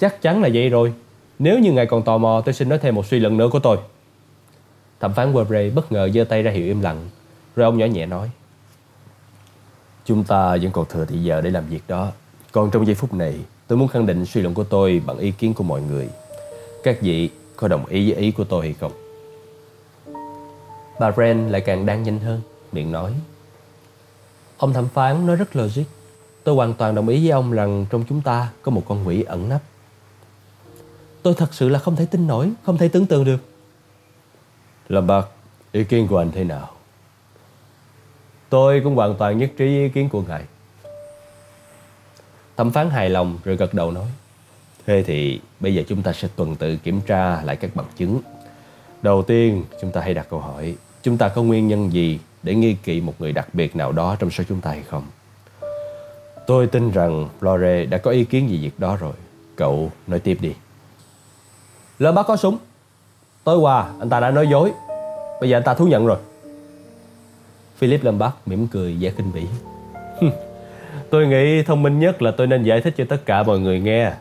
Chắc 0.00 0.22
chắn 0.22 0.42
là 0.42 0.48
vậy 0.54 0.68
rồi. 0.68 0.92
Nếu 1.38 1.58
như 1.58 1.72
ngài 1.72 1.86
còn 1.86 2.02
tò 2.02 2.18
mò, 2.18 2.42
tôi 2.44 2.54
xin 2.54 2.68
nói 2.68 2.78
thêm 2.78 2.94
một 2.94 3.06
suy 3.06 3.20
luận 3.20 3.36
nữa 3.36 3.48
của 3.52 3.58
tôi. 3.58 3.76
Thẩm 5.00 5.14
phán 5.14 5.32
Webre 5.32 5.74
bất 5.74 5.92
ngờ 5.92 6.10
giơ 6.14 6.24
tay 6.24 6.42
ra 6.42 6.50
hiệu 6.50 6.66
im 6.66 6.80
lặng, 6.80 7.08
rồi 7.56 7.64
ông 7.64 7.78
nhỏ 7.78 7.86
nhẹ 7.86 8.06
nói. 8.06 8.30
Chúng 10.04 10.24
ta 10.24 10.56
vẫn 10.56 10.70
còn 10.72 10.86
thừa 10.88 11.04
thị 11.04 11.18
giờ 11.18 11.40
để 11.40 11.50
làm 11.50 11.66
việc 11.68 11.82
đó. 11.88 12.12
Còn 12.52 12.70
trong 12.70 12.86
giây 12.86 12.94
phút 12.94 13.14
này, 13.14 13.34
tôi 13.66 13.78
muốn 13.78 13.88
khẳng 13.88 14.06
định 14.06 14.26
suy 14.26 14.40
luận 14.40 14.54
của 14.54 14.64
tôi 14.64 15.02
bằng 15.06 15.18
ý 15.18 15.30
kiến 15.30 15.54
của 15.54 15.64
mọi 15.64 15.82
người. 15.82 16.08
Các 16.82 17.00
vị 17.00 17.30
có 17.56 17.68
đồng 17.68 17.86
ý 17.86 18.10
với 18.10 18.20
ý 18.20 18.30
của 18.30 18.44
tôi 18.44 18.62
hay 18.62 18.74
không? 18.80 18.92
Bà 21.00 21.12
Ren 21.16 21.48
lại 21.48 21.60
càng 21.60 21.86
đang 21.86 22.02
nhanh 22.02 22.18
hơn, 22.18 22.40
miệng 22.72 22.92
nói. 22.92 23.12
Ông 24.60 24.72
thẩm 24.72 24.88
phán 24.88 25.26
nói 25.26 25.36
rất 25.36 25.56
logic. 25.56 25.82
Tôi 26.44 26.54
hoàn 26.54 26.74
toàn 26.74 26.94
đồng 26.94 27.08
ý 27.08 27.20
với 27.20 27.30
ông 27.30 27.52
rằng 27.52 27.86
trong 27.90 28.04
chúng 28.08 28.22
ta 28.22 28.48
có 28.62 28.70
một 28.70 28.82
con 28.88 29.06
quỷ 29.06 29.22
ẩn 29.22 29.48
nấp. 29.48 29.62
Tôi 31.22 31.34
thật 31.34 31.54
sự 31.54 31.68
là 31.68 31.78
không 31.78 31.96
thể 31.96 32.06
tin 32.06 32.26
nổi, 32.26 32.52
không 32.62 32.78
thể 32.78 32.88
tưởng 32.88 33.06
tượng 33.06 33.24
được. 33.24 33.36
Lâm 34.88 35.06
Bạc, 35.06 35.26
ý 35.72 35.84
kiến 35.84 36.06
của 36.08 36.18
anh 36.18 36.30
thế 36.32 36.44
nào? 36.44 36.70
Tôi 38.48 38.80
cũng 38.84 38.94
hoàn 38.94 39.14
toàn 39.14 39.38
nhất 39.38 39.50
trí 39.56 39.64
với 39.64 39.82
ý 39.82 39.88
kiến 39.88 40.08
của 40.08 40.22
ngài. 40.22 40.44
Thẩm 42.56 42.70
phán 42.70 42.90
hài 42.90 43.10
lòng 43.10 43.38
rồi 43.44 43.56
gật 43.56 43.74
đầu 43.74 43.90
nói. 43.90 44.06
Thế 44.86 45.02
thì 45.06 45.40
bây 45.60 45.74
giờ 45.74 45.82
chúng 45.88 46.02
ta 46.02 46.12
sẽ 46.12 46.28
tuần 46.36 46.56
tự 46.56 46.76
kiểm 46.76 47.00
tra 47.00 47.42
lại 47.42 47.56
các 47.56 47.70
bằng 47.74 47.86
chứng. 47.96 48.20
Đầu 49.02 49.22
tiên, 49.22 49.64
chúng 49.80 49.92
ta 49.92 50.00
hãy 50.00 50.14
đặt 50.14 50.26
câu 50.30 50.40
hỏi. 50.40 50.76
Chúng 51.02 51.18
ta 51.18 51.28
có 51.28 51.42
nguyên 51.42 51.68
nhân 51.68 51.92
gì 51.92 52.18
để 52.42 52.54
nghi 52.54 52.74
kỵ 52.74 53.00
một 53.00 53.14
người 53.18 53.32
đặc 53.32 53.48
biệt 53.52 53.76
nào 53.76 53.92
đó 53.92 54.16
trong 54.18 54.30
số 54.30 54.44
chúng 54.48 54.60
ta 54.60 54.70
hay 54.70 54.82
không? 54.82 55.02
Tôi 56.46 56.66
tin 56.66 56.90
rằng 56.90 57.28
Flore 57.40 57.88
đã 57.88 57.98
có 57.98 58.10
ý 58.10 58.24
kiến 58.24 58.48
về 58.50 58.56
việc 58.56 58.78
đó 58.78 58.96
rồi. 58.96 59.12
Cậu 59.56 59.90
nói 60.06 60.20
tiếp 60.20 60.38
đi. 60.40 60.52
Lớn 61.98 62.14
bác 62.14 62.26
có 62.26 62.36
súng. 62.36 62.58
Tối 63.44 63.58
qua 63.58 63.90
anh 63.98 64.10
ta 64.10 64.20
đã 64.20 64.30
nói 64.30 64.48
dối. 64.48 64.72
Bây 65.40 65.50
giờ 65.50 65.56
anh 65.56 65.62
ta 65.62 65.74
thú 65.74 65.86
nhận 65.86 66.06
rồi. 66.06 66.18
Philip 67.76 68.04
Lâm 68.04 68.18
Bắc 68.18 68.48
mỉm 68.48 68.66
cười 68.66 68.96
vẻ 69.00 69.10
kinh 69.16 69.32
bỉ. 69.32 69.46
tôi 71.10 71.26
nghĩ 71.26 71.62
thông 71.62 71.82
minh 71.82 71.98
nhất 71.98 72.22
là 72.22 72.30
tôi 72.30 72.46
nên 72.46 72.62
giải 72.62 72.80
thích 72.80 72.94
cho 72.96 73.04
tất 73.08 73.26
cả 73.26 73.42
mọi 73.42 73.58
người 73.58 73.80
nghe. 73.80 74.12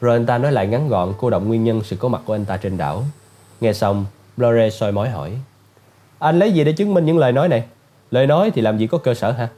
Rồi 0.00 0.16
anh 0.16 0.26
ta 0.26 0.38
nói 0.38 0.52
lại 0.52 0.66
ngắn 0.66 0.88
gọn 0.88 1.14
cô 1.18 1.30
động 1.30 1.48
nguyên 1.48 1.64
nhân 1.64 1.82
sự 1.84 1.96
có 1.96 2.08
mặt 2.08 2.22
của 2.24 2.34
anh 2.34 2.44
ta 2.44 2.56
trên 2.56 2.76
đảo. 2.76 3.04
Nghe 3.60 3.72
xong, 3.72 4.06
Blore 4.36 4.70
soi 4.70 4.92
mói 4.92 5.08
hỏi. 5.08 5.38
Anh 6.20 6.38
lấy 6.38 6.52
gì 6.52 6.64
để 6.64 6.72
chứng 6.72 6.94
minh 6.94 7.04
những 7.04 7.18
lời 7.18 7.32
nói 7.32 7.48
này? 7.48 7.64
Lời 8.10 8.26
nói 8.26 8.50
thì 8.54 8.62
làm 8.62 8.78
gì 8.78 8.86
có 8.86 8.98
cơ 8.98 9.14
sở 9.14 9.30
ha? 9.30 9.48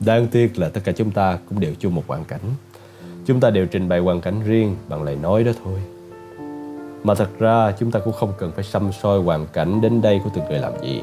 Đáng 0.00 0.26
tiếc 0.26 0.58
là 0.58 0.68
tất 0.68 0.80
cả 0.84 0.92
chúng 0.92 1.10
ta 1.10 1.38
cũng 1.48 1.60
đều 1.60 1.74
chung 1.78 1.94
một 1.94 2.02
hoàn 2.06 2.24
cảnh. 2.24 2.40
Chúng 3.26 3.40
ta 3.40 3.50
đều 3.50 3.66
trình 3.66 3.88
bày 3.88 3.98
hoàn 3.98 4.20
cảnh 4.20 4.34
riêng 4.46 4.76
bằng 4.88 5.02
lời 5.02 5.16
nói 5.22 5.44
đó 5.44 5.52
thôi. 5.64 5.78
Mà 7.02 7.14
thật 7.14 7.28
ra 7.38 7.72
chúng 7.78 7.90
ta 7.90 8.00
cũng 8.00 8.12
không 8.12 8.32
cần 8.38 8.52
phải 8.54 8.64
xăm 8.64 8.92
soi 8.92 9.20
hoàn 9.22 9.46
cảnh 9.46 9.80
đến 9.80 10.02
đây 10.02 10.20
của 10.24 10.30
từng 10.34 10.44
người 10.48 10.58
làm 10.58 10.72
gì. 10.82 11.02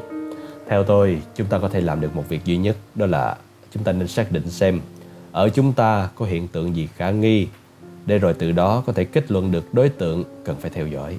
Theo 0.68 0.84
tôi, 0.84 1.22
chúng 1.34 1.46
ta 1.46 1.58
có 1.58 1.68
thể 1.68 1.80
làm 1.80 2.00
được 2.00 2.16
một 2.16 2.24
việc 2.28 2.44
duy 2.44 2.56
nhất, 2.56 2.76
đó 2.94 3.06
là 3.06 3.36
chúng 3.74 3.84
ta 3.84 3.92
nên 3.92 4.08
xác 4.08 4.32
định 4.32 4.50
xem 4.50 4.80
ở 5.32 5.48
chúng 5.48 5.72
ta 5.72 6.08
có 6.14 6.24
hiện 6.24 6.48
tượng 6.48 6.76
gì 6.76 6.88
khả 6.96 7.10
nghi 7.10 7.48
để 8.06 8.18
rồi 8.18 8.34
từ 8.34 8.52
đó 8.52 8.82
có 8.86 8.92
thể 8.92 9.04
kết 9.04 9.30
luận 9.30 9.52
được 9.52 9.74
đối 9.74 9.88
tượng 9.88 10.24
cần 10.44 10.56
phải 10.60 10.70
theo 10.70 10.86
dõi. 10.86 11.18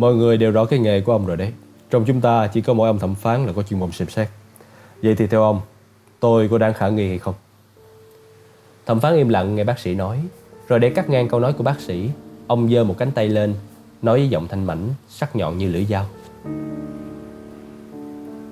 Mọi 0.00 0.14
người 0.14 0.36
đều 0.36 0.50
rõ 0.50 0.64
cái 0.64 0.78
nghề 0.78 1.00
của 1.00 1.12
ông 1.12 1.26
rồi 1.26 1.36
đấy. 1.36 1.52
Trong 1.90 2.04
chúng 2.04 2.20
ta 2.20 2.46
chỉ 2.46 2.60
có 2.60 2.74
mỗi 2.74 2.88
ông 2.88 2.98
thẩm 2.98 3.14
phán 3.14 3.46
là 3.46 3.52
có 3.52 3.62
chuyên 3.62 3.80
môn 3.80 3.92
xem 3.92 4.08
xét. 4.08 4.28
Vậy 5.02 5.14
thì 5.14 5.26
theo 5.26 5.42
ông, 5.42 5.60
tôi 6.20 6.48
có 6.48 6.58
đáng 6.58 6.74
khả 6.74 6.88
nghi 6.88 7.08
hay 7.08 7.18
không? 7.18 7.34
Thẩm 8.86 9.00
phán 9.00 9.16
im 9.16 9.28
lặng 9.28 9.54
nghe 9.54 9.64
bác 9.64 9.78
sĩ 9.78 9.94
nói, 9.94 10.20
rồi 10.68 10.78
để 10.78 10.90
cắt 10.90 11.10
ngang 11.10 11.28
câu 11.28 11.40
nói 11.40 11.52
của 11.52 11.64
bác 11.64 11.80
sĩ, 11.80 12.10
ông 12.46 12.68
giơ 12.68 12.84
một 12.84 12.94
cánh 12.98 13.10
tay 13.10 13.28
lên, 13.28 13.54
nói 14.02 14.18
với 14.18 14.28
giọng 14.28 14.48
thanh 14.48 14.64
mảnh, 14.64 14.88
sắc 15.08 15.36
nhọn 15.36 15.58
như 15.58 15.68
lưỡi 15.68 15.84
dao. 15.84 16.06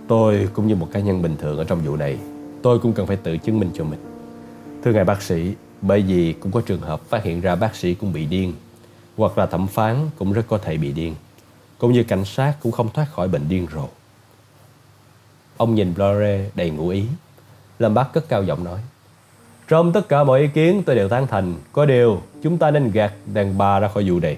Tôi 0.09 0.49
cũng 0.53 0.67
như 0.67 0.75
một 0.75 0.89
cá 0.93 1.01
nhân 1.01 1.23
bình 1.23 1.37
thường 1.41 1.59
ở 1.59 1.65
trong 1.65 1.81
vụ 1.85 1.97
này, 1.97 2.19
tôi 2.63 2.79
cũng 2.79 2.93
cần 2.93 3.07
phải 3.07 3.17
tự 3.17 3.39
chứng 3.39 3.61
minh 3.61 3.71
cho 3.75 3.85
mình. 3.85 4.01
Thưa 4.85 4.93
ngài 4.93 5.05
bác 5.05 5.23
sĩ, 5.23 5.55
bởi 5.83 6.03
vì 6.03 6.33
cũng 6.33 6.53
có 6.53 6.61
trường 6.61 6.81
hợp 6.81 7.01
phát 7.01 7.25
hiện 7.25 7.41
ra 7.41 7.55
bác 7.55 7.77
sĩ 7.77 7.95
cũng 7.95 8.13
bị 8.13 8.27
điên, 8.27 8.53
hoặc 9.17 9.39
là 9.39 9.47
thẩm 9.47 9.67
phán 9.67 9.97
cũng 10.19 10.33
rất 10.33 10.45
có 10.49 10.59
thể 10.59 10.77
bị 10.77 10.93
điên, 10.93 11.15
cũng 11.79 11.93
như 11.93 12.05
cảnh 12.05 12.25
sát 12.25 12.55
cũng 12.63 12.73
không 12.73 12.89
thoát 12.93 13.13
khỏi 13.13 13.29
bệnh 13.29 13.49
điên 13.49 13.67
rồ. 13.75 13.89
Ông 15.57 15.75
nhìn 15.75 15.95
Blore 15.95 16.51
đầy 16.55 16.71
ngụ 16.71 16.89
ý, 16.89 17.05
Lâm 17.79 17.95
Bác 17.95 18.13
cất 18.13 18.29
cao 18.29 18.45
giọng 18.45 18.65
nói. 18.65 18.81
Trong 19.69 19.93
tất 19.93 20.09
cả 20.09 20.25
mọi 20.25 20.41
ý 20.41 20.49
kiến 20.55 20.83
tôi 20.87 20.97
đều 20.97 21.09
tán 21.09 21.27
thành, 21.27 21.55
có 21.73 21.87
điều 21.87 22.23
chúng 22.43 22.59
ta 22.59 22.71
nên 22.71 22.91
gạt 22.91 23.13
đàn 23.27 23.59
bà 23.59 23.81
ra 23.81 23.89
khỏi 23.89 24.11
vụ 24.11 24.21
này. 24.21 24.37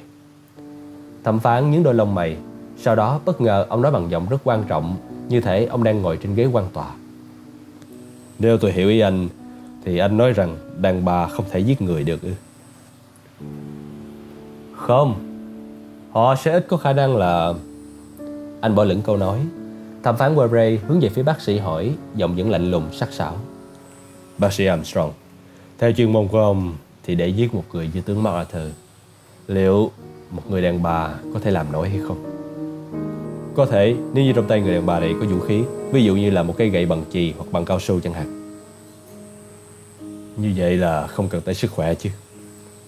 Thẩm 1.25 1.39
phán 1.39 1.71
những 1.71 1.83
đôi 1.83 1.95
lông 1.95 2.15
mày, 2.15 2.37
sau 2.79 2.97
đó 2.97 3.21
bất 3.25 3.41
ngờ 3.41 3.67
ông 3.69 3.83
nói 3.83 3.93
bằng 3.93 4.11
giọng 4.11 4.29
rất 4.29 4.39
quan 4.45 4.65
trọng, 4.69 4.97
như 5.29 5.41
thể 5.41 5.67
ông 5.67 5.85
đang 5.85 6.03
ngồi 6.03 6.17
trên 6.17 6.35
ghế 6.35 6.47
quan 6.47 6.69
tòa. 6.73 6.91
Nếu 8.39 8.59
tôi 8.59 8.73
hiểu 8.73 8.89
ý 8.89 9.01
anh, 9.01 9.29
thì 9.85 9.99
anh 9.99 10.17
nói 10.17 10.33
rằng 10.33 10.57
đàn 10.77 11.05
bà 11.05 11.29
không 11.29 11.45
thể 11.51 11.59
giết 11.59 11.83
người 11.83 12.05
được 12.05 12.23
ư? 12.23 12.33
Không, 14.77 15.30
họ 16.13 16.35
sẽ 16.35 16.53
ít 16.53 16.67
có 16.69 16.77
khả 16.77 16.93
năng 16.93 17.17
là... 17.17 17.55
Anh 18.61 18.75
bỏ 18.75 18.85
lửng 18.85 19.03
câu 19.03 19.17
nói. 19.17 19.41
Thẩm 20.03 20.17
phán 20.17 20.37
Warray 20.37 20.79
hướng 20.87 21.01
về 21.01 21.09
phía 21.09 21.23
bác 21.23 21.41
sĩ 21.41 21.59
hỏi, 21.59 21.95
giọng 22.15 22.37
vẫn 22.37 22.51
lạnh 22.51 22.71
lùng 22.71 22.93
sắc 22.93 23.13
sảo. 23.13 23.37
Bác 24.39 24.53
sĩ 24.53 24.67
Armstrong, 24.67 25.13
theo 25.79 25.93
chuyên 25.93 26.13
môn 26.13 26.29
của 26.29 26.39
ông 26.39 26.75
thì 27.05 27.15
để 27.15 27.29
giết 27.29 27.55
một 27.55 27.65
người 27.73 27.91
như 27.95 28.01
tướng 28.01 28.23
MacArthur, 28.23 28.73
liệu 29.47 29.91
một 30.31 30.43
người 30.51 30.63
đàn 30.63 30.83
bà 30.83 31.15
có 31.35 31.41
thể 31.41 31.51
làm 31.51 31.73
nổi 31.73 31.89
hay 31.89 32.01
không? 32.09 32.25
Có 33.55 33.67
thể 33.67 33.97
nếu 34.15 34.25
như 34.25 34.33
trong 34.33 34.49
tay 34.49 34.61
người 34.61 34.75
đàn 34.75 34.87
bà 34.87 35.01
này 35.01 35.15
có 35.21 35.27
vũ 35.27 35.41
khí, 35.41 35.63
ví 35.93 36.05
dụ 36.05 36.17
như 36.17 36.31
là 36.31 36.43
một 36.43 36.55
cây 36.59 36.69
gậy 36.69 36.87
bằng 36.87 37.05
chì 37.13 37.33
hoặc 37.39 37.47
bằng 37.53 37.65
cao 37.65 37.81
su 37.81 38.01
chẳng 38.01 38.13
hạn. 38.13 38.57
Như 40.37 40.53
vậy 40.57 40.77
là 40.77 41.07
không 41.07 41.29
cần 41.29 41.41
tới 41.41 41.55
sức 41.55 41.71
khỏe 41.71 41.95
chứ 41.95 42.11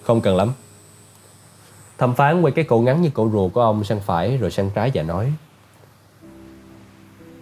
Không 0.03 0.21
cần 0.21 0.35
lắm 0.35 0.51
Thẩm 1.97 2.15
phán 2.15 2.41
quay 2.41 2.51
cái 2.51 2.65
cổ 2.65 2.79
ngắn 2.79 3.01
như 3.01 3.09
cổ 3.13 3.29
rùa 3.33 3.47
của 3.47 3.61
ông 3.61 3.83
sang 3.83 3.99
phải 3.99 4.37
rồi 4.37 4.51
sang 4.51 4.69
trái 4.69 4.91
và 4.93 5.03
nói 5.03 5.33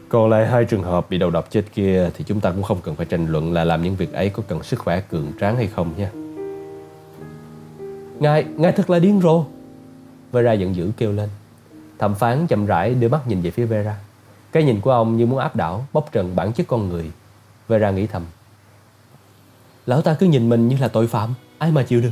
Còn 0.09 0.29
lại 0.29 0.47
hai 0.47 0.65
trường 0.65 0.83
hợp 0.83 1.09
bị 1.09 1.17
đầu 1.17 1.29
độc 1.29 1.51
chết 1.51 1.63
kia 1.73 2.09
thì 2.13 2.23
chúng 2.27 2.39
ta 2.39 2.51
cũng 2.51 2.63
không 2.63 2.81
cần 2.83 2.95
phải 2.95 3.05
tranh 3.05 3.27
luận 3.27 3.53
là 3.53 3.63
làm 3.63 3.83
những 3.83 3.95
việc 3.95 4.13
ấy 4.13 4.29
có 4.29 4.43
cần 4.47 4.63
sức 4.63 4.79
khỏe 4.79 5.01
cường 5.01 5.31
tráng 5.39 5.55
hay 5.55 5.67
không 5.67 5.93
nha. 5.97 6.11
Ngài, 8.19 8.43
ngài 8.43 8.71
thật 8.71 8.89
là 8.89 8.99
điên 8.99 9.21
rồ. 9.21 9.45
Vera 10.31 10.53
giận 10.53 10.75
dữ 10.75 10.91
kêu 10.97 11.11
lên. 11.11 11.29
Thẩm 11.99 12.15
phán 12.15 12.47
chậm 12.47 12.65
rãi 12.65 12.93
đưa 12.93 13.07
mắt 13.07 13.27
nhìn 13.27 13.41
về 13.41 13.51
phía 13.51 13.65
Vera. 13.65 13.95
Cái 14.51 14.63
nhìn 14.63 14.81
của 14.81 14.91
ông 14.91 15.17
như 15.17 15.25
muốn 15.25 15.39
áp 15.39 15.55
đảo, 15.55 15.85
bóc 15.93 16.09
trần 16.11 16.35
bản 16.35 16.53
chất 16.53 16.67
con 16.67 16.89
người. 16.89 17.11
Vera 17.67 17.91
nghĩ 17.91 18.07
thầm. 18.07 18.25
Lão 19.85 20.01
ta 20.01 20.13
cứ 20.13 20.25
nhìn 20.25 20.49
mình 20.49 20.67
như 20.67 20.77
là 20.79 20.87
tội 20.87 21.07
phạm 21.07 21.33
Ai 21.61 21.71
mà 21.71 21.83
chịu 21.83 22.01
được 22.01 22.11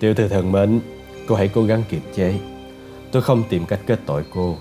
Tiểu 0.00 0.14
thư 0.14 0.28
thần 0.28 0.52
mến 0.52 0.80
Cô 1.28 1.34
hãy 1.34 1.48
cố 1.54 1.62
gắng 1.62 1.82
kiềm 1.88 2.00
chế 2.14 2.34
Tôi 3.12 3.22
không 3.22 3.42
tìm 3.48 3.66
cách 3.66 3.80
kết 3.86 4.00
tội 4.06 4.24
cô 4.34 4.56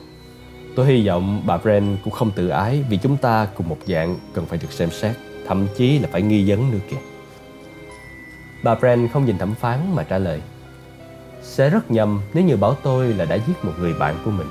Tôi 0.76 0.86
hy 0.86 1.08
vọng 1.08 1.44
bà 1.46 1.58
Bren 1.58 1.98
cũng 2.04 2.14
không 2.14 2.32
tự 2.32 2.48
ái 2.48 2.84
Vì 2.90 2.98
chúng 2.98 3.18
ta 3.18 3.48
cùng 3.56 3.70
một 3.70 3.78
dạng 3.88 4.18
cần 4.34 4.46
phải 4.46 4.60
được 4.62 4.72
xem 4.72 4.90
xét 4.92 5.16
thậm 5.48 5.68
chí 5.78 6.00
là 6.00 6.10
phải 6.12 6.22
nghi 6.22 6.50
vấn 6.50 6.72
nữa 6.72 6.78
kìa. 6.90 6.98
Bà 8.64 8.76
Brand 8.76 9.12
không 9.14 9.26
nhìn 9.26 9.38
thẩm 9.38 9.56
phán 9.56 9.96
mà 9.96 10.04
trả 10.04 10.18
lời. 10.18 10.42
Sẽ 11.42 11.70
rất 11.70 11.92
nhầm 11.92 12.22
nếu 12.34 12.44
như 12.44 12.58
bảo 12.58 12.74
tôi 12.84 13.14
là 13.14 13.26
đã 13.26 13.36
giết 13.36 13.66
một 13.66 13.74
người 13.80 13.94
bạn 13.94 14.16
của 14.26 14.32
mình. 14.32 14.48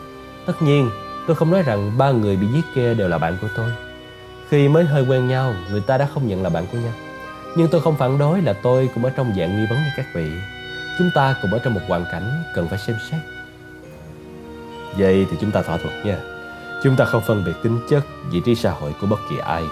Tất 0.46 0.62
nhiên, 0.62 0.90
tôi 1.26 1.36
không 1.36 1.50
nói 1.50 1.62
rằng 1.62 1.92
ba 1.98 2.10
người 2.10 2.36
bị 2.36 2.46
giết 2.54 2.64
kia 2.74 2.94
đều 2.94 3.08
là 3.08 3.18
bạn 3.18 3.36
của 3.42 3.48
tôi. 3.56 3.70
Khi 4.48 4.68
mới 4.68 4.84
hơi 4.84 5.06
quen 5.08 5.28
nhau, 5.28 5.54
người 5.70 5.80
ta 5.80 5.98
đã 5.98 6.06
không 6.14 6.28
nhận 6.28 6.42
là 6.42 6.48
bạn 6.48 6.66
của 6.72 6.78
nhau. 6.78 6.92
Nhưng 7.56 7.68
tôi 7.70 7.80
không 7.80 7.96
phản 7.96 8.18
đối 8.18 8.42
là 8.42 8.52
tôi 8.52 8.90
cũng 8.94 9.04
ở 9.04 9.10
trong 9.10 9.32
dạng 9.36 9.56
nghi 9.56 9.66
vấn 9.70 9.78
như 9.78 9.90
các 9.96 10.06
vị. 10.14 10.30
Chúng 10.98 11.10
ta 11.14 11.34
cùng 11.42 11.52
ở 11.52 11.58
trong 11.58 11.74
một 11.74 11.80
hoàn 11.88 12.04
cảnh 12.12 12.42
cần 12.54 12.68
phải 12.68 12.78
xem 12.78 12.96
xét. 13.10 13.20
Vậy 14.98 15.26
thì 15.30 15.36
chúng 15.40 15.50
ta 15.50 15.62
thỏa 15.62 15.76
thuận 15.76 16.04
nha. 16.04 16.18
Chúng 16.82 16.96
ta 16.96 17.04
không 17.04 17.22
phân 17.26 17.44
biệt 17.44 17.52
tính 17.62 17.80
chất, 17.90 18.04
vị 18.30 18.40
trí 18.44 18.54
xã 18.54 18.70
hội 18.70 18.94
của 19.00 19.06
bất 19.06 19.20
kỳ 19.30 19.38
ai. 19.38 19.62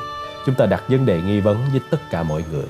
Chúng 0.47 0.55
ta 0.55 0.67
đặt 0.67 0.83
vấn 0.89 1.07
đề 1.07 1.21
nghi 1.23 1.41
vấn 1.41 1.65
với 1.71 1.81
tất 1.91 1.99
cả 2.11 2.23
mọi 2.23 2.45
người. 2.53 2.67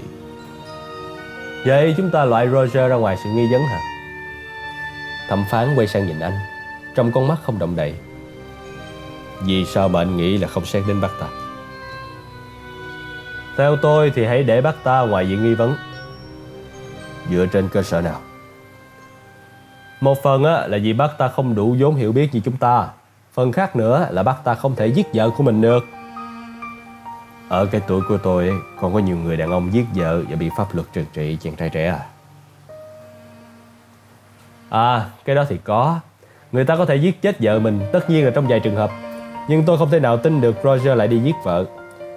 Vậy 1.66 1.94
chúng 1.96 2.10
ta 2.10 2.24
loại 2.24 2.48
Roger 2.48 2.90
ra 2.90 2.96
ngoài 2.96 3.16
sự 3.24 3.30
nghi 3.30 3.52
vấn 3.52 3.62
hả? 3.66 3.80
Thẩm 5.28 5.44
phán 5.50 5.74
quay 5.76 5.86
sang 5.86 6.06
nhìn 6.06 6.20
anh, 6.20 6.38
trong 6.94 7.12
con 7.12 7.28
mắt 7.28 7.36
không 7.42 7.58
động 7.58 7.76
đậy. 7.76 7.94
Vì 9.40 9.64
sao 9.64 9.88
mà 9.88 10.00
anh 10.00 10.16
nghĩ 10.16 10.38
là 10.38 10.48
không 10.48 10.64
xét 10.64 10.82
đến 10.88 11.00
bác 11.00 11.10
ta? 11.20 11.26
Theo 13.56 13.76
tôi 13.76 14.12
thì 14.14 14.24
hãy 14.24 14.42
để 14.42 14.60
bác 14.60 14.84
ta 14.84 15.00
ngoài 15.00 15.28
diện 15.28 15.44
nghi 15.44 15.54
vấn. 15.54 15.76
Dựa 17.30 17.46
trên 17.52 17.68
cơ 17.68 17.82
sở 17.82 18.00
nào? 18.00 18.20
Một 20.04 20.22
phần 20.22 20.44
á, 20.44 20.66
là 20.66 20.78
vì 20.82 20.92
bác 20.92 21.18
ta 21.18 21.28
không 21.28 21.54
đủ 21.54 21.76
vốn 21.78 21.94
hiểu 21.94 22.12
biết 22.12 22.34
như 22.34 22.40
chúng 22.44 22.56
ta. 22.56 22.88
Phần 23.32 23.52
khác 23.52 23.76
nữa 23.76 24.08
là 24.10 24.22
bác 24.22 24.44
ta 24.44 24.54
không 24.54 24.74
thể 24.74 24.86
giết 24.86 25.06
vợ 25.14 25.30
của 25.30 25.42
mình 25.42 25.60
được. 25.60 25.84
Ở 27.48 27.66
cái 27.66 27.80
tuổi 27.86 28.02
của 28.08 28.18
tôi 28.18 28.50
còn 28.80 28.94
có 28.94 28.98
nhiều 28.98 29.16
người 29.16 29.36
đàn 29.36 29.50
ông 29.50 29.72
giết 29.72 29.84
vợ 29.94 30.22
và 30.28 30.36
bị 30.36 30.50
pháp 30.56 30.74
luật 30.74 30.86
trừng 30.92 31.04
trị 31.12 31.38
chàng 31.40 31.56
trai 31.56 31.68
trẻ 31.68 31.86
à. 31.86 32.00
À, 34.68 35.06
cái 35.24 35.36
đó 35.36 35.44
thì 35.48 35.58
có. 35.64 36.00
Người 36.52 36.64
ta 36.64 36.76
có 36.76 36.84
thể 36.84 36.96
giết 36.96 37.22
chết 37.22 37.36
vợ 37.40 37.58
mình, 37.58 37.80
tất 37.92 38.10
nhiên 38.10 38.24
là 38.24 38.30
trong 38.30 38.46
vài 38.48 38.60
trường 38.60 38.76
hợp. 38.76 38.90
Nhưng 39.48 39.64
tôi 39.64 39.78
không 39.78 39.90
thể 39.90 40.00
nào 40.00 40.16
tin 40.16 40.40
được 40.40 40.56
Roger 40.64 40.98
lại 40.98 41.08
đi 41.08 41.18
giết 41.18 41.34
vợ. 41.44 41.64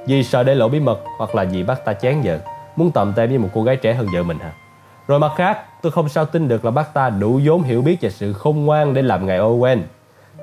Vì 0.07 0.23
sợ 0.23 0.43
để 0.43 0.55
lộ 0.55 0.69
bí 0.69 0.79
mật 0.79 0.99
hoặc 1.17 1.35
là 1.35 1.43
vì 1.43 1.63
bác 1.63 1.85
ta 1.85 1.93
chán 1.93 2.21
vợ, 2.23 2.39
muốn 2.75 2.91
tầm 2.91 3.13
tem 3.13 3.29
với 3.29 3.37
một 3.37 3.49
cô 3.53 3.63
gái 3.63 3.75
trẻ 3.75 3.93
hơn 3.93 4.07
vợ 4.13 4.23
mình 4.23 4.39
hả? 4.39 4.51
Rồi 5.07 5.19
mặt 5.19 5.31
khác, 5.37 5.81
tôi 5.81 5.91
không 5.91 6.09
sao 6.09 6.25
tin 6.25 6.47
được 6.47 6.65
là 6.65 6.71
bác 6.71 6.93
ta 6.93 7.09
đủ 7.09 7.41
vốn 7.45 7.63
hiểu 7.63 7.81
biết 7.81 7.97
và 8.01 8.09
sự 8.09 8.33
khôn 8.33 8.65
ngoan 8.65 8.93
để 8.93 9.01
làm 9.01 9.25
ngài 9.25 9.39
Owen. 9.39 9.81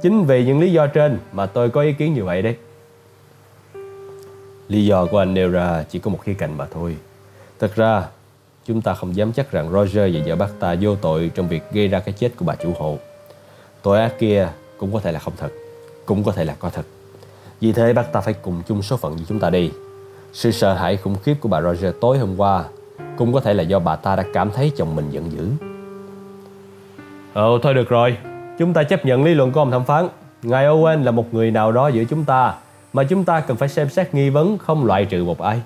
Chính 0.03 0.25
vì 0.25 0.45
những 0.45 0.61
lý 0.61 0.73
do 0.73 0.87
trên 0.87 1.19
mà 1.33 1.47
tôi 1.47 1.71
có 1.71 1.81
ý 1.81 1.93
kiến 1.93 2.15
như 2.15 2.25
vậy 2.25 2.43
đấy. 2.43 2.57
Lý 4.69 4.87
do 4.87 5.07
của 5.07 5.19
anh 5.19 5.35
nêu 5.35 5.51
ra 5.51 5.85
chỉ 5.91 5.99
có 5.99 6.11
một 6.11 6.19
khía 6.23 6.35
cạnh 6.35 6.57
mà 6.57 6.67
thôi. 6.71 6.97
Thật 7.61 7.75
ra, 7.75 8.07
chúng 8.67 8.83
ta 8.83 8.95
không 8.95 9.17
dám 9.17 9.33
chắc 9.33 9.51
rằng 9.51 9.73
Roger 9.73 10.15
và 10.15 10.21
vợ 10.27 10.37
bác 10.37 10.49
ta 10.61 10.77
vô 10.81 10.97
tội 10.97 11.31
trong 11.35 11.49
việc 11.49 11.73
gây 11.73 11.89
ra 11.89 12.01
cái 12.01 12.15
chết 12.19 12.33
của 12.37 12.45
bà 12.45 12.55
chủ 12.55 12.73
hộ. 12.79 12.99
Tội 13.83 14.01
ác 14.01 14.13
kia 14.19 14.49
cũng 14.79 14.93
có 14.93 15.01
thể 15.01 15.13
là 15.13 15.19
không 15.19 15.35
thật, 15.37 15.51
cũng 16.07 16.25
có 16.25 16.33
thể 16.33 16.45
là 16.45 16.55
có 16.59 16.71
thật. 16.71 16.87
Vì 17.61 17.73
thế 17.73 17.93
bác 17.93 18.13
ta 18.13 18.21
phải 18.21 18.35
cùng 18.35 18.63
chung 18.69 18.83
số 18.83 18.97
phận 18.97 19.17
với 19.17 19.25
chúng 19.29 19.41
ta 19.41 19.51
đi. 19.51 19.71
Sự 20.33 20.51
sợ 20.51 20.75
hãi 20.75 20.97
khủng 20.97 21.17
khiếp 21.23 21.35
của 21.41 21.49
bà 21.49 21.63
Roger 21.63 21.95
tối 22.01 22.19
hôm 22.19 22.37
qua 22.37 22.65
cũng 23.17 23.33
có 23.33 23.41
thể 23.41 23.55
là 23.55 23.63
do 23.63 23.79
bà 23.79 23.97
ta 23.97 24.17
đã 24.17 24.25
cảm 24.33 24.51
thấy 24.51 24.73
chồng 24.77 24.97
mình 24.97 25.11
giận 25.11 25.33
dữ. 25.33 25.49
Ồ, 27.35 27.59
thôi 27.59 27.75
được 27.75 27.89
rồi. 27.89 28.17
Chúng 28.59 28.73
ta 28.73 28.83
chấp 28.83 29.05
nhận 29.05 29.25
lý 29.25 29.35
luận 29.35 29.53
của 29.53 29.61
ông 29.61 29.71
thẩm 29.71 29.85
phán. 29.85 30.09
Ngài 30.43 30.65
Owen 30.65 31.05
là 31.05 31.11
một 31.11 31.35
người 31.35 31.51
nào 31.51 31.73
đó 31.73 31.89
giữa 31.89 32.05
chúng 32.05 32.25
ta 32.25 32.55
mà 32.93 33.05
chúng 33.05 33.25
ta 33.25 33.41
cần 33.41 33.57
phải 33.57 33.69
xem 33.69 33.89
xét 33.89 34.15
nghi 34.15 34.31
vấn 34.31 34.59
không 34.59 34.85
loại 34.85 35.05
trừ 35.05 35.25
một 35.25 35.41
ai. 35.41 35.61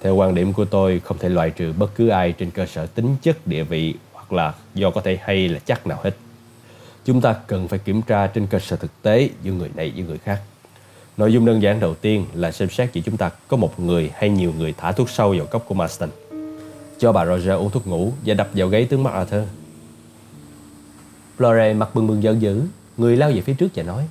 Theo 0.00 0.14
quan 0.14 0.34
điểm 0.34 0.52
của 0.52 0.64
tôi, 0.64 1.00
không 1.04 1.18
thể 1.18 1.28
loại 1.28 1.50
trừ 1.50 1.72
bất 1.78 1.90
cứ 1.94 2.08
ai 2.08 2.32
trên 2.32 2.50
cơ 2.50 2.66
sở 2.66 2.86
tính 2.86 3.16
chất 3.22 3.46
địa 3.46 3.62
vị 3.62 3.94
hoặc 4.12 4.32
là 4.32 4.52
do 4.74 4.90
có 4.90 5.00
thể 5.00 5.18
hay 5.22 5.48
là 5.48 5.58
chắc 5.64 5.86
nào 5.86 5.98
hết. 6.02 6.16
Chúng 7.04 7.20
ta 7.20 7.34
cần 7.46 7.68
phải 7.68 7.78
kiểm 7.78 8.02
tra 8.02 8.26
trên 8.26 8.46
cơ 8.46 8.58
sở 8.58 8.76
thực 8.76 9.02
tế 9.02 9.28
giữa 9.42 9.52
người 9.52 9.70
này 9.74 9.92
với 9.96 10.04
người 10.04 10.18
khác. 10.18 10.40
Nội 11.16 11.32
dung 11.32 11.44
đơn 11.44 11.62
giản 11.62 11.80
đầu 11.80 11.94
tiên 11.94 12.26
là 12.34 12.52
xem 12.52 12.68
xét 12.68 12.92
chỉ 12.92 13.00
chúng 13.00 13.16
ta 13.16 13.30
có 13.48 13.56
một 13.56 13.80
người 13.80 14.10
hay 14.14 14.30
nhiều 14.30 14.52
người 14.58 14.74
thả 14.78 14.92
thuốc 14.92 15.10
sâu 15.10 15.34
vào 15.38 15.46
cốc 15.46 15.64
của 15.68 15.74
Marston. 15.74 16.08
Cho 16.98 17.12
bà 17.12 17.26
Roger 17.26 17.54
uống 17.54 17.70
thuốc 17.70 17.86
ngủ 17.86 18.12
và 18.26 18.34
đập 18.34 18.48
vào 18.54 18.68
gáy 18.68 18.84
tướng 18.84 19.02
MacArthur. 19.02 19.42
Flore 21.38 21.76
mặt 21.76 21.94
bừng 21.94 22.06
bừng 22.06 22.22
giận 22.22 22.42
dữ, 22.42 22.62
người 22.96 23.16
lao 23.16 23.30
về 23.30 23.40
phía 23.40 23.54
trước 23.54 23.68
và 23.74 23.82
nói 23.82 24.04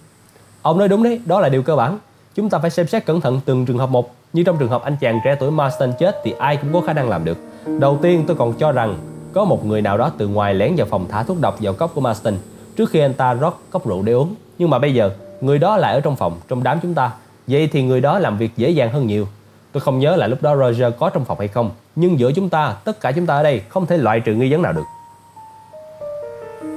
Ông 0.62 0.78
nói 0.78 0.88
đúng 0.88 1.04
đấy, 1.04 1.22
đó 1.26 1.39
là 1.39 1.49
điều 1.49 1.64
cơ 1.64 1.76
bản. 1.76 1.99
Chúng 2.36 2.49
ta 2.49 2.60
phải 2.60 2.70
xem 2.70 2.88
xét 2.88 3.06
cẩn 3.06 3.22
thận 3.22 3.41
từng 3.45 3.66
trường 3.66 3.78
hợp 3.78 3.89
một. 3.89 4.16
Như 4.34 4.43
trong 4.43 4.58
trường 4.58 4.70
hợp 4.70 4.84
anh 4.84 4.95
chàng 4.99 5.20
trẻ 5.26 5.36
tuổi 5.39 5.51
Marston 5.51 5.93
chết 5.99 6.22
thì 6.24 6.34
ai 6.39 6.58
cũng 6.58 6.74
có 6.74 6.82
khả 6.82 6.93
năng 6.93 7.10
làm 7.10 7.26
được. 7.26 7.38
Đầu 7.80 7.99
tiên 8.01 8.24
tôi 8.28 8.38
còn 8.38 8.54
cho 8.54 8.72
rằng 8.72 8.97
có 9.34 9.45
một 9.45 9.66
người 9.66 9.82
nào 9.82 9.97
đó 9.97 10.12
từ 10.18 10.28
ngoài 10.28 10.54
lén 10.54 10.76
vào 10.76 10.88
phòng 10.88 11.06
thả 11.10 11.24
thuốc 11.24 11.41
độc 11.41 11.58
vào 11.60 11.74
cốc 11.74 11.91
của 11.95 12.01
Marston 12.01 12.34
trước 12.76 12.89
khi 12.89 12.99
anh 12.99 13.14
ta 13.14 13.34
rót 13.34 13.62
cốc 13.70 13.88
rượu 13.88 14.01
để 14.01 14.14
uống. 14.14 14.36
Nhưng 14.58 14.70
mà 14.70 14.80
bây 14.80 14.93
giờ 14.93 15.12
người 15.44 15.60
đó 15.60 15.78
lại 15.78 15.94
ở 15.94 16.02
trong 16.02 16.16
phòng, 16.16 16.39
trong 16.48 16.64
đám 16.64 16.80
chúng 16.82 16.94
ta. 16.94 17.12
Vậy 17.48 17.68
thì 17.68 17.84
người 17.84 18.02
đó 18.02 18.20
làm 18.20 18.38
việc 18.38 18.52
dễ 18.58 18.70
dàng 18.70 18.91
hơn 18.91 19.08
nhiều. 19.08 19.28
Tôi 19.72 19.82
không 19.82 20.00
nhớ 20.00 20.16
là 20.16 20.28
lúc 20.28 20.41
đó 20.41 20.56
Roger 20.56 20.94
có 21.00 21.10
trong 21.10 21.26
phòng 21.26 21.39
hay 21.39 21.48
không. 21.48 21.72
Nhưng 21.96 22.20
giữa 22.20 22.32
chúng 22.32 22.50
ta, 22.50 22.76
tất 22.84 23.02
cả 23.02 23.12
chúng 23.12 23.26
ta 23.26 23.36
ở 23.36 23.44
đây 23.44 23.62
không 23.70 23.86
thể 23.86 23.98
loại 23.98 24.20
trừ 24.20 24.34
nghi 24.34 24.52
vấn 24.52 24.62
nào 24.62 24.74
được. 24.74 24.84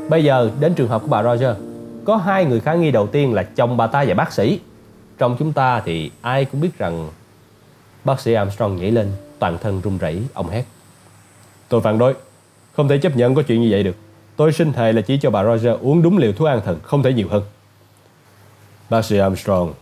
Bây 0.09 0.25
giờ 0.25 0.51
đến 0.61 0.75
trường 0.75 0.89
hợp 0.89 1.03
của 1.03 1.09
bà 1.09 1.23
Roger. 1.23 1.57
Có 2.05 2.17
hai 2.17 2.45
người 2.45 2.61
khả 2.61 2.75
nghi 2.75 2.91
đầu 2.91 3.07
tiên 3.07 3.35
là 3.35 3.43
chồng 3.43 3.77
bà 3.77 3.87
ta 3.87 4.05
và 4.09 4.15
bác 4.15 4.33
sĩ. 4.33 4.61
Trong 5.19 5.37
chúng 5.39 5.53
ta 5.53 5.81
thì 5.85 6.11
ai 6.21 6.45
cũng 6.45 6.61
biết 6.61 6.79
rằng 6.79 7.09
bác 8.05 8.21
sĩ 8.21 8.33
Armstrong 8.33 8.77
nhảy 8.77 8.91
lên, 8.91 9.13
toàn 9.39 9.59
thân 9.59 9.81
run 9.81 9.99
rẩy, 9.99 10.23
ông 10.35 10.49
hét. 10.49 10.65
Tôi 11.69 11.81
phản 11.81 11.99
đối, 11.99 12.15
không 12.77 12.89
thể 12.89 12.99
chấp 12.99 13.17
nhận 13.17 13.35
có 13.35 13.43
chuyện 13.43 13.61
như 13.61 13.69
vậy 13.71 13.83
được. 13.83 13.97
Tôi 14.37 14.53
xin 14.53 14.73
thề 14.73 14.93
là 14.93 15.01
chỉ 15.01 15.19
cho 15.19 15.31
bà 15.31 15.45
Roger 15.45 15.81
uống 15.81 16.03
đúng 16.03 16.19
liều 16.19 16.33
thuốc 16.33 16.49
an 16.49 16.61
thần, 16.65 16.79
không 16.83 17.03
thể 17.03 17.13
nhiều 17.13 17.29
hơn. 17.31 17.43
Bác 18.91 19.05
sĩ 19.05 19.19
Armstrong, 19.19 19.75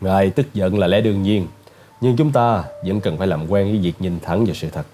ngài 0.00 0.30
tức 0.30 0.54
giận 0.54 0.78
là 0.78 0.86
lẽ 0.86 1.00
đương 1.00 1.22
nhiên, 1.22 1.46
nhưng 2.00 2.16
chúng 2.16 2.32
ta 2.32 2.64
vẫn 2.84 3.00
cần 3.00 3.18
phải 3.18 3.26
làm 3.26 3.50
quen 3.50 3.70
với 3.70 3.78
việc 3.78 3.92
nhìn 3.98 4.20
thẳng 4.22 4.44
vào 4.44 4.54
sự 4.54 4.70
thật. 4.70 4.86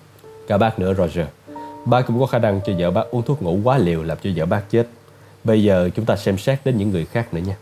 Cả 0.48 0.58
bác 0.58 0.78
nữa 0.78 0.94
Roger, 0.94 1.26
bác 1.84 2.06
cũng 2.06 2.20
có 2.20 2.26
khả 2.26 2.38
năng 2.38 2.60
cho 2.66 2.72
vợ 2.78 2.90
bác 2.90 3.02
uống 3.10 3.22
thuốc 3.22 3.42
ngủ 3.42 3.58
quá 3.64 3.78
liều 3.78 4.02
làm 4.02 4.18
cho 4.22 4.30
vợ 4.36 4.46
bác 4.46 4.70
chết. 4.70 4.86
Bây 5.44 5.62
giờ 5.62 5.90
chúng 5.96 6.04
ta 6.04 6.16
xem 6.16 6.38
xét 6.38 6.60
đến 6.64 6.78
những 6.78 6.90
người 6.90 7.04
khác 7.04 7.34
nữa 7.34 7.40
nha. 7.46 7.56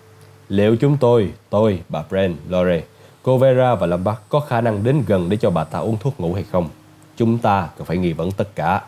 Liệu 0.48 0.76
chúng 0.76 0.96
tôi, 0.96 1.32
tôi, 1.50 1.80
bà 1.88 2.02
Brand, 2.10 2.34
Lore, 2.48 2.82
cô 3.22 3.38
Vera 3.38 3.74
và 3.74 3.86
Lâm 3.86 4.04
Bắc 4.04 4.28
có 4.28 4.40
khả 4.40 4.60
năng 4.60 4.84
đến 4.84 5.02
gần 5.06 5.28
để 5.28 5.36
cho 5.36 5.50
bà 5.50 5.64
ta 5.64 5.78
uống 5.78 5.96
thuốc 6.00 6.20
ngủ 6.20 6.34
hay 6.34 6.44
không? 6.52 6.68
Chúng 7.16 7.38
ta 7.38 7.68
cần 7.76 7.86
phải 7.86 7.96
nghi 7.96 8.12
vấn 8.12 8.32
tất 8.32 8.48
cả. 8.54 8.82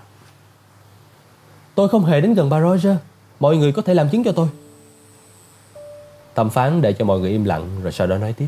Tôi 1.74 1.88
không 1.88 2.04
hề 2.04 2.20
đến 2.20 2.34
gần 2.34 2.50
bà 2.50 2.60
Roger. 2.60 2.96
Mọi 3.40 3.56
người 3.56 3.72
có 3.72 3.82
thể 3.82 3.94
làm 3.94 4.08
chứng 4.08 4.24
cho 4.24 4.32
tôi. 4.32 4.48
Thẩm 6.36 6.50
phán 6.50 6.82
để 6.82 6.92
cho 6.92 7.04
mọi 7.04 7.20
người 7.20 7.30
im 7.30 7.44
lặng 7.44 7.68
rồi 7.82 7.92
sau 7.92 8.06
đó 8.06 8.18
nói 8.18 8.32
tiếp. 8.32 8.46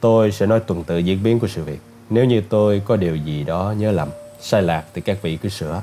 Tôi 0.00 0.32
sẽ 0.32 0.46
nói 0.46 0.60
tuần 0.60 0.84
tự 0.84 0.98
diễn 0.98 1.22
biến 1.22 1.38
của 1.38 1.48
sự 1.48 1.64
việc. 1.64 1.80
Nếu 2.10 2.24
như 2.24 2.42
tôi 2.48 2.82
có 2.84 2.96
điều 2.96 3.16
gì 3.16 3.44
đó 3.44 3.74
nhớ 3.78 3.92
lầm, 3.92 4.08
sai 4.40 4.62
lạc 4.62 4.84
thì 4.94 5.00
các 5.00 5.22
vị 5.22 5.36
cứ 5.36 5.48
sửa. 5.48 5.82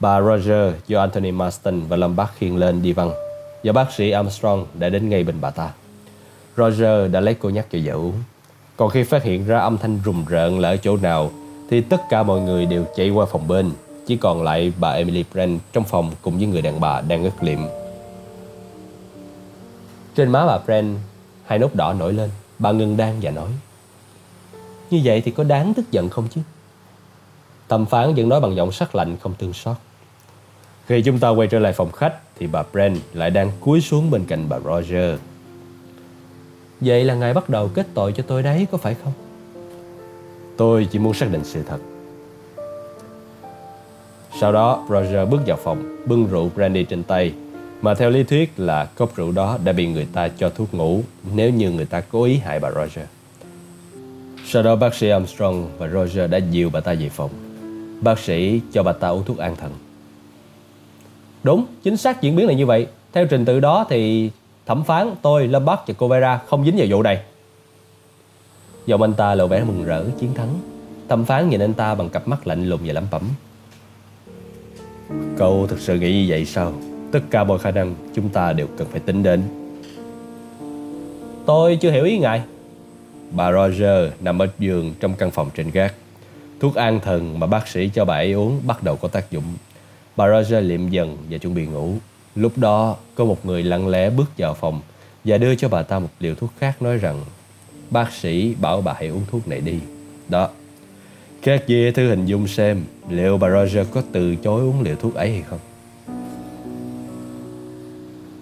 Bà 0.00 0.20
Roger 0.20 0.74
do 0.86 1.00
Anthony 1.00 1.30
Marston 1.30 1.80
và 1.88 1.96
Lâm 1.96 2.16
Bắc 2.16 2.32
khiêng 2.38 2.56
lên 2.56 2.82
đi 2.82 2.92
văng 2.92 3.12
và 3.64 3.72
bác 3.72 3.92
sĩ 3.92 4.10
Armstrong 4.10 4.66
đã 4.74 4.88
đến 4.88 5.08
ngay 5.08 5.24
bên 5.24 5.36
bà 5.40 5.50
ta. 5.50 5.70
Roger 6.56 7.10
đã 7.10 7.20
lấy 7.20 7.34
cô 7.34 7.50
nhắc 7.50 7.66
cho 7.72 7.78
vợ 7.84 7.92
uống. 7.92 8.22
Còn 8.76 8.90
khi 8.90 9.02
phát 9.02 9.22
hiện 9.22 9.46
ra 9.46 9.58
âm 9.58 9.78
thanh 9.78 10.00
rùng 10.04 10.24
rợn 10.28 10.58
là 10.58 10.68
ở 10.68 10.76
chỗ 10.76 10.96
nào 10.96 11.30
thì 11.70 11.80
tất 11.80 12.00
cả 12.10 12.22
mọi 12.22 12.40
người 12.40 12.66
đều 12.66 12.84
chạy 12.96 13.10
qua 13.10 13.26
phòng 13.26 13.48
bên. 13.48 13.70
Chỉ 14.06 14.16
còn 14.16 14.42
lại 14.42 14.72
bà 14.80 14.90
Emily 14.90 15.24
Brand 15.32 15.60
trong 15.72 15.84
phòng 15.84 16.12
cùng 16.22 16.38
với 16.38 16.46
người 16.46 16.62
đàn 16.62 16.80
bà 16.80 17.00
đang 17.00 17.22
ngất 17.22 17.44
liệm. 17.44 17.58
Trên 20.20 20.32
má 20.32 20.46
bà 20.46 20.58
Brand 20.58 20.96
hai 21.46 21.58
nốt 21.58 21.74
đỏ 21.74 21.92
nổi 21.92 22.12
lên. 22.12 22.30
Bà 22.58 22.72
ngừng 22.72 22.96
đang 22.96 23.18
và 23.22 23.30
nói 23.30 23.48
Như 24.90 25.00
vậy 25.04 25.20
thì 25.20 25.30
có 25.30 25.44
đáng 25.44 25.74
tức 25.74 25.90
giận 25.90 26.08
không 26.08 26.28
chứ? 26.28 26.40
Thẩm 27.68 27.86
phán 27.86 28.14
vẫn 28.14 28.28
nói 28.28 28.40
bằng 28.40 28.56
giọng 28.56 28.72
sắc 28.72 28.94
lạnh 28.94 29.16
không 29.20 29.34
thương 29.38 29.52
xót. 29.52 29.76
Khi 30.86 31.02
chúng 31.02 31.18
ta 31.18 31.28
quay 31.28 31.48
trở 31.48 31.58
lại 31.58 31.72
phòng 31.72 31.92
khách 31.92 32.14
thì 32.38 32.46
bà 32.46 32.62
Brent 32.72 32.98
lại 33.12 33.30
đang 33.30 33.50
cúi 33.60 33.80
xuống 33.80 34.10
bên 34.10 34.24
cạnh 34.24 34.46
bà 34.48 34.58
Roger. 34.58 35.18
Vậy 36.80 37.04
là 37.04 37.14
ngài 37.14 37.34
bắt 37.34 37.50
đầu 37.50 37.70
kết 37.74 37.86
tội 37.94 38.12
cho 38.12 38.24
tôi 38.26 38.42
đấy 38.42 38.66
có 38.72 38.78
phải 38.78 38.96
không? 39.04 39.12
Tôi 40.56 40.88
chỉ 40.90 40.98
muốn 40.98 41.14
xác 41.14 41.32
định 41.32 41.44
sự 41.44 41.62
thật. 41.68 41.78
Sau 44.40 44.52
đó 44.52 44.86
Roger 44.88 45.28
bước 45.30 45.40
vào 45.46 45.58
phòng, 45.64 45.96
bưng 46.06 46.26
rượu 46.26 46.50
brandy 46.54 46.84
trên 46.84 47.02
tay 47.02 47.32
mà 47.82 47.94
theo 47.94 48.10
lý 48.10 48.22
thuyết 48.22 48.52
là 48.56 48.84
cốc 48.84 49.16
rượu 49.16 49.32
đó 49.32 49.58
đã 49.64 49.72
bị 49.72 49.86
người 49.86 50.06
ta 50.12 50.28
cho 50.28 50.50
thuốc 50.50 50.74
ngủ 50.74 51.02
nếu 51.34 51.50
như 51.50 51.70
người 51.70 51.84
ta 51.84 52.00
cố 52.00 52.24
ý 52.24 52.36
hại 52.36 52.60
bà 52.60 52.70
Roger. 52.70 53.06
Sau 54.46 54.62
đó 54.62 54.76
bác 54.76 54.94
sĩ 54.94 55.08
Armstrong 55.08 55.68
và 55.78 55.88
Roger 55.88 56.30
đã 56.30 56.38
dìu 56.38 56.70
bà 56.70 56.80
ta 56.80 56.94
về 56.94 57.08
phòng. 57.08 57.30
Bác 58.00 58.18
sĩ 58.18 58.60
cho 58.72 58.82
bà 58.82 58.92
ta 58.92 59.08
uống 59.08 59.24
thuốc 59.24 59.38
an 59.38 59.56
thần. 59.56 59.72
Đúng, 61.42 61.66
chính 61.82 61.96
xác 61.96 62.22
diễn 62.22 62.36
biến 62.36 62.46
là 62.46 62.52
như 62.52 62.66
vậy. 62.66 62.86
Theo 63.12 63.26
trình 63.26 63.44
tự 63.44 63.60
đó 63.60 63.86
thì 63.88 64.30
thẩm 64.66 64.84
phán, 64.84 65.14
tôi, 65.22 65.48
Lâm 65.48 65.64
Bắc 65.64 65.80
và 65.86 65.94
cô 65.98 66.08
Vera 66.08 66.40
không 66.46 66.64
dính 66.64 66.76
vào 66.76 66.86
vụ 66.90 67.02
này. 67.02 67.20
Giọng 68.86 69.02
anh 69.02 69.14
ta 69.14 69.34
lộ 69.34 69.46
vẻ 69.46 69.64
mừng 69.64 69.84
rỡ, 69.84 70.04
chiến 70.20 70.34
thắng 70.34 70.58
Thẩm 71.08 71.24
phán 71.24 71.48
nhìn 71.48 71.60
anh 71.60 71.74
ta 71.74 71.94
bằng 71.94 72.08
cặp 72.08 72.28
mắt 72.28 72.46
lạnh 72.46 72.66
lùng 72.66 72.80
và 72.84 72.92
lẩm 72.92 73.04
bẩm 73.10 73.22
Cậu 75.38 75.66
thực 75.66 75.80
sự 75.80 75.98
nghĩ 75.98 76.12
như 76.12 76.26
vậy 76.28 76.44
sao? 76.44 76.72
Tất 77.12 77.20
cả 77.30 77.44
mọi 77.44 77.58
khả 77.58 77.70
năng 77.70 77.94
chúng 78.14 78.28
ta 78.28 78.52
đều 78.52 78.66
cần 78.76 78.88
phải 78.90 79.00
tính 79.00 79.22
đến. 79.22 79.42
Tôi 81.46 81.78
chưa 81.80 81.90
hiểu 81.90 82.04
ý 82.04 82.18
ngài. 82.18 82.42
Bà 83.30 83.52
Roger 83.52 84.12
nằm 84.20 84.38
ở 84.42 84.46
giường 84.58 84.94
trong 85.00 85.14
căn 85.14 85.30
phòng 85.30 85.50
trên 85.54 85.70
gác. 85.70 85.94
Thuốc 86.60 86.74
an 86.74 87.00
thần 87.00 87.38
mà 87.38 87.46
bác 87.46 87.68
sĩ 87.68 87.90
cho 87.94 88.04
bà 88.04 88.14
ấy 88.14 88.32
uống 88.32 88.60
bắt 88.66 88.82
đầu 88.82 88.96
có 88.96 89.08
tác 89.08 89.30
dụng. 89.30 89.44
Bà 90.16 90.26
Roger 90.28 90.64
liệm 90.64 90.88
dần 90.88 91.16
và 91.30 91.38
chuẩn 91.38 91.54
bị 91.54 91.66
ngủ. 91.66 91.94
Lúc 92.34 92.58
đó, 92.58 92.96
có 93.14 93.24
một 93.24 93.46
người 93.46 93.62
lặng 93.62 93.88
lẽ 93.88 94.10
bước 94.10 94.30
vào 94.38 94.54
phòng 94.54 94.80
Và 95.24 95.38
đưa 95.38 95.54
cho 95.54 95.68
bà 95.68 95.82
ta 95.82 95.98
một 95.98 96.08
liều 96.20 96.34
thuốc 96.34 96.50
khác 96.58 96.82
nói 96.82 96.96
rằng, 96.96 97.20
Bác 97.90 98.12
sĩ 98.12 98.54
bảo 98.54 98.80
bà 98.80 98.92
hãy 98.92 99.08
uống 99.08 99.24
thuốc 99.30 99.48
này 99.48 99.60
đi. 99.60 99.78
Đó. 100.28 100.48
Các 101.42 101.64
dê 101.68 101.90
thử 101.90 102.08
hình 102.08 102.26
dung 102.26 102.48
xem, 102.48 102.84
Liệu 103.08 103.38
bà 103.38 103.50
Roger 103.50 103.86
có 103.90 104.02
từ 104.12 104.36
chối 104.36 104.60
uống 104.60 104.82
liều 104.82 104.96
thuốc 104.96 105.14
ấy 105.14 105.30
hay 105.32 105.42
không? 105.42 105.58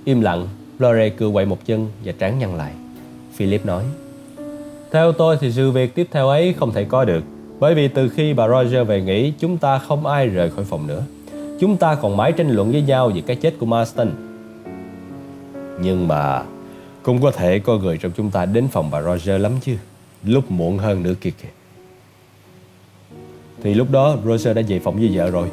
Im 0.09 0.21
lặng 0.21 0.49
Lore 0.79 1.09
cưa 1.09 1.31
quậy 1.31 1.47
một 1.47 1.67
chân 1.67 1.89
và 2.05 2.13
trán 2.19 2.39
nhăn 2.39 2.57
lại. 2.57 2.73
Philip 3.35 3.67
nói, 3.67 3.85
Theo 4.93 5.13
tôi 5.13 5.37
thì 5.41 5.53
sự 5.53 5.71
việc 5.71 5.95
tiếp 5.95 6.09
theo 6.11 6.29
ấy 6.29 6.55
không 6.59 6.73
thể 6.73 6.85
có 6.85 7.05
được, 7.05 7.25
Bởi 7.61 7.75
vì 7.75 7.89
từ 7.89 8.09
khi 8.09 8.35
bà 8.35 8.49
Roger 8.49 8.87
về 8.87 9.03
nghỉ, 9.03 9.33
Chúng 9.39 9.59
ta 9.59 9.79
không 9.79 10.07
ai 10.07 10.27
rời 10.27 10.51
khỏi 10.51 10.65
phòng 10.65 10.87
nữa. 10.87 11.03
Chúng 11.61 11.77
ta 11.77 11.95
còn 11.95 12.17
mãi 12.17 12.33
tranh 12.33 12.51
luận 12.51 12.73
với 12.73 12.83
nhau 12.83 13.11
về 13.15 13.23
cái 13.27 13.37
chết 13.37 13.55
của 13.59 13.67
Marston. 13.67 14.11
Nhưng 15.81 16.09
mà 16.09 16.43
Cũng 17.03 17.23
có 17.23 17.31
thể 17.31 17.59
có 17.59 17.77
người 17.79 17.99
trong 17.99 18.13
chúng 18.17 18.31
ta 18.31 18.47
đến 18.47 18.69
phòng 18.69 18.91
bà 18.91 19.03
Roger 19.03 19.41
lắm 19.41 19.53
chứ, 19.61 19.77
Lúc 20.25 20.51
muộn 20.51 20.79
hơn 20.79 21.03
nữa 21.03 21.15
kìa 21.21 21.31
kìa. 21.43 21.49
Thì 23.63 23.75
lúc 23.75 23.91
đó 23.91 24.17
Roger 24.25 24.57
đã 24.57 24.63
về 24.69 24.79
phòng 24.79 24.97
với 24.97 25.11
vợ 25.15 25.31
rồi. 25.31 25.49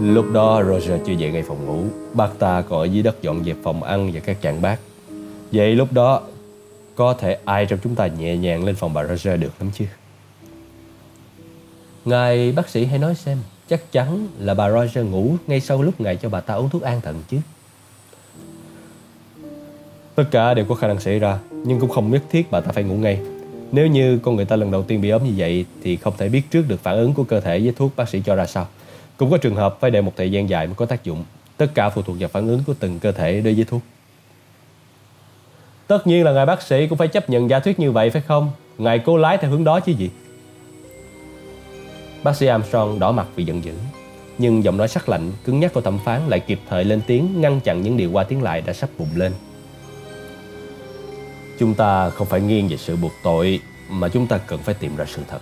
Lúc 0.00 0.32
đó 0.32 0.62
Roger 0.64 1.00
chưa 1.06 1.12
dậy 1.12 1.32
ngay 1.32 1.42
phòng 1.42 1.66
ngủ, 1.66 1.84
Bác 2.14 2.38
ta 2.38 2.62
còn 2.62 2.80
ở 2.80 2.84
dưới 2.84 3.02
đất 3.02 3.22
dọn 3.22 3.44
dẹp 3.44 3.56
phòng 3.62 3.82
ăn 3.82 4.10
và 4.14 4.20
các 4.20 4.42
chạng 4.42 4.62
bát 4.62 4.78
Vậy 5.52 5.74
lúc 5.74 5.92
đó, 5.92 6.22
Có 6.94 7.14
thể 7.14 7.38
ai 7.44 7.66
trong 7.66 7.78
chúng 7.82 7.94
ta 7.94 8.06
nhẹ 8.06 8.36
nhàng 8.36 8.64
lên 8.64 8.74
phòng 8.74 8.94
bà 8.94 9.04
Roger 9.04 9.40
được 9.40 9.52
lắm 9.60 9.70
chứ? 9.74 9.84
Ngài 12.04 12.52
bác 12.52 12.68
sĩ 12.68 12.84
hãy 12.84 12.98
nói 12.98 13.14
xem, 13.14 13.38
Chắc 13.68 13.92
chắn 13.92 14.28
là 14.38 14.54
bà 14.54 14.70
Roger 14.70 15.06
ngủ 15.06 15.36
ngay 15.46 15.60
sau 15.60 15.82
lúc 15.82 16.00
ngài 16.00 16.16
cho 16.16 16.28
bà 16.28 16.40
ta 16.40 16.54
uống 16.54 16.70
thuốc 16.70 16.82
an 16.82 17.00
thần 17.00 17.22
chứ. 17.28 17.38
Tất 20.14 20.24
cả 20.30 20.54
đều 20.54 20.64
có 20.64 20.74
khả 20.74 20.86
năng 20.86 21.00
xảy 21.00 21.18
ra, 21.18 21.38
Nhưng 21.50 21.80
cũng 21.80 21.90
không 21.90 22.10
nhất 22.10 22.22
thiết 22.30 22.50
bà 22.50 22.60
ta 22.60 22.72
phải 22.72 22.84
ngủ 22.84 22.94
ngay. 22.94 23.20
Nếu 23.72 23.86
như 23.86 24.18
con 24.22 24.36
người 24.36 24.44
ta 24.44 24.56
lần 24.56 24.70
đầu 24.70 24.82
tiên 24.82 25.00
bị 25.00 25.10
ốm 25.10 25.24
như 25.24 25.32
vậy 25.36 25.64
Thì 25.82 25.96
không 25.96 26.14
thể 26.18 26.28
biết 26.28 26.42
trước 26.50 26.64
được 26.68 26.80
phản 26.82 26.96
ứng 26.96 27.14
của 27.14 27.24
cơ 27.24 27.40
thể 27.40 27.60
với 27.60 27.72
thuốc 27.76 27.92
bác 27.96 28.08
sĩ 28.08 28.22
cho 28.24 28.34
ra 28.34 28.46
sao. 28.46 28.66
Cũng 29.16 29.30
có 29.30 29.36
trường 29.36 29.56
hợp 29.56 29.76
phải 29.80 29.90
đợi 29.90 30.02
một 30.02 30.12
thời 30.16 30.30
gian 30.30 30.48
dài 30.48 30.66
mới 30.66 30.74
có 30.74 30.86
tác 30.86 31.04
dụng. 31.04 31.24
Tất 31.56 31.66
cả 31.74 31.88
phụ 31.88 32.02
thuộc 32.02 32.16
vào 32.20 32.28
phản 32.28 32.48
ứng 32.48 32.62
của 32.66 32.74
từng 32.80 32.98
cơ 32.98 33.12
thể 33.12 33.40
đối 33.40 33.54
với 33.54 33.64
thuốc. 33.64 33.82
Tất 35.86 36.06
nhiên 36.06 36.24
là 36.24 36.32
ngài 36.32 36.46
bác 36.46 36.62
sĩ 36.62 36.86
cũng 36.86 36.98
phải 36.98 37.08
chấp 37.08 37.30
nhận 37.30 37.50
giả 37.50 37.60
thuyết 37.60 37.78
như 37.78 37.92
vậy 37.92 38.10
phải 38.10 38.22
không? 38.22 38.50
Ngài 38.78 38.98
cố 38.98 39.16
lái 39.16 39.38
theo 39.38 39.50
hướng 39.50 39.64
đó 39.64 39.80
chứ 39.80 39.92
gì? 39.92 40.10
Bác 42.22 42.36
sĩ 42.36 42.46
Armstrong 42.46 42.98
đỏ 42.98 43.12
mặt 43.12 43.26
vì 43.34 43.44
giận 43.44 43.64
dữ. 43.64 43.72
Nhưng 44.38 44.64
giọng 44.64 44.76
nói 44.76 44.88
sắc 44.88 45.08
lạnh, 45.08 45.32
cứng 45.44 45.60
nhắc 45.60 45.72
của 45.72 45.80
thẩm 45.80 45.98
phán 46.04 46.20
lại 46.28 46.40
kịp 46.40 46.60
thời 46.68 46.84
lên 46.84 47.00
tiếng 47.06 47.40
ngăn 47.40 47.60
chặn 47.60 47.82
những 47.82 47.96
điều 47.96 48.12
qua 48.12 48.24
tiếng 48.24 48.42
lại 48.42 48.60
đã 48.60 48.72
sắp 48.72 48.90
bùng 48.98 49.08
lên. 49.14 49.32
Chúng 51.58 51.74
ta 51.74 52.10
không 52.10 52.26
phải 52.26 52.40
nghiêng 52.40 52.68
về 52.68 52.76
sự 52.76 52.96
buộc 52.96 53.12
tội 53.22 53.60
Mà 53.90 54.08
chúng 54.08 54.26
ta 54.26 54.38
cần 54.38 54.58
phải 54.58 54.74
tìm 54.74 54.96
ra 54.96 55.04
sự 55.08 55.22
thật. 55.28 55.40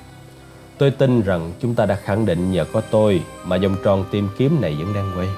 Tôi 0.83 0.91
tin 0.91 1.23
rằng 1.23 1.53
chúng 1.61 1.75
ta 1.75 1.87
đã 1.87 1.95
khẳng 1.95 2.27
định 2.27 2.53
nhờ 2.53 2.65
có 2.73 2.81
tôi 2.81 3.23
Mà 3.45 3.59
vòng 3.59 3.77
tròn 3.85 4.05
tìm 4.11 4.29
kiếm 4.39 4.61
này 4.61 4.77
vẫn 4.79 4.95
đang 4.95 5.13
quay 5.17 5.29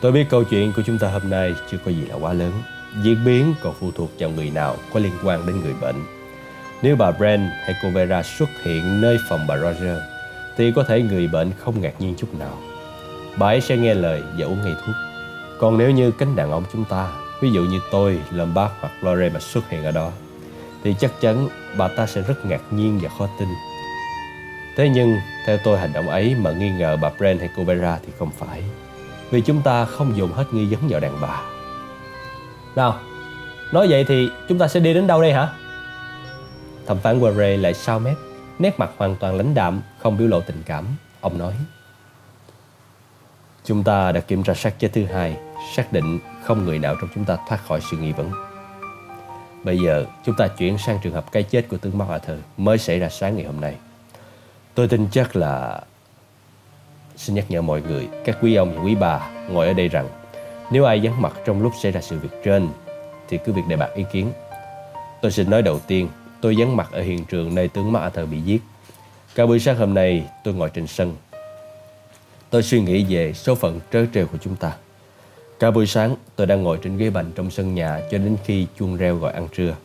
Tôi 0.00 0.12
biết 0.12 0.24
câu 0.30 0.44
chuyện 0.44 0.72
của 0.76 0.82
chúng 0.86 0.98
ta 0.98 1.08
hôm 1.08 1.30
nay 1.30 1.54
chưa 1.70 1.78
có 1.84 1.90
gì 1.90 2.04
là 2.08 2.14
quá 2.14 2.32
lớn 2.32 2.52
Diễn 3.02 3.24
biến 3.24 3.54
còn 3.62 3.74
phụ 3.80 3.90
thuộc 3.96 4.10
vào 4.18 4.30
người 4.30 4.50
nào 4.50 4.76
có 4.92 5.00
liên 5.00 5.12
quan 5.24 5.46
đến 5.46 5.60
người 5.60 5.74
bệnh 5.80 5.96
Nếu 6.82 6.96
bà 6.96 7.10
Brand 7.10 7.42
hay 7.62 7.74
cô 7.82 7.90
Vera 7.90 8.22
xuất 8.22 8.48
hiện 8.62 9.00
nơi 9.00 9.18
phòng 9.28 9.46
bà 9.48 9.56
Roger 9.56 9.98
thì 10.56 10.72
có 10.72 10.84
thể 10.84 11.02
người 11.02 11.28
bệnh 11.28 11.50
không 11.58 11.80
ngạc 11.80 12.00
nhiên 12.00 12.14
chút 12.16 12.34
nào. 12.38 12.58
Bà 13.38 13.46
ấy 13.46 13.60
sẽ 13.60 13.76
nghe 13.76 13.94
lời 13.94 14.22
và 14.38 14.46
uống 14.46 14.62
ngay 14.62 14.74
thuốc. 14.86 14.94
Còn 15.60 15.78
nếu 15.78 15.90
như 15.90 16.10
cánh 16.10 16.36
đàn 16.36 16.50
ông 16.50 16.64
chúng 16.72 16.84
ta, 16.84 17.12
ví 17.40 17.50
dụ 17.50 17.62
như 17.62 17.80
tôi, 17.92 18.18
Lombard 18.32 18.72
hoặc 18.80 18.92
Lore 19.02 19.28
mà 19.28 19.40
xuất 19.40 19.68
hiện 19.68 19.84
ở 19.84 19.90
đó, 19.90 20.10
thì 20.84 20.94
chắc 21.00 21.20
chắn 21.20 21.48
bà 21.76 21.88
ta 21.88 22.06
sẽ 22.06 22.22
rất 22.22 22.46
ngạc 22.46 22.60
nhiên 22.70 22.98
và 23.02 23.08
khó 23.18 23.28
tin. 23.38 23.48
Thế 24.76 24.88
nhưng, 24.88 25.16
theo 25.46 25.58
tôi 25.64 25.78
hành 25.78 25.92
động 25.92 26.08
ấy 26.08 26.34
mà 26.34 26.52
nghi 26.52 26.70
ngờ 26.70 26.96
bà 26.96 27.10
Brand 27.18 27.40
hay 27.40 27.48
cô 27.56 27.64
Vera 27.64 27.98
thì 28.06 28.12
không 28.18 28.30
phải. 28.38 28.62
Vì 29.30 29.40
chúng 29.40 29.62
ta 29.62 29.84
không 29.84 30.16
dùng 30.16 30.32
hết 30.32 30.44
nghi 30.52 30.64
vấn 30.64 30.88
vào 30.88 31.00
đàn 31.00 31.20
bà. 31.20 31.42
Nào, 32.76 32.98
nói 33.72 33.86
vậy 33.90 34.04
thì 34.08 34.28
chúng 34.48 34.58
ta 34.58 34.68
sẽ 34.68 34.80
đi 34.80 34.94
đến 34.94 35.06
đâu 35.06 35.22
đây 35.22 35.32
hả? 35.32 35.48
Thẩm 36.86 36.98
phán 36.98 37.20
Warre 37.20 37.60
lại 37.60 37.74
sao 37.74 37.98
mép 37.98 38.16
Nét 38.58 38.78
mặt 38.78 38.90
hoàn 38.96 39.16
toàn 39.16 39.36
lãnh 39.36 39.54
đạm, 39.54 39.82
không 39.98 40.18
biểu 40.18 40.28
lộ 40.28 40.40
tình 40.40 40.62
cảm. 40.66 40.84
Ông 41.20 41.38
nói. 41.38 41.52
Chúng 43.64 43.84
ta 43.84 44.12
đã 44.12 44.20
kiểm 44.20 44.42
tra 44.42 44.54
xác 44.54 44.78
chết 44.78 44.90
thứ 44.92 45.04
hai, 45.04 45.36
xác 45.76 45.92
định 45.92 46.18
không 46.44 46.64
người 46.64 46.78
nào 46.78 46.94
trong 47.00 47.10
chúng 47.14 47.24
ta 47.24 47.36
thoát 47.48 47.66
khỏi 47.66 47.80
sự 47.90 47.96
nghi 47.96 48.12
vấn. 48.12 48.30
Bây 49.64 49.78
giờ, 49.78 50.06
chúng 50.24 50.36
ta 50.36 50.48
chuyển 50.48 50.78
sang 50.78 50.98
trường 51.02 51.12
hợp 51.12 51.32
cái 51.32 51.42
chết 51.42 51.68
của 51.68 51.76
tướng 51.76 51.98
Mark 51.98 52.10
Arthur 52.10 52.38
mới 52.56 52.78
xảy 52.78 52.98
ra 52.98 53.08
sáng 53.08 53.36
ngày 53.36 53.46
hôm 53.46 53.60
nay. 53.60 53.74
Tôi 54.74 54.88
tin 54.88 55.08
chắc 55.12 55.36
là... 55.36 55.80
Xin 57.16 57.36
nhắc 57.36 57.44
nhở 57.48 57.62
mọi 57.62 57.82
người, 57.82 58.08
các 58.24 58.38
quý 58.42 58.54
ông 58.54 58.74
và 58.74 58.82
quý 58.82 58.94
bà 58.94 59.30
ngồi 59.50 59.66
ở 59.66 59.72
đây 59.72 59.88
rằng 59.88 60.08
nếu 60.70 60.84
ai 60.84 61.00
vắng 61.02 61.22
mặt 61.22 61.32
trong 61.44 61.62
lúc 61.62 61.72
xảy 61.82 61.92
ra 61.92 62.00
sự 62.00 62.18
việc 62.18 62.42
trên 62.44 62.68
thì 63.28 63.38
cứ 63.44 63.52
việc 63.52 63.62
đề 63.68 63.76
bạt 63.76 63.90
ý 63.94 64.04
kiến. 64.12 64.32
Tôi 65.22 65.32
xin 65.32 65.50
nói 65.50 65.62
đầu 65.62 65.78
tiên 65.78 66.08
Tôi 66.44 66.54
vắng 66.58 66.76
mặt 66.76 66.88
ở 66.92 67.02
hiện 67.02 67.24
trường 67.24 67.54
nơi 67.54 67.68
tướng 67.68 67.92
MacArthur 67.92 68.30
bị 68.30 68.40
giết. 68.40 68.62
Cả 69.34 69.46
buổi 69.46 69.58
sáng 69.58 69.76
hôm 69.76 69.94
nay 69.94 70.24
tôi 70.44 70.54
ngồi 70.54 70.70
trên 70.70 70.86
sân. 70.86 71.16
Tôi 72.50 72.62
suy 72.62 72.80
nghĩ 72.80 73.04
về 73.08 73.32
số 73.32 73.54
phận 73.54 73.80
trớ 73.92 74.06
trêu 74.14 74.26
của 74.26 74.38
chúng 74.40 74.56
ta. 74.56 74.76
Cả 75.58 75.70
buổi 75.70 75.86
sáng 75.86 76.16
tôi 76.36 76.46
đang 76.46 76.62
ngồi 76.62 76.78
trên 76.82 76.96
ghế 76.96 77.10
bành 77.10 77.32
trong 77.34 77.50
sân 77.50 77.74
nhà 77.74 78.00
cho 78.10 78.18
đến 78.18 78.36
khi 78.44 78.66
chuông 78.78 78.96
reo 78.96 79.16
gọi 79.16 79.32
ăn 79.32 79.48
trưa. 79.56 79.76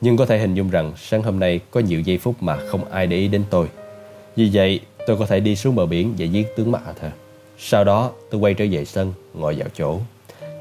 Nhưng 0.00 0.16
có 0.16 0.26
thể 0.26 0.38
hình 0.38 0.54
dung 0.54 0.70
rằng 0.70 0.92
sáng 0.96 1.22
hôm 1.22 1.38
nay 1.38 1.60
có 1.70 1.80
nhiều 1.80 2.00
giây 2.00 2.18
phút 2.18 2.42
mà 2.42 2.56
không 2.56 2.84
ai 2.84 3.06
để 3.06 3.16
ý 3.16 3.28
đến 3.28 3.44
tôi. 3.50 3.68
Vì 4.36 4.50
vậy 4.52 4.80
tôi 5.06 5.16
có 5.16 5.26
thể 5.26 5.40
đi 5.40 5.56
xuống 5.56 5.74
bờ 5.74 5.86
biển 5.86 6.14
và 6.18 6.24
giết 6.24 6.56
tướng 6.56 6.72
MacArthur. 6.72 7.10
Sau 7.58 7.84
đó 7.84 8.10
tôi 8.30 8.40
quay 8.40 8.54
trở 8.54 8.64
về 8.70 8.84
sân, 8.84 9.12
ngồi 9.34 9.54
vào 9.54 9.68
chỗ. 9.74 9.98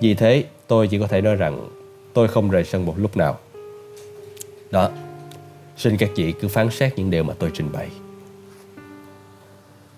Vì 0.01 0.13
thế 0.13 0.43
tôi 0.67 0.87
chỉ 0.87 0.99
có 0.99 1.07
thể 1.07 1.21
nói 1.21 1.35
rằng 1.35 1.67
tôi 2.13 2.27
không 2.27 2.49
rời 2.49 2.63
sân 2.63 2.85
một 2.85 2.93
lúc 2.97 3.17
nào. 3.17 3.37
Đó, 4.71 4.89
Xin 5.81 5.97
các 5.97 6.09
chị 6.15 6.31
cứ 6.31 6.47
phán 6.47 6.69
xét 6.69 6.93
những 6.97 7.11
điều 7.11 7.23
mà 7.23 7.33
tôi 7.39 7.51
trình 7.53 7.69
bày. 7.73 7.89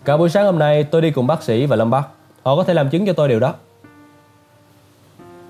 Cả 0.06 0.18
buổi 0.18 0.30
sáng 0.30 0.46
hôm 0.46 0.60
nay 0.60 0.84
tôi 0.84 1.02
đi 1.02 1.12
cùng 1.12 1.28
bác 1.28 1.44
sĩ 1.44 1.66
và 1.66 1.76
Lâm 1.76 1.90
Bắc. 1.90 2.08
Họ 2.44 2.56
có 2.56 2.64
thể 2.64 2.74
làm 2.74 2.90
chứng 2.90 3.06
cho 3.06 3.14
tôi 3.14 3.30
điều 3.30 3.40
đó. 3.40 3.56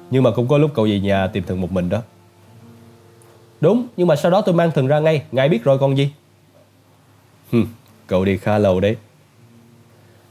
Nhưng 0.09 0.23
mà 0.23 0.31
cũng 0.31 0.47
có 0.47 0.57
lúc 0.57 0.71
cậu 0.73 0.85
về 0.85 0.99
nhà 0.99 1.27
tìm 1.27 1.43
thần 1.43 1.61
một 1.61 1.71
mình 1.71 1.89
đó. 1.89 2.01
Đúng, 3.61 3.87
nhưng 3.97 4.07
mà 4.07 4.15
sau 4.15 4.31
đó 4.31 4.41
tôi 4.41 4.55
mang 4.55 4.71
thần 4.71 4.87
ra 4.87 4.99
ngay. 4.99 5.23
Ngài 5.31 5.49
biết 5.49 5.63
rồi 5.63 5.77
còn 5.79 5.97
gì. 5.97 6.11
Hừm, 7.51 7.67
cậu 8.13 8.25
đi 8.25 8.37
khá 8.37 8.57
lâu 8.57 8.79
đấy. 8.79 8.95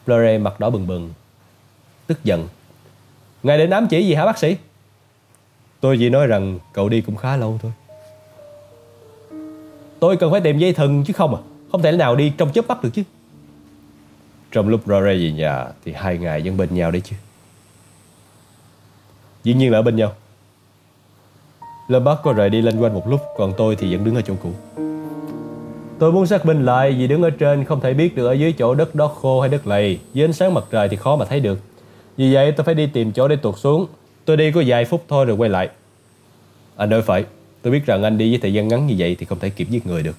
Flore 0.07 0.43
mặt 0.43 0.61
đỏ 0.61 0.71
bừng 0.71 0.87
bừng. 0.87 1.13
Tức 2.07 2.25
giận. 2.25 2.49
Ngài 3.43 3.59
định 3.59 3.71
ám 3.71 3.87
chỉ 3.91 4.07
gì 4.07 4.15
hả 4.15 4.27
bác 4.27 4.39
sĩ? 4.39 4.57
Tôi 5.81 5.97
chỉ 5.99 6.11
nói 6.11 6.27
rằng 6.27 6.59
cậu 6.73 6.89
đi 6.89 7.01
cũng 7.01 7.17
khá 7.17 7.37
lâu 7.37 7.59
thôi. 7.63 7.73
Tôi 10.01 10.17
cần 10.17 10.31
phải 10.31 10.41
tìm 10.41 10.59
dây 10.59 10.73
thừng 10.73 11.05
chứ 11.07 11.13
không 11.13 11.35
à 11.35 11.41
Không 11.73 11.83
thể 11.83 11.93
nào 11.93 12.17
đi 12.17 12.33
trong 12.39 12.53
chớp 12.53 12.69
mắt 12.69 12.83
được 12.85 12.91
chứ 12.95 13.03
Trong 14.53 14.69
lúc 14.69 14.81
Rore 14.87 15.01
về 15.01 15.33
nhà 15.33 15.67
Thì 15.85 15.93
hai 15.93 16.19
ngài 16.19 16.41
vẫn 16.41 16.57
bên 16.57 16.75
nhau 16.75 16.91
đấy 16.91 17.03
chứ 17.05 17.17
Dĩ 19.45 19.55
nhiên 19.55 19.73
là 19.73 19.79
ở 19.79 19.83
bên 19.83 19.97
nhau 19.97 20.13
Lâm 21.89 22.05
bác 22.05 22.17
có 22.23 22.33
rời 22.33 22.51
đi 22.51 22.63
lên 22.63 22.81
quanh 22.81 22.95
một 22.95 23.09
lúc, 23.09 23.21
Còn 23.37 23.53
tôi 23.57 23.77
thì 23.77 23.97
vẫn 23.97 24.05
đứng 24.05 24.15
ở 24.15 24.23
chỗ 24.23 24.35
cũ 24.43 24.53
Tôi 25.99 26.13
muốn 26.13 26.27
xác 26.27 26.47
minh 26.47 26.65
lại 26.65 26.93
Vì 26.93 27.07
đứng 27.07 27.23
ở 27.23 27.31
trên 27.31 27.65
không 27.65 27.81
thể 27.81 27.95
biết 27.95 28.17
được 28.17 28.27
ở 28.27 28.33
dưới 28.33 28.53
chỗ 28.53 28.75
đất 28.75 28.95
đó 28.95 29.09
khô 29.09 29.41
hay 29.41 29.51
đất 29.51 29.67
lầy 29.67 29.99
Dưới 30.15 30.27
ánh 30.27 30.33
sáng 30.33 30.55
mặt 30.55 30.65
trời 30.71 30.89
thì 30.89 30.97
khó 30.97 31.17
mà 31.17 31.25
thấy 31.25 31.41
được 31.41 31.59
Vì 32.17 32.35
vậy 32.35 32.53
tôi 32.53 32.65
phải 32.65 32.75
đi 32.75 32.87
tìm 32.87 33.13
chỗ 33.13 33.29
để 33.29 33.37
tuột 33.37 33.59
xuống 33.59 33.87
Tôi 34.25 34.37
đi 34.37 34.53
có 34.53 34.63
vài 34.67 34.85
phút 34.85 35.05
thôi 35.09 35.25
rồi 35.25 35.37
quay 35.37 35.51
lại 35.51 35.69
Anh 36.77 36.91
nói 36.91 37.03
phải 37.03 37.25
Tôi 37.63 37.73
biết 37.73 37.87
rằng 37.87 38.03
anh 38.03 38.19
đi 38.19 38.31
với 38.31 38.39
thời 38.39 38.53
gian 38.53 38.69
ngắn 38.69 38.87
như 38.87 38.95
vậy 38.99 39.17
thì 39.19 39.27
không 39.27 39.39
thể 39.39 39.51
kịp 39.51 39.71
giết 39.71 39.87
người 39.87 40.03
được. 40.03 40.17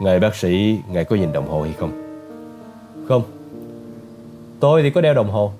Ngài 0.00 0.20
bác 0.20 0.36
sĩ, 0.36 0.78
ngài 0.88 1.04
có 1.04 1.16
nhìn 1.16 1.32
đồng 1.32 1.48
hồ 1.48 1.62
hay 1.62 1.72
không? 1.78 1.92
Không. 3.08 3.22
Tôi 4.60 4.82
thì 4.82 4.90
có 4.90 5.00
đeo 5.00 5.14
đồng 5.14 5.30
hồ. 5.30 5.52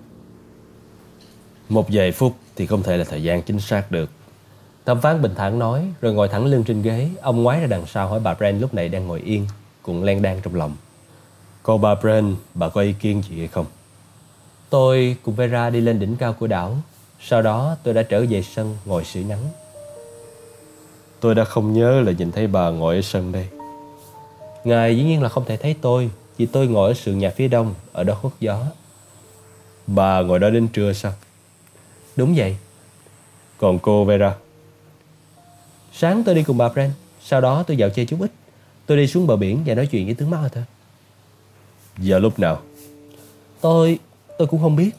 Một 1.68 1.86
vài 1.88 2.12
phút 2.12 2.36
thì 2.56 2.66
không 2.66 2.82
thể 2.82 2.96
là 2.96 3.04
thời 3.04 3.22
gian 3.22 3.42
chính 3.42 3.60
xác 3.60 3.90
được. 3.90 4.10
Thẩm 4.88 5.00
phán 5.00 5.22
bình 5.22 5.34
thản 5.34 5.58
nói 5.58 5.88
rồi 6.00 6.12
ngồi 6.12 6.28
thẳng 6.28 6.46
lưng 6.46 6.64
trên 6.64 6.82
ghế. 6.82 7.08
Ông 7.20 7.42
ngoái 7.42 7.60
ra 7.60 7.66
đằng 7.66 7.86
sau 7.86 8.08
hỏi 8.08 8.20
bà 8.20 8.34
Brand 8.34 8.60
lúc 8.60 8.74
này 8.74 8.88
đang 8.88 9.06
ngồi 9.06 9.20
yên, 9.20 9.46
cũng 9.82 10.04
len 10.04 10.22
đang 10.22 10.40
trong 10.40 10.54
lòng. 10.54 10.76
Cô 11.62 11.78
bà 11.78 11.94
Brand, 11.94 12.34
bà 12.54 12.68
có 12.68 12.80
ý 12.80 12.92
kiến 12.92 13.22
gì 13.28 13.38
hay 13.38 13.46
không? 13.46 13.66
Tôi 14.70 15.16
cùng 15.22 15.34
Vera 15.34 15.70
đi 15.70 15.80
lên 15.80 15.98
đỉnh 15.98 16.16
cao 16.16 16.32
của 16.32 16.46
đảo. 16.46 16.76
Sau 17.20 17.42
đó 17.42 17.76
tôi 17.82 17.94
đã 17.94 18.02
trở 18.02 18.24
về 18.30 18.42
sân 18.42 18.76
ngồi 18.84 19.04
sưởi 19.04 19.24
nắng. 19.24 19.48
Tôi 21.20 21.34
đã 21.34 21.44
không 21.44 21.72
nhớ 21.72 22.00
là 22.00 22.12
nhìn 22.12 22.32
thấy 22.32 22.46
bà 22.46 22.70
ngồi 22.70 22.96
ở 22.96 23.02
sân 23.02 23.32
đây. 23.32 23.48
Ngài 24.64 24.96
dĩ 24.96 25.02
nhiên 25.02 25.22
là 25.22 25.28
không 25.28 25.44
thể 25.44 25.56
thấy 25.56 25.76
tôi 25.80 26.10
Vì 26.36 26.46
tôi 26.46 26.66
ngồi 26.66 26.90
ở 26.90 26.94
sườn 26.94 27.18
nhà 27.18 27.30
phía 27.30 27.48
đông 27.48 27.74
Ở 27.92 28.04
đó 28.04 28.14
khuất 28.14 28.32
gió 28.40 28.64
Bà 29.86 30.20
ngồi 30.20 30.38
đó 30.38 30.50
đến 30.50 30.68
trưa 30.68 30.92
sao 30.92 31.12
Đúng 32.16 32.34
vậy 32.36 32.56
Còn 33.58 33.78
cô 33.78 34.04
Vera 34.04 34.34
Sáng 36.00 36.24
tôi 36.24 36.34
đi 36.34 36.42
cùng 36.42 36.58
bà 36.58 36.68
Brand 36.68 36.92
Sau 37.22 37.40
đó 37.40 37.62
tôi 37.62 37.76
dạo 37.76 37.90
chơi 37.90 38.06
chút 38.06 38.16
ít. 38.20 38.30
Tôi 38.86 38.96
đi 38.96 39.06
xuống 39.06 39.26
bờ 39.26 39.36
biển 39.36 39.62
và 39.66 39.74
nói 39.74 39.86
chuyện 39.86 40.06
với 40.06 40.14
tướng 40.14 40.32
Arthur 40.32 40.64
Giờ 41.98 42.18
lúc 42.18 42.38
nào? 42.38 42.60
Tôi 43.60 43.98
tôi 44.38 44.48
cũng 44.48 44.60
không 44.60 44.76
biết. 44.76 44.90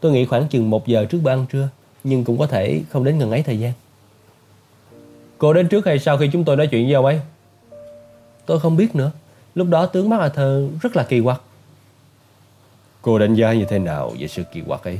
Tôi 0.00 0.12
nghĩ 0.12 0.24
khoảng 0.24 0.48
chừng 0.48 0.70
một 0.70 0.86
giờ 0.86 1.04
trước 1.04 1.18
bữa 1.22 1.30
ăn 1.30 1.46
trưa 1.52 1.68
Nhưng 2.04 2.24
cũng 2.24 2.38
có 2.38 2.46
thể 2.46 2.82
không 2.90 3.04
đến 3.04 3.18
gần 3.18 3.30
ấy 3.30 3.42
thời 3.42 3.58
gian. 3.58 3.72
Cô 5.38 5.52
đến 5.52 5.68
trước 5.68 5.86
hay 5.86 5.98
sau 5.98 6.18
khi 6.18 6.28
chúng 6.32 6.44
tôi 6.44 6.56
nói 6.56 6.66
chuyện 6.66 6.86
với 6.86 6.94
ông 6.94 7.04
ấy? 7.04 7.20
Tôi 8.46 8.60
không 8.60 8.76
biết 8.76 8.94
nữa. 8.94 9.10
Lúc 9.54 9.68
đó 9.68 9.86
tướng 9.86 10.08
MacArthur 10.08 10.82
rất 10.82 10.96
là 10.96 11.02
kỳ 11.02 11.20
quặc. 11.20 11.42
Cô 13.02 13.18
đánh 13.18 13.34
giá 13.34 13.52
như 13.52 13.64
thế 13.64 13.78
nào 13.78 14.12
về 14.18 14.28
sự 14.28 14.42
kỳ 14.52 14.62
quặc 14.66 14.84
ấy? 14.84 14.98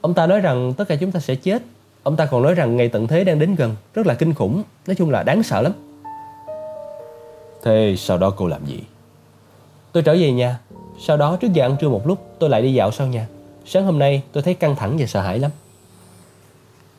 Ông 0.00 0.14
ta 0.14 0.26
nói 0.26 0.40
rằng 0.40 0.74
tất 0.76 0.88
cả 0.88 0.96
chúng 0.96 1.12
ta 1.12 1.20
sẽ 1.20 1.34
chết 1.34 1.62
Ông 2.02 2.16
ta 2.16 2.26
còn 2.26 2.42
nói 2.42 2.54
rằng 2.54 2.76
ngày 2.76 2.88
tận 2.88 3.06
thế 3.06 3.24
đang 3.24 3.38
đến 3.38 3.54
gần 3.54 3.76
Rất 3.94 4.06
là 4.06 4.14
kinh 4.14 4.34
khủng 4.34 4.62
Nói 4.86 4.94
chung 4.94 5.10
là 5.10 5.22
đáng 5.22 5.42
sợ 5.42 5.62
lắm 5.62 5.72
Thế 7.62 7.94
sau 7.98 8.18
đó 8.18 8.30
cô 8.36 8.46
làm 8.46 8.66
gì? 8.66 8.80
Tôi 9.92 10.02
trở 10.02 10.14
về 10.14 10.32
nhà 10.32 10.58
Sau 11.00 11.16
đó 11.16 11.36
trước 11.36 11.52
giờ 11.52 11.64
ăn 11.64 11.76
trưa 11.80 11.88
một 11.88 12.06
lúc 12.06 12.26
tôi 12.38 12.50
lại 12.50 12.62
đi 12.62 12.74
dạo 12.74 12.90
sau 12.90 13.06
nhà 13.06 13.26
Sáng 13.66 13.84
hôm 13.84 13.98
nay 13.98 14.22
tôi 14.32 14.42
thấy 14.42 14.54
căng 14.54 14.76
thẳng 14.76 14.96
và 14.98 15.06
sợ 15.06 15.20
hãi 15.20 15.38
lắm 15.38 15.50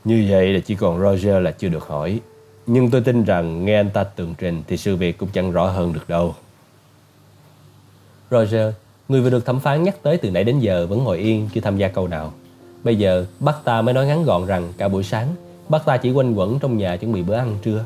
Như 0.04 0.28
vậy 0.30 0.54
là 0.54 0.60
chỉ 0.66 0.76
còn 0.76 1.02
Roger 1.02 1.44
là 1.44 1.52
chưa 1.52 1.70
được 1.70 1.88
hỏi 1.88 2.20
nhưng 2.68 2.90
tôi 2.90 3.02
tin 3.02 3.24
rằng 3.24 3.66
nghe 3.66 3.76
anh 3.76 3.90
ta 3.90 4.04
tường 4.04 4.36
trình 4.38 4.64
thì 4.68 4.78
sự 4.78 4.96
việc 4.96 5.18
cũng 5.18 5.30
chẳng 5.34 5.52
rõ 5.52 5.66
hơn 5.66 5.94
được 5.94 6.10
đâu. 6.10 6.36
Roger, 8.32 8.74
người 9.10 9.22
vừa 9.22 9.30
được 9.30 9.46
thẩm 9.46 9.60
phán 9.60 9.84
nhắc 9.84 9.96
tới 10.04 10.18
từ 10.18 10.32
nãy 10.32 10.44
đến 10.44 10.60
giờ 10.60 10.88
vẫn 10.88 11.04
ngồi 11.04 11.18
yên 11.18 11.50
chưa 11.54 11.62
tham 11.62 11.78
gia 11.78 11.88
câu 11.88 12.08
nào. 12.08 12.34
Bây 12.84 12.96
giờ, 12.96 13.26
bác 13.40 13.64
ta 13.64 13.82
mới 13.82 13.94
nói 13.94 14.06
ngắn 14.06 14.24
gọn 14.24 14.46
rằng 14.46 14.74
cả 14.78 14.88
buổi 14.88 15.04
sáng, 15.04 15.28
bác 15.70 15.86
ta 15.86 15.98
chỉ 15.98 16.12
quanh 16.12 16.34
quẩn 16.34 16.60
trong 16.60 16.78
nhà 16.78 16.98
chuẩn 16.98 17.14
bị 17.14 17.24
bữa 17.24 17.36
ăn 17.36 17.58
trưa. 17.62 17.86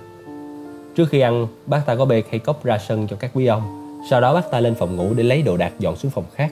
Trước 0.95 1.09
khi 1.09 1.19
ăn, 1.19 1.47
bác 1.65 1.85
ta 1.85 1.95
có 1.95 2.05
bê 2.05 2.21
khay 2.21 2.39
cốc 2.39 2.63
ra 2.63 2.77
sân 2.77 3.07
cho 3.07 3.15
các 3.15 3.31
quý 3.33 3.45
ông. 3.45 3.61
Sau 4.09 4.21
đó 4.21 4.33
bác 4.33 4.51
ta 4.51 4.59
lên 4.59 4.75
phòng 4.75 4.95
ngủ 4.95 5.13
để 5.13 5.23
lấy 5.23 5.41
đồ 5.41 5.57
đạc 5.57 5.71
dọn 5.79 5.95
xuống 5.95 6.11
phòng 6.11 6.25
khác. 6.35 6.51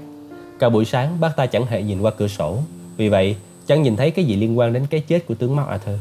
Cả 0.59 0.69
buổi 0.69 0.85
sáng, 0.85 1.17
bác 1.19 1.35
ta 1.35 1.45
chẳng 1.45 1.65
hề 1.65 1.83
nhìn 1.83 2.01
qua 2.01 2.11
cửa 2.11 2.27
sổ. 2.27 2.57
Vì 2.97 3.09
vậy, 3.09 3.35
chẳng 3.67 3.81
nhìn 3.81 3.95
thấy 3.95 4.11
cái 4.11 4.25
gì 4.25 4.35
liên 4.35 4.57
quan 4.57 4.73
đến 4.73 4.85
cái 4.89 5.01
chết 5.07 5.25
của 5.27 5.35
tướng 5.35 5.55
MacArthur. 5.55 5.95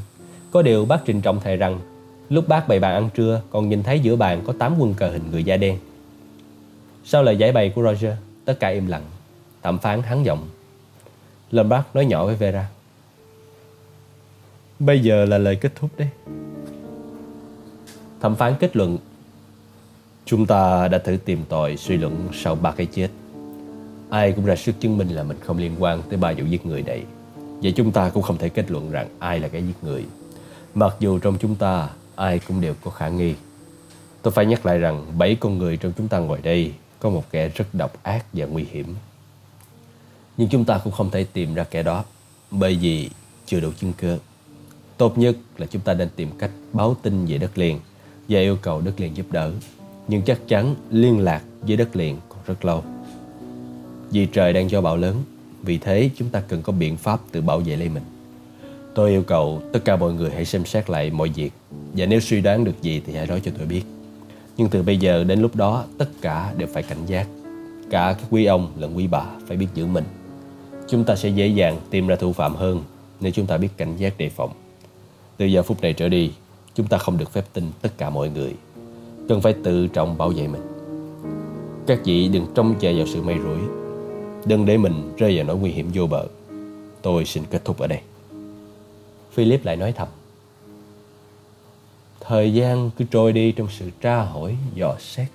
Có 0.55 0.63
điều 0.63 0.85
bác 0.85 1.05
trình 1.05 1.21
trọng 1.21 1.41
thề 1.41 1.57
rằng 1.57 1.81
Lúc 2.29 2.49
bác 2.49 2.69
bày 2.69 2.81
bàn 2.81 2.95
ăn 2.95 3.09
trưa 3.15 3.41
Còn 3.51 3.69
nhìn 3.69 3.83
thấy 3.83 4.01
giữa 4.01 4.17
bàn 4.17 4.43
có 4.47 4.53
8 4.59 4.75
quân 4.79 4.95
cờ 4.95 5.11
hình 5.11 5.23
người 5.31 5.45
da 5.45 5.57
đen 5.57 5.79
Sau 7.05 7.23
lời 7.23 7.37
giải 7.37 7.53
bày 7.53 7.73
của 7.75 7.83
Roger 7.83 8.13
Tất 8.45 8.61
cả 8.61 8.69
im 8.69 8.87
lặng 8.87 9.05
Thẩm 9.63 9.79
phán 9.79 10.03
hắn 10.03 10.25
giọng 10.25 10.49
Lâm 11.55 11.69
bác 11.69 11.97
nói 11.97 12.07
nhỏ 12.07 12.27
với 12.27 12.35
Vera. 12.35 12.69
Bây 14.79 15.01
giờ 15.01 15.25
là 15.25 15.39
lời 15.39 15.57
kết 15.57 15.73
thúc 15.75 15.91
đấy. 15.97 16.09
Thẩm 18.21 18.37
phán 18.37 18.55
kết 18.61 18.77
luận, 18.77 18.99
Chúng 20.27 20.47
ta 20.47 20.89
đã 20.89 20.99
thử 20.99 21.17
tìm 21.17 21.45
tòi 21.49 21.77
suy 21.77 21.97
luận 21.97 22.29
sau 22.33 22.55
ba 22.55 22.73
cái 22.73 22.87
chết. 22.87 23.09
Ai 24.11 24.33
cũng 24.33 24.45
ra 24.45 24.57
sức 24.57 24.75
chứng 24.81 24.99
minh 24.99 25.09
là 25.09 25.23
mình 25.23 25.37
không 25.41 25.59
liên 25.59 25.77
quan 25.79 26.03
tới 26.09 26.19
ba 26.19 26.33
vụ 26.33 26.45
giết 26.45 26.67
người 26.67 26.83
này. 26.83 27.05
Vậy 27.37 27.73
chúng 27.77 27.93
ta 27.93 28.09
cũng 28.09 28.23
không 28.23 28.39
thể 28.39 28.49
kết 28.49 28.71
luận 28.71 28.91
rằng 28.91 29.09
ai 29.19 29.41
là 29.41 29.49
cái 29.49 29.63
giết 29.67 29.77
người. 29.83 30.05
Mặc 30.75 30.97
dù 31.01 31.19
trong 31.19 31.37
chúng 31.41 31.55
ta, 31.55 31.89
ai 32.17 32.39
cũng 32.39 32.61
đều 32.61 32.75
có 32.85 32.91
khả 32.91 33.09
nghi. 33.09 33.35
Tôi 34.23 34.33
phải 34.33 34.47
nhắc 34.47 34.67
lại 34.67 34.79
rằng 34.79 35.19
bảy 35.19 35.37
con 35.41 35.59
người 35.59 35.77
trong 35.77 35.93
chúng 35.97 36.09
ta 36.09 36.19
ngồi 36.19 36.39
đây 36.43 36.73
có 37.01 37.11
một 37.11 37.25
kẻ 37.31 37.49
rất 37.49 37.65
độc 37.73 38.03
ác 38.03 38.25
và 38.33 38.47
nguy 38.47 38.65
hiểm. 38.71 38.95
Nhưng 40.37 40.49
chúng 40.49 40.65
ta 40.65 40.81
cũng 40.85 40.93
không 40.93 41.11
thể 41.11 41.25
tìm 41.25 41.55
ra 41.55 41.65
kẻ 41.65 41.83
đó 41.83 42.05
bởi 42.51 42.79
vì 42.81 43.11
chưa 43.47 43.61
đủ 43.61 43.71
chứng 43.81 43.93
cứ. 43.99 44.19
Tốt 44.97 45.19
nhất 45.19 45.37
là 45.59 45.67
chúng 45.67 45.83
ta 45.83 45.95
nên 45.95 46.09
tìm 46.17 46.31
cách 46.39 46.51
báo 46.73 46.97
tin 47.03 47.27
về 47.27 47.39
đất 47.39 47.59
liền 47.59 47.81
và 48.29 48.41
yêu 48.41 48.57
cầu 48.63 48.81
đất 48.81 49.01
liền 49.01 49.17
giúp 49.17 49.27
đỡ. 49.33 49.53
Nhưng 50.09 50.23
chắc 50.23 50.49
chắn 50.49 50.75
liên 50.91 51.19
lạc 51.19 51.43
với 51.63 51.77
đất 51.77 51.97
liền 51.97 52.19
còn 52.29 52.39
rất 52.47 52.65
lâu. 52.65 52.83
Vì 54.11 54.27
trời 54.27 54.53
đang 54.53 54.71
do 54.71 54.81
bão 54.81 54.97
lớn, 54.97 55.23
vì 55.63 55.79
thế 55.79 56.11
chúng 56.17 56.29
ta 56.29 56.41
cần 56.41 56.63
có 56.63 56.73
biện 56.73 56.97
pháp 56.97 57.21
tự 57.33 57.41
bảo 57.41 57.61
vệ 57.61 57.77
lấy 57.77 57.89
mình. 57.89 58.03
Tôi 58.95 59.11
yêu 59.11 59.23
cầu 59.23 59.63
tất 59.73 59.81
cả 59.85 59.97
mọi 59.97 60.13
người 60.13 60.31
hãy 60.31 60.45
xem 60.45 60.65
xét 60.65 60.91
lại 60.91 61.11
mọi 61.11 61.29
việc 61.29 61.53
Và 61.71 62.07
nếu 62.07 62.21
suy 62.21 62.41
đoán 62.41 62.65
được 62.65 62.83
gì 62.83 63.03
thì 63.07 63.15
hãy 63.15 63.27
nói 63.27 63.41
cho 63.45 63.51
tôi 63.59 63.67
biết 63.67 63.83
Nhưng 64.57 64.69
từ 64.69 64.83
bây 64.83 64.99
giờ 64.99 65.25
đến 65.25 65.41
lúc 65.41 65.57
đó 65.57 65.85
tất 65.99 66.09
cả 66.21 66.55
đều 66.59 66.69
phải 66.73 66.83
cảnh 66.83 67.07
giác 67.07 67.27
Cả 67.91 68.15
các 68.19 68.27
quý 68.31 68.45
ông 68.45 68.73
lẫn 68.79 68.97
quý 68.97 69.07
bà 69.07 69.25
phải 69.47 69.57
biết 69.57 69.67
giữ 69.75 69.87
mình 69.87 70.05
Chúng 70.89 71.05
ta 71.05 71.17
sẽ 71.17 71.29
dễ 71.29 71.47
dàng 71.47 71.81
tìm 71.91 72.07
ra 72.07 72.17
thủ 72.17 72.33
phạm 72.33 72.55
hơn 72.55 72.83
Nếu 73.21 73.33
chúng 73.33 73.47
ta 73.47 73.59
biết 73.59 73.69
cảnh 73.77 73.97
giác 73.97 74.19
đề 74.19 74.29
phòng. 74.29 74.51
Từ 75.37 75.47
giờ 75.47 75.63
phút 75.63 75.81
này 75.83 75.93
trở 75.93 76.09
đi 76.09 76.33
Chúng 76.75 76.87
ta 76.87 76.99
không 76.99 77.19
được 77.19 77.33
phép 77.33 77.45
tin 77.53 77.65
tất 77.83 77.99
cả 77.99 78.11
mọi 78.11 78.31
người. 78.31 78.55
Cần 79.29 79.41
phải 79.41 79.55
tự 79.65 79.87
trọng 79.87 80.19
bảo 80.19 80.29
vệ 80.29 80.49
mình. 80.49 80.63
Các 81.87 82.01
vị 82.05 82.29
đừng 82.29 82.47
trông 82.55 82.75
chờ 82.81 82.93
vào 82.97 83.07
sự 83.07 83.23
may 83.23 83.39
rủi. 83.39 83.59
Đừng 84.47 84.67
để 84.67 84.77
mình 84.77 85.13
rơi 85.17 85.37
vào 85.37 85.47
nỗi 85.47 85.57
nguy 85.57 85.71
hiểm 85.71 85.91
vô 85.95 86.07
bờ. 86.07 86.27
Tôi 87.03 87.25
xin 87.25 87.45
kết 87.51 87.65
thúc 87.65 87.79
ở 87.79 87.87
đây. 87.87 88.01
Philip 89.33 89.65
lại 89.65 89.77
nói 89.77 89.93
thầm. 89.93 90.09
Thời 92.21 92.55
gian 92.55 92.91
cứ 92.97 93.05
trôi 93.11 93.33
đi 93.33 93.53
trong 93.53 93.69
sự 93.79 93.91
tra 94.01 94.23
hỏi, 94.23 94.57
dò 94.75 94.95
xét. 94.99 95.29